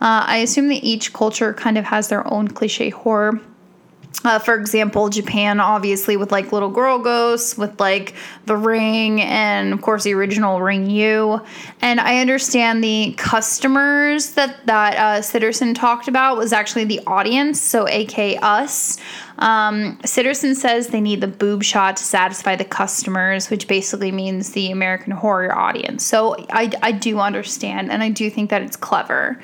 Uh, 0.00 0.24
I 0.26 0.38
assume 0.38 0.68
that 0.68 0.84
each 0.84 1.12
culture 1.12 1.54
kind 1.54 1.78
of 1.78 1.84
has 1.86 2.08
their 2.08 2.30
own 2.32 2.48
cliche 2.48 2.90
horror. 2.90 3.40
Uh, 4.22 4.38
for 4.38 4.54
example, 4.54 5.08
Japan, 5.08 5.60
obviously, 5.60 6.16
with 6.16 6.30
like 6.30 6.52
little 6.52 6.68
girl 6.68 6.98
ghosts, 6.98 7.56
with 7.56 7.80
like 7.80 8.14
the 8.44 8.56
ring, 8.56 9.22
and 9.22 9.72
of 9.72 9.80
course 9.80 10.04
the 10.04 10.12
original 10.12 10.58
Ringu. 10.58 11.44
And 11.80 12.00
I 12.00 12.20
understand 12.20 12.84
the 12.84 13.14
customers 13.16 14.32
that 14.32 14.66
that 14.66 15.22
uh, 15.24 15.72
talked 15.72 16.06
about 16.06 16.36
was 16.36 16.52
actually 16.52 16.84
the 16.84 17.00
audience, 17.06 17.60
so 17.60 17.86
AK 17.86 18.42
us. 18.42 18.98
Um, 19.38 19.98
says 20.04 20.88
they 20.88 21.00
need 21.00 21.22
the 21.22 21.28
boob 21.28 21.62
shot 21.62 21.96
to 21.96 22.04
satisfy 22.04 22.56
the 22.56 22.64
customers, 22.64 23.48
which 23.48 23.66
basically 23.68 24.12
means 24.12 24.50
the 24.50 24.70
American 24.70 25.12
horror 25.12 25.56
audience. 25.56 26.04
So 26.04 26.36
I, 26.50 26.70
I 26.82 26.92
do 26.92 27.18
understand, 27.20 27.90
and 27.90 28.02
I 28.02 28.10
do 28.10 28.28
think 28.28 28.50
that 28.50 28.60
it's 28.60 28.76
clever. 28.76 29.40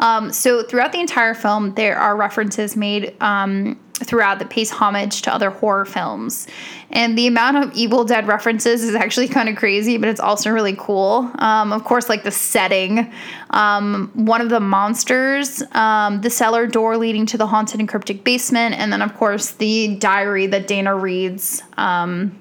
Um, 0.00 0.32
so 0.32 0.62
throughout 0.62 0.92
the 0.92 1.00
entire 1.00 1.34
film, 1.34 1.74
there 1.74 1.96
are 1.96 2.16
references 2.16 2.76
made 2.76 3.16
um, 3.20 3.78
throughout 4.04 4.38
that 4.38 4.50
pays 4.50 4.70
homage 4.70 5.22
to 5.22 5.34
other 5.34 5.50
horror 5.50 5.84
films. 5.84 6.46
And 6.90 7.18
the 7.18 7.26
amount 7.26 7.56
of 7.58 7.74
Evil 7.74 8.04
Dead 8.04 8.26
references 8.26 8.82
is 8.82 8.94
actually 8.94 9.28
kind 9.36 9.48
of 9.48 9.56
crazy, 9.56 9.98
but 9.98 10.08
it's 10.08 10.20
also 10.20 10.50
really 10.50 10.76
cool. 10.78 11.30
Um, 11.38 11.72
of 11.72 11.84
course, 11.84 12.08
like 12.08 12.22
the 12.22 12.30
setting, 12.30 13.12
um, 13.50 14.10
one 14.14 14.40
of 14.40 14.48
the 14.48 14.60
monsters, 14.60 15.62
um, 15.72 16.20
the 16.20 16.30
cellar 16.30 16.66
door 16.66 16.96
leading 16.96 17.26
to 17.26 17.38
the 17.38 17.46
haunted 17.46 17.80
and 17.80 17.88
cryptic 17.88 18.24
basement, 18.24 18.74
and 18.74 18.92
then, 18.92 19.02
of 19.02 19.16
course, 19.16 19.52
the 19.52 19.96
diary 19.96 20.46
that 20.46 20.66
Dana 20.66 20.94
reads. 20.94 21.62
Um, 21.76 22.38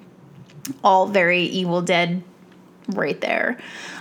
all 0.83 1.07
very 1.07 1.43
Evil 1.43 1.81
Dead 1.81 2.21
right 2.89 3.19
there. 3.21 3.57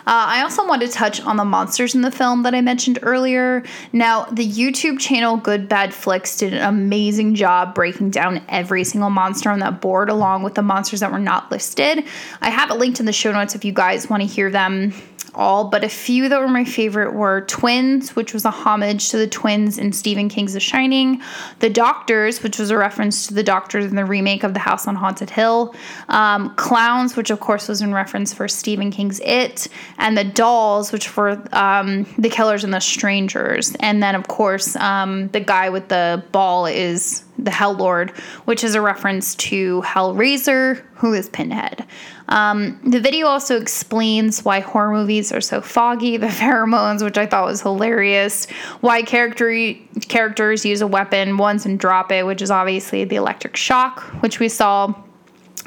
Uh, 0.06 0.24
I 0.28 0.42
also 0.42 0.66
want 0.66 0.82
to 0.82 0.88
touch 0.88 1.20
on 1.20 1.36
the 1.36 1.44
monsters 1.44 1.94
in 1.94 2.02
the 2.02 2.10
film 2.10 2.44
that 2.44 2.54
I 2.54 2.60
mentioned 2.60 2.98
earlier. 3.02 3.64
Now, 3.92 4.24
the 4.26 4.46
YouTube 4.46 5.00
channel 5.00 5.36
Good 5.36 5.68
Bad 5.68 5.92
Flicks 5.92 6.36
did 6.36 6.54
an 6.54 6.62
amazing 6.62 7.34
job 7.34 7.74
breaking 7.74 8.10
down 8.10 8.42
every 8.48 8.84
single 8.84 9.10
monster 9.10 9.50
on 9.50 9.58
that 9.60 9.80
board, 9.80 10.08
along 10.08 10.42
with 10.44 10.54
the 10.54 10.62
monsters 10.62 11.00
that 11.00 11.10
were 11.10 11.18
not 11.18 11.50
listed. 11.50 12.04
I 12.40 12.50
have 12.50 12.70
it 12.70 12.74
linked 12.74 13.00
in 13.00 13.06
the 13.06 13.12
show 13.12 13.32
notes 13.32 13.54
if 13.54 13.64
you 13.64 13.72
guys 13.72 14.08
want 14.08 14.22
to 14.22 14.28
hear 14.28 14.50
them 14.50 14.92
all, 15.36 15.64
but 15.64 15.84
a 15.84 15.88
few 15.88 16.28
that 16.28 16.40
were 16.40 16.48
my 16.48 16.64
favorite 16.64 17.12
were 17.12 17.42
Twins, 17.42 18.16
which 18.16 18.32
was 18.32 18.44
a 18.44 18.50
homage 18.50 19.10
to 19.10 19.18
the 19.18 19.26
twins 19.26 19.78
in 19.78 19.92
Stephen 19.92 20.28
King's 20.28 20.54
The 20.54 20.60
Shining, 20.60 21.20
The 21.60 21.68
Doctors, 21.68 22.42
which 22.42 22.58
was 22.58 22.70
a 22.70 22.76
reference 22.76 23.26
to 23.26 23.34
the 23.34 23.42
Doctors 23.42 23.84
in 23.84 23.96
the 23.96 24.04
remake 24.04 24.42
of 24.42 24.54
The 24.54 24.60
House 24.60 24.88
on 24.88 24.96
Haunted 24.96 25.30
Hill, 25.30 25.74
um, 26.08 26.54
Clowns, 26.56 27.16
which 27.16 27.30
of 27.30 27.40
course 27.40 27.68
was 27.68 27.82
in 27.82 27.92
reference 27.92 28.32
for 28.32 28.48
Stephen 28.48 28.75
King's 28.90 29.20
It, 29.20 29.68
and 29.98 30.16
The 30.16 30.24
Dolls, 30.24 30.92
which 30.92 31.16
were 31.16 31.42
um, 31.52 32.06
The 32.18 32.28
Killers 32.28 32.64
and 32.64 32.72
the 32.72 32.80
Strangers. 32.80 33.74
And 33.80 34.02
then, 34.02 34.14
of 34.14 34.28
course, 34.28 34.76
um, 34.76 35.28
the 35.28 35.40
guy 35.40 35.68
with 35.68 35.88
the 35.88 36.22
ball 36.32 36.66
is 36.66 37.24
the 37.38 37.50
Hell 37.50 37.74
Lord, 37.74 38.10
which 38.46 38.64
is 38.64 38.74
a 38.74 38.80
reference 38.80 39.34
to 39.36 39.82
Hellraiser, 39.82 40.82
who 40.94 41.12
is 41.12 41.28
Pinhead. 41.28 41.84
Um, 42.28 42.80
the 42.84 43.00
video 43.00 43.26
also 43.26 43.60
explains 43.60 44.44
why 44.44 44.60
horror 44.60 44.92
movies 44.92 45.32
are 45.32 45.40
so 45.40 45.60
foggy, 45.60 46.16
the 46.16 46.26
pheromones, 46.26 47.02
which 47.02 47.18
I 47.18 47.26
thought 47.26 47.44
was 47.46 47.62
hilarious, 47.62 48.46
why 48.80 49.02
character 49.02 49.74
characters 50.08 50.64
use 50.64 50.80
a 50.80 50.86
weapon 50.86 51.36
once 51.36 51.66
and 51.66 51.78
drop 51.78 52.10
it, 52.12 52.26
which 52.26 52.42
is 52.42 52.50
obviously 52.50 53.04
the 53.04 53.16
electric 53.16 53.56
shock, 53.56 54.02
which 54.22 54.40
we 54.40 54.48
saw. 54.48 54.94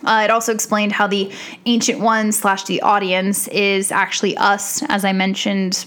Uh, 0.04 0.22
it 0.26 0.32
also 0.32 0.54
explained 0.54 0.92
how 0.92 1.08
the 1.08 1.32
ancient 1.66 2.00
one 2.00 2.32
slash 2.32 2.64
the 2.66 2.82
audience 2.82 3.48
is 3.50 3.92
actually 3.92 4.38
us, 4.38 4.84
as 4.84 5.04
I 5.06 5.14
mentioned 5.14 5.86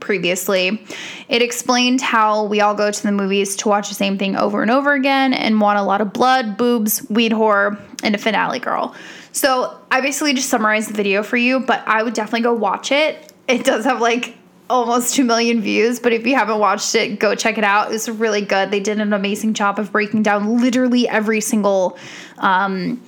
previously. 0.00 0.84
It 1.28 1.42
explained 1.42 2.00
how 2.00 2.44
we 2.44 2.60
all 2.60 2.74
go 2.74 2.90
to 2.90 3.02
the 3.02 3.12
movies 3.12 3.54
to 3.56 3.68
watch 3.68 3.88
the 3.88 3.94
same 3.94 4.18
thing 4.18 4.36
over 4.36 4.62
and 4.62 4.70
over 4.70 4.94
again 4.94 5.32
and 5.34 5.60
want 5.60 5.78
a 5.78 5.82
lot 5.82 6.00
of 6.00 6.12
blood, 6.12 6.56
boobs, 6.56 7.08
weed 7.08 7.32
horror, 7.32 7.78
and 8.02 8.14
a 8.14 8.18
final 8.18 8.58
girl. 8.58 8.94
So 9.32 9.78
I 9.90 10.00
basically 10.00 10.34
just 10.34 10.48
summarized 10.48 10.90
the 10.90 10.94
video 10.94 11.22
for 11.22 11.36
you, 11.36 11.60
but 11.60 11.86
I 11.86 12.02
would 12.02 12.14
definitely 12.14 12.42
go 12.42 12.54
watch 12.54 12.90
it. 12.90 13.32
It 13.46 13.64
does 13.64 13.84
have 13.84 14.00
like 14.00 14.34
almost 14.68 15.14
2 15.14 15.24
million 15.24 15.60
views, 15.60 16.00
but 16.00 16.12
if 16.12 16.26
you 16.26 16.34
haven't 16.34 16.58
watched 16.58 16.94
it, 16.94 17.18
go 17.18 17.34
check 17.34 17.58
it 17.58 17.64
out. 17.64 17.92
It's 17.92 18.08
really 18.08 18.40
good. 18.40 18.70
They 18.70 18.80
did 18.80 19.00
an 19.00 19.12
amazing 19.12 19.54
job 19.54 19.78
of 19.78 19.92
breaking 19.92 20.22
down 20.22 20.60
literally 20.60 21.08
every 21.08 21.40
single 21.40 21.98
um, 22.38 23.02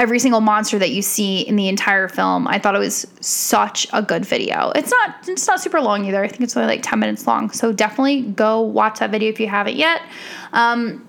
every 0.00 0.18
single 0.18 0.40
monster 0.40 0.78
that 0.78 0.90
you 0.90 1.02
see 1.02 1.42
in 1.42 1.56
the 1.56 1.68
entire 1.68 2.08
film. 2.08 2.48
I 2.48 2.58
thought 2.58 2.74
it 2.74 2.78
was 2.78 3.06
such 3.20 3.86
a 3.92 4.02
good 4.02 4.24
video. 4.24 4.70
It's 4.70 4.90
not 4.90 5.28
it's 5.28 5.46
not 5.46 5.60
super 5.60 5.78
long 5.78 6.06
either. 6.06 6.24
I 6.24 6.28
think 6.28 6.40
it's 6.40 6.56
only 6.56 6.68
like 6.68 6.82
10 6.82 6.98
minutes 6.98 7.26
long. 7.26 7.50
So 7.50 7.70
definitely 7.70 8.22
go 8.22 8.62
watch 8.62 8.98
that 9.00 9.10
video 9.10 9.28
if 9.28 9.38
you 9.38 9.46
haven't 9.46 9.76
yet. 9.76 10.00
Um, 10.54 11.06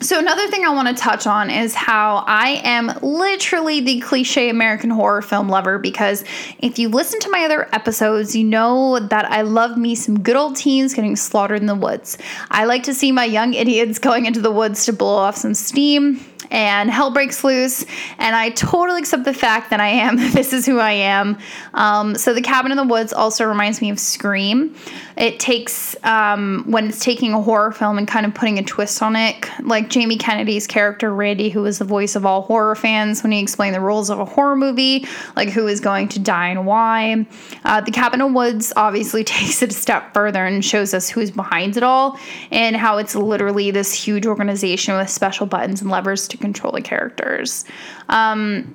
so, 0.00 0.18
another 0.18 0.48
thing 0.48 0.64
I 0.64 0.70
want 0.70 0.88
to 0.88 0.94
touch 0.94 1.26
on 1.26 1.48
is 1.48 1.74
how 1.74 2.24
I 2.26 2.60
am 2.64 2.92
literally 3.00 3.80
the 3.80 4.00
cliche 4.00 4.50
American 4.50 4.90
horror 4.90 5.22
film 5.22 5.48
lover 5.48 5.78
because 5.78 6.24
if 6.58 6.78
you 6.78 6.88
listen 6.88 7.20
to 7.20 7.30
my 7.30 7.44
other 7.44 7.74
episodes, 7.74 8.34
you 8.36 8.44
know 8.44 8.98
that 8.98 9.24
I 9.30 9.42
love 9.42 9.78
me 9.78 9.94
some 9.94 10.20
good 10.20 10.36
old 10.36 10.56
teens 10.56 10.92
getting 10.92 11.16
slaughtered 11.16 11.60
in 11.60 11.66
the 11.66 11.76
woods. 11.76 12.18
I 12.50 12.64
like 12.64 12.82
to 12.82 12.92
see 12.92 13.12
my 13.12 13.24
young 13.24 13.54
idiots 13.54 13.98
going 13.98 14.26
into 14.26 14.40
the 14.40 14.50
woods 14.50 14.84
to 14.86 14.92
blow 14.92 15.14
off 15.14 15.36
some 15.36 15.54
steam 15.54 16.20
and 16.54 16.88
hell 16.88 17.10
breaks 17.10 17.42
loose 17.42 17.84
and 18.18 18.36
i 18.36 18.48
totally 18.50 19.00
accept 19.00 19.24
the 19.24 19.34
fact 19.34 19.70
that 19.70 19.80
i 19.80 19.88
am 19.88 20.16
this 20.32 20.52
is 20.52 20.64
who 20.64 20.78
i 20.78 20.92
am. 20.92 21.36
Um, 21.74 22.14
so 22.14 22.32
the 22.32 22.40
cabin 22.40 22.70
in 22.70 22.76
the 22.76 22.84
woods 22.84 23.12
also 23.12 23.44
reminds 23.44 23.80
me 23.80 23.90
of 23.90 23.98
scream. 23.98 24.74
It 25.16 25.40
takes 25.40 25.96
um, 26.04 26.64
when 26.66 26.88
it's 26.88 27.00
taking 27.00 27.32
a 27.32 27.42
horror 27.42 27.72
film 27.72 27.98
and 27.98 28.06
kind 28.06 28.24
of 28.24 28.34
putting 28.34 28.58
a 28.58 28.62
twist 28.62 29.02
on 29.02 29.16
it 29.16 29.48
like 29.62 29.88
jamie 29.88 30.16
kennedy's 30.16 30.66
character 30.66 31.12
randy 31.12 31.48
who 31.48 31.64
is 31.64 31.78
the 31.78 31.84
voice 31.84 32.14
of 32.14 32.24
all 32.24 32.42
horror 32.42 32.74
fans 32.74 33.22
when 33.22 33.32
he 33.32 33.40
explained 33.40 33.74
the 33.74 33.80
rules 33.80 34.10
of 34.10 34.18
a 34.20 34.24
horror 34.24 34.56
movie 34.56 35.06
like 35.36 35.48
who 35.48 35.66
is 35.66 35.80
going 35.80 36.08
to 36.08 36.18
die 36.18 36.48
and 36.48 36.66
why. 36.66 37.26
Uh, 37.64 37.80
the 37.80 37.90
cabin 37.90 38.20
in 38.20 38.28
the 38.28 38.32
woods 38.32 38.72
obviously 38.76 39.24
takes 39.34 39.62
it 39.62 39.70
a 39.70 39.74
step 39.74 40.14
further 40.14 40.44
and 40.44 40.64
shows 40.64 40.94
us 40.94 41.08
who's 41.08 41.30
behind 41.30 41.76
it 41.76 41.82
all 41.82 42.18
and 42.50 42.76
how 42.76 42.98
it's 42.98 43.14
literally 43.14 43.70
this 43.70 43.92
huge 43.92 44.26
organization 44.26 44.96
with 44.96 45.10
special 45.10 45.46
buttons 45.46 45.80
and 45.80 45.90
levers 45.90 46.28
to 46.28 46.36
control 46.44 46.72
the 46.72 46.82
characters. 46.82 47.64
Um, 48.08 48.74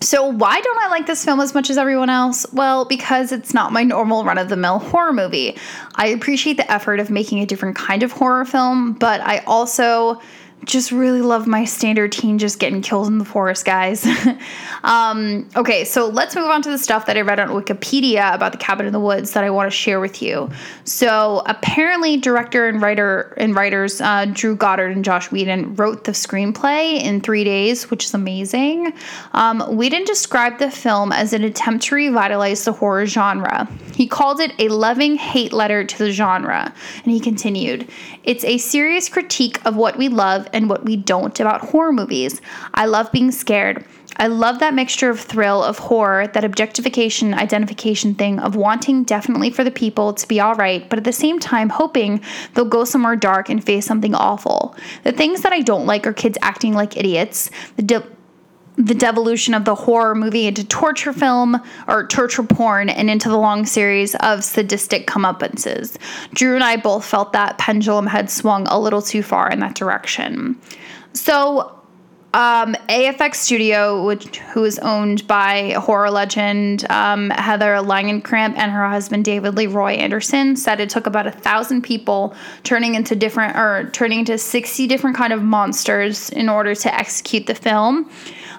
so, 0.00 0.26
why 0.28 0.60
don't 0.60 0.78
I 0.78 0.88
like 0.88 1.06
this 1.06 1.24
film 1.24 1.40
as 1.40 1.54
much 1.54 1.70
as 1.70 1.78
everyone 1.78 2.10
else? 2.10 2.44
Well, 2.52 2.84
because 2.84 3.32
it's 3.32 3.54
not 3.54 3.72
my 3.72 3.82
normal 3.82 4.24
run 4.24 4.36
of 4.36 4.48
the 4.48 4.56
mill 4.56 4.78
horror 4.78 5.12
movie. 5.12 5.56
I 5.94 6.08
appreciate 6.08 6.58
the 6.58 6.70
effort 6.70 7.00
of 7.00 7.10
making 7.10 7.40
a 7.40 7.46
different 7.46 7.76
kind 7.76 8.02
of 8.02 8.12
horror 8.12 8.44
film, 8.44 8.92
but 8.92 9.20
I 9.22 9.38
also 9.46 10.20
just 10.64 10.90
really 10.90 11.22
love 11.22 11.46
my 11.46 11.64
standard 11.64 12.10
teen 12.10 12.38
just 12.38 12.58
getting 12.58 12.82
killed 12.82 13.06
in 13.06 13.18
the 13.18 13.24
forest, 13.24 13.64
guys. 13.64 14.04
um, 14.84 15.48
okay, 15.54 15.84
so 15.84 16.08
let's 16.08 16.34
move 16.34 16.46
on 16.46 16.60
to 16.62 16.70
the 16.70 16.78
stuff 16.78 17.06
that 17.06 17.16
I 17.16 17.20
read 17.20 17.38
on 17.38 17.48
Wikipedia 17.50 18.34
about 18.34 18.50
the 18.50 18.58
cabin 18.58 18.84
in 18.84 18.92
the 18.92 19.00
woods 19.00 19.30
that 19.32 19.44
I 19.44 19.50
want 19.50 19.70
to 19.70 19.76
share 19.76 20.00
with 20.00 20.20
you. 20.20 20.50
So 20.84 21.42
apparently, 21.46 22.16
director 22.16 22.68
and 22.68 22.82
writer 22.82 23.32
and 23.36 23.54
writers 23.54 24.00
uh, 24.00 24.26
Drew 24.32 24.56
Goddard 24.56 24.90
and 24.90 25.04
Joss 25.04 25.30
Whedon 25.30 25.76
wrote 25.76 26.02
the 26.02 26.12
screenplay 26.12 27.00
in 27.00 27.20
three 27.20 27.44
days, 27.44 27.88
which 27.88 28.04
is 28.04 28.14
amazing. 28.14 28.92
Um, 29.34 29.76
Whedon 29.76 30.04
described 30.04 30.58
the 30.58 30.70
film 30.70 31.12
as 31.12 31.32
an 31.32 31.44
attempt 31.44 31.84
to 31.86 31.94
revitalize 31.94 32.64
the 32.64 32.72
horror 32.72 33.06
genre. 33.06 33.68
He 33.94 34.08
called 34.08 34.40
it 34.40 34.52
a 34.58 34.68
loving 34.68 35.14
hate 35.14 35.52
letter 35.52 35.84
to 35.84 35.98
the 35.98 36.10
genre, 36.10 36.74
and 37.04 37.12
he 37.12 37.20
continued, 37.20 37.88
"It's 38.24 38.44
a 38.44 38.58
serious 38.58 39.08
critique 39.08 39.64
of 39.64 39.76
what 39.76 39.96
we 39.96 40.08
love." 40.08 40.45
And 40.52 40.68
what 40.68 40.84
we 40.84 40.96
don't 40.96 41.38
about 41.40 41.60
horror 41.60 41.92
movies. 41.92 42.40
I 42.74 42.86
love 42.86 43.12
being 43.12 43.30
scared. 43.30 43.84
I 44.18 44.28
love 44.28 44.60
that 44.60 44.72
mixture 44.72 45.10
of 45.10 45.20
thrill, 45.20 45.62
of 45.62 45.78
horror, 45.78 46.26
that 46.28 46.44
objectification, 46.44 47.34
identification 47.34 48.14
thing 48.14 48.38
of 48.38 48.56
wanting 48.56 49.04
definitely 49.04 49.50
for 49.50 49.62
the 49.62 49.70
people 49.70 50.14
to 50.14 50.26
be 50.26 50.40
all 50.40 50.54
right, 50.54 50.88
but 50.88 50.98
at 50.98 51.04
the 51.04 51.12
same 51.12 51.38
time 51.38 51.68
hoping 51.68 52.22
they'll 52.54 52.64
go 52.64 52.84
somewhere 52.84 53.16
dark 53.16 53.50
and 53.50 53.62
face 53.62 53.84
something 53.84 54.14
awful. 54.14 54.74
The 55.04 55.12
things 55.12 55.42
that 55.42 55.52
I 55.52 55.60
don't 55.60 55.86
like 55.86 56.06
are 56.06 56.14
kids 56.14 56.38
acting 56.40 56.72
like 56.72 56.96
idiots, 56.96 57.50
the 57.76 57.82
de- 57.82 58.06
the 58.76 58.94
devolution 58.94 59.54
of 59.54 59.64
the 59.64 59.74
horror 59.74 60.14
movie 60.14 60.46
into 60.46 60.64
torture 60.64 61.12
film 61.12 61.60
or 61.88 62.06
torture 62.06 62.42
porn 62.42 62.88
and 62.88 63.08
into 63.08 63.28
the 63.28 63.38
long 63.38 63.64
series 63.64 64.14
of 64.16 64.44
sadistic 64.44 65.06
comeuppances. 65.06 65.96
Drew 66.34 66.54
and 66.54 66.64
I 66.64 66.76
both 66.76 67.04
felt 67.04 67.32
that 67.32 67.58
pendulum 67.58 68.06
had 68.06 68.30
swung 68.30 68.66
a 68.68 68.78
little 68.78 69.02
too 69.02 69.22
far 69.22 69.50
in 69.50 69.60
that 69.60 69.74
direction. 69.74 70.60
So, 71.14 71.72
um, 72.34 72.74
AFX 72.90 73.36
Studio, 73.36 74.04
which 74.04 74.40
who 74.40 74.62
is 74.64 74.78
owned 74.80 75.26
by 75.26 75.70
horror 75.70 76.10
legend 76.10 76.84
um, 76.90 77.30
Heather 77.30 77.76
Langenkamp 77.76 78.58
and 78.58 78.70
her 78.70 78.86
husband 78.86 79.24
David 79.24 79.54
Leroy 79.54 79.92
Anderson, 79.92 80.54
said 80.54 80.78
it 80.78 80.90
took 80.90 81.06
about 81.06 81.26
a 81.26 81.30
thousand 81.30 81.80
people 81.80 82.34
turning 82.62 82.94
into 82.94 83.16
different 83.16 83.56
or 83.56 83.88
turning 83.94 84.18
into 84.18 84.36
sixty 84.36 84.86
different 84.86 85.16
kind 85.16 85.32
of 85.32 85.42
monsters 85.42 86.28
in 86.28 86.50
order 86.50 86.74
to 86.74 86.94
execute 86.94 87.46
the 87.46 87.54
film. 87.54 88.10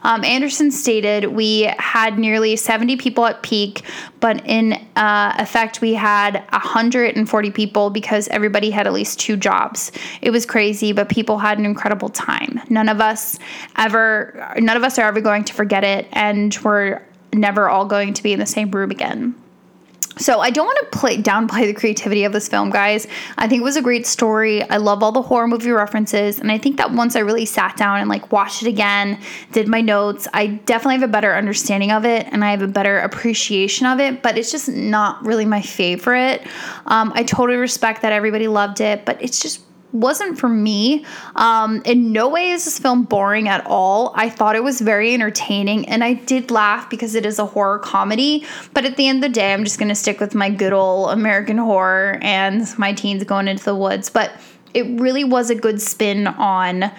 Um, 0.07 0.23
Anderson 0.23 0.71
stated 0.71 1.25
we 1.25 1.63
had 1.77 2.17
nearly 2.17 2.55
70 2.55 2.95
people 2.95 3.25
at 3.25 3.43
peak, 3.43 3.81
but 4.21 4.41
in 4.47 4.73
uh, 4.95 5.35
effect, 5.37 5.81
we 5.81 5.95
had 5.95 6.45
140 6.51 7.51
people 7.51 7.89
because 7.89 8.29
everybody 8.29 8.69
had 8.71 8.87
at 8.87 8.93
least 8.93 9.19
two 9.19 9.35
jobs. 9.35 9.91
It 10.21 10.31
was 10.31 10.45
crazy, 10.45 10.93
but 10.93 11.09
people 11.09 11.37
had 11.37 11.59
an 11.59 11.65
incredible 11.65 12.07
time. 12.07 12.61
None 12.69 12.87
of 12.87 13.01
us 13.01 13.37
ever, 13.75 14.53
none 14.57 14.77
of 14.77 14.83
us 14.83 14.97
are 14.97 15.09
ever 15.09 15.19
going 15.19 15.43
to 15.43 15.53
forget 15.53 15.83
it, 15.83 16.07
and 16.13 16.57
we're 16.63 17.01
never 17.33 17.67
all 17.67 17.85
going 17.85 18.13
to 18.13 18.23
be 18.23 18.31
in 18.31 18.39
the 18.39 18.45
same 18.45 18.71
room 18.71 18.91
again. 18.91 19.35
So 20.17 20.39
I 20.39 20.49
don't 20.49 20.65
want 20.65 20.91
to 20.91 20.97
play 20.97 21.17
downplay 21.17 21.67
the 21.67 21.73
creativity 21.73 22.23
of 22.23 22.33
this 22.33 22.47
film, 22.47 22.69
guys. 22.69 23.07
I 23.37 23.47
think 23.47 23.61
it 23.61 23.63
was 23.63 23.77
a 23.77 23.81
great 23.81 24.07
story. 24.07 24.63
I 24.69 24.77
love 24.77 25.03
all 25.03 25.11
the 25.11 25.21
horror 25.21 25.47
movie 25.47 25.71
references, 25.71 26.39
and 26.39 26.51
I 26.51 26.57
think 26.57 26.77
that 26.77 26.91
once 26.91 27.15
I 27.15 27.19
really 27.19 27.45
sat 27.45 27.77
down 27.77 27.99
and 27.99 28.09
like 28.09 28.31
watched 28.31 28.63
it 28.63 28.67
again, 28.67 29.19
did 29.51 29.67
my 29.67 29.81
notes, 29.81 30.27
I 30.33 30.47
definitely 30.47 30.95
have 30.95 31.09
a 31.09 31.11
better 31.11 31.35
understanding 31.35 31.91
of 31.91 32.05
it 32.05 32.27
and 32.31 32.43
I 32.43 32.51
have 32.51 32.61
a 32.61 32.67
better 32.67 32.99
appreciation 32.99 33.85
of 33.85 33.99
it. 33.99 34.21
But 34.21 34.37
it's 34.37 34.51
just 34.51 34.69
not 34.69 35.25
really 35.25 35.45
my 35.45 35.61
favorite. 35.61 36.45
Um, 36.85 37.11
I 37.15 37.23
totally 37.23 37.57
respect 37.57 38.01
that 38.01 38.11
everybody 38.11 38.47
loved 38.47 38.81
it, 38.81 39.05
but 39.05 39.21
it's 39.21 39.41
just 39.41 39.61
wasn't 39.93 40.37
for 40.37 40.49
me. 40.49 41.05
Um, 41.35 41.81
in 41.85 42.11
no 42.11 42.27
way 42.29 42.51
is 42.51 42.65
this 42.65 42.79
film 42.79 43.03
boring 43.03 43.47
at 43.47 43.65
all. 43.65 44.11
I 44.15 44.29
thought 44.29 44.55
it 44.55 44.63
was 44.63 44.81
very 44.81 45.13
entertaining 45.13 45.87
and 45.87 46.03
I 46.03 46.13
did 46.13 46.51
laugh 46.51 46.89
because 46.89 47.15
it 47.15 47.25
is 47.25 47.39
a 47.39 47.45
horror 47.45 47.79
comedy. 47.79 48.45
But 48.73 48.85
at 48.85 48.97
the 48.97 49.07
end 49.07 49.23
of 49.23 49.29
the 49.29 49.33
day, 49.33 49.53
I'm 49.53 49.63
just 49.63 49.79
going 49.79 49.89
to 49.89 49.95
stick 49.95 50.19
with 50.19 50.35
my 50.35 50.49
good 50.49 50.73
old 50.73 51.11
American 51.11 51.57
horror 51.57 52.19
and 52.21 52.67
my 52.77 52.93
teens 52.93 53.23
going 53.23 53.47
into 53.47 53.63
the 53.63 53.75
woods. 53.75 54.09
But 54.09 54.31
it 54.73 54.99
really 54.99 55.23
was 55.23 55.49
a 55.49 55.55
good 55.55 55.81
spin 55.81 56.27
on 56.27 56.91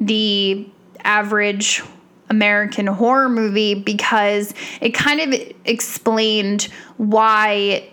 the 0.00 0.68
average 1.04 1.82
American 2.28 2.86
horror 2.86 3.28
movie 3.28 3.74
because 3.74 4.54
it 4.80 4.94
kind 4.94 5.20
of 5.20 5.52
explained 5.64 6.62
why 6.96 7.88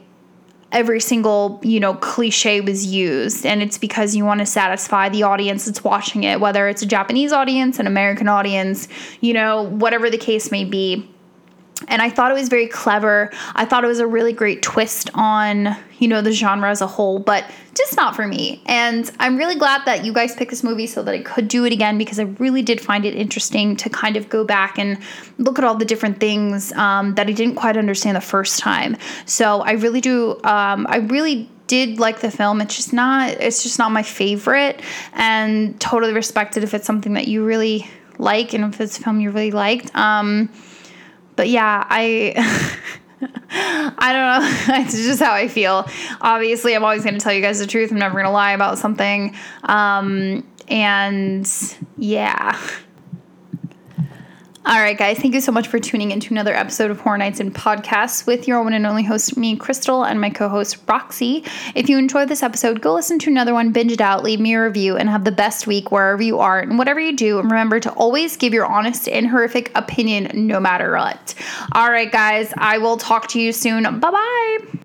every 0.72 1.00
single 1.00 1.60
you 1.64 1.80
know 1.80 1.94
cliche 1.96 2.62
was 2.62 2.86
used. 2.86 3.46
And 3.46 3.62
it's 3.62 3.78
because 3.78 4.16
you 4.16 4.26
want 4.26 4.40
to 4.40 4.46
satisfy 4.46 5.10
the 5.10 5.24
audience 5.24 5.66
that's 5.66 5.84
watching 5.84 6.24
it 6.24 6.40
whether 6.40 6.68
it's 6.68 6.82
a 6.82 6.86
japanese 6.86 7.32
audience 7.32 7.80
an 7.80 7.88
american 7.88 8.28
audience 8.28 8.88
you 9.22 9.34
know 9.34 9.64
whatever 9.64 10.10
the 10.10 10.18
case 10.18 10.52
may 10.52 10.64
be 10.64 11.10
and 11.88 12.02
I 12.02 12.10
thought 12.10 12.32
it 12.32 12.34
was 12.34 12.50
very 12.50 12.68
clever. 12.68 13.32
I 13.56 13.66
thought 13.66 13.84
it 13.84 13.88
was 13.88 14.00
a 14.00 14.08
really 14.08 14.34
great 14.34 14.62
twist 14.62 15.10
on, 15.14 15.76
you 16.00 16.08
know, 16.08 16.22
the 16.22 16.32
genre 16.32 16.70
as 16.70 16.82
a 16.82 16.88
whole, 16.88 17.20
but 17.20 17.50
just 17.76 17.96
not 17.96 18.16
for 18.16 18.28
me. 18.28 18.62
And 18.66 19.10
I'm 19.20 19.38
really 19.38 19.56
glad 19.56 19.86
that 19.86 20.04
you 20.04 20.12
guys 20.12 20.36
picked 20.36 20.52
this 20.52 20.64
movie 20.64 20.88
so 20.88 21.02
that 21.04 21.14
I 21.14 21.22
could 21.22 21.48
do 21.48 21.66
it 21.66 21.72
again 21.72 21.98
because 21.98 22.20
I 22.20 22.24
really 22.24 22.62
did 22.62 22.82
find 22.82 23.06
it 23.06 23.16
interesting 23.16 23.76
to 23.78 23.90
kind 23.90 24.18
of 24.18 24.30
go 24.30 24.44
back 24.44 24.78
and 24.78 24.98
look 25.38 25.58
at 25.58 25.64
all 25.64 25.76
the 25.76 25.86
different 25.86 26.20
things 26.20 26.74
um, 26.74 27.16
that 27.16 27.28
I 27.28 27.32
didn't 27.32 27.56
quite 27.56 27.78
understand 27.78 28.18
the 28.18 28.22
first 28.22 28.60
time. 28.60 28.98
So 29.26 29.62
I 29.62 29.72
really 29.72 30.02
do, 30.02 30.32
um, 30.44 30.86
I 30.90 30.98
really 30.98 31.50
did 31.68 32.00
like 32.00 32.20
the 32.20 32.32
film. 32.32 32.60
It's 32.62 32.76
just 32.76 32.92
not, 32.92 33.30
it's 33.30 33.64
just 33.64 33.80
not 33.80 33.92
my 33.92 34.04
favorite 34.04 34.82
and 35.14 35.80
totally 35.80 36.14
respected 36.14 36.64
if 36.64 36.74
it's 36.74 36.86
something 36.86 37.14
that 37.14 37.28
you 37.28 37.46
really 37.46 37.90
like 38.18 38.54
and 38.54 38.66
if 38.66 38.82
it's 38.82 38.98
a 39.00 39.02
film 39.04 39.22
you 39.22 39.32
really 39.32 39.52
liked. 39.52 39.96
Um, 39.96 40.50
but 41.40 41.48
yeah, 41.48 41.88
I 41.90 42.34
I 43.50 44.12
don't 44.12 44.68
know. 44.68 44.82
it's 44.82 44.94
just 44.94 45.22
how 45.22 45.32
I 45.32 45.48
feel. 45.48 45.88
Obviously, 46.20 46.76
I'm 46.76 46.84
always 46.84 47.02
going 47.02 47.14
to 47.14 47.20
tell 47.22 47.32
you 47.32 47.40
guys 47.40 47.60
the 47.60 47.66
truth. 47.66 47.92
I'm 47.92 47.98
never 47.98 48.16
going 48.16 48.26
to 48.26 48.30
lie 48.32 48.52
about 48.52 48.78
something. 48.78 49.34
Um, 49.64 50.46
and 50.68 51.50
yeah. 51.98 52.60
All 54.70 54.80
right, 54.80 54.96
guys, 54.96 55.18
thank 55.18 55.34
you 55.34 55.42
so 55.42 55.52
much 55.52 55.68
for 55.68 55.80
tuning 55.80 56.12
into 56.12 56.32
another 56.32 56.54
episode 56.54 56.92
of 56.92 57.00
Horror 57.00 57.18
Nights 57.18 57.40
and 57.40 57.52
Podcasts 57.52 58.28
with 58.28 58.48
your 58.48 58.62
one 58.62 58.74
and 58.74 58.86
only 58.86 59.02
host, 59.02 59.36
me, 59.36 59.56
Crystal, 59.56 60.04
and 60.04 60.22
my 60.22 60.30
co 60.30 60.48
host, 60.48 60.78
Roxy. 60.88 61.44
If 61.74 61.90
you 61.90 61.98
enjoyed 61.98 62.30
this 62.30 62.44
episode, 62.44 62.80
go 62.80 62.94
listen 62.94 63.18
to 63.18 63.32
another 63.32 63.56
one, 63.56 63.72
binge 63.72 63.92
it 63.92 64.00
out, 64.00 64.24
leave 64.24 64.40
me 64.40 64.54
a 64.54 64.62
review, 64.62 64.96
and 64.96 65.10
have 65.10 65.24
the 65.24 65.32
best 65.32 65.66
week 65.66 65.92
wherever 65.92 66.22
you 66.22 66.38
are 66.38 66.60
and 66.60 66.78
whatever 66.78 67.00
you 67.00 67.18
do. 67.18 67.38
Remember 67.38 67.80
to 67.80 67.92
always 67.94 68.38
give 68.38 68.54
your 68.54 68.68
honest 68.68 69.10
and 69.10 69.26
horrific 69.26 69.72
opinion 69.74 70.30
no 70.36 70.60
matter 70.60 70.96
what. 70.96 71.34
All 71.72 71.90
right, 71.90 72.12
guys, 72.12 72.54
I 72.56 72.78
will 72.78 72.98
talk 72.98 73.28
to 73.30 73.42
you 73.42 73.52
soon. 73.52 74.00
Bye 74.00 74.12
bye. 74.12 74.80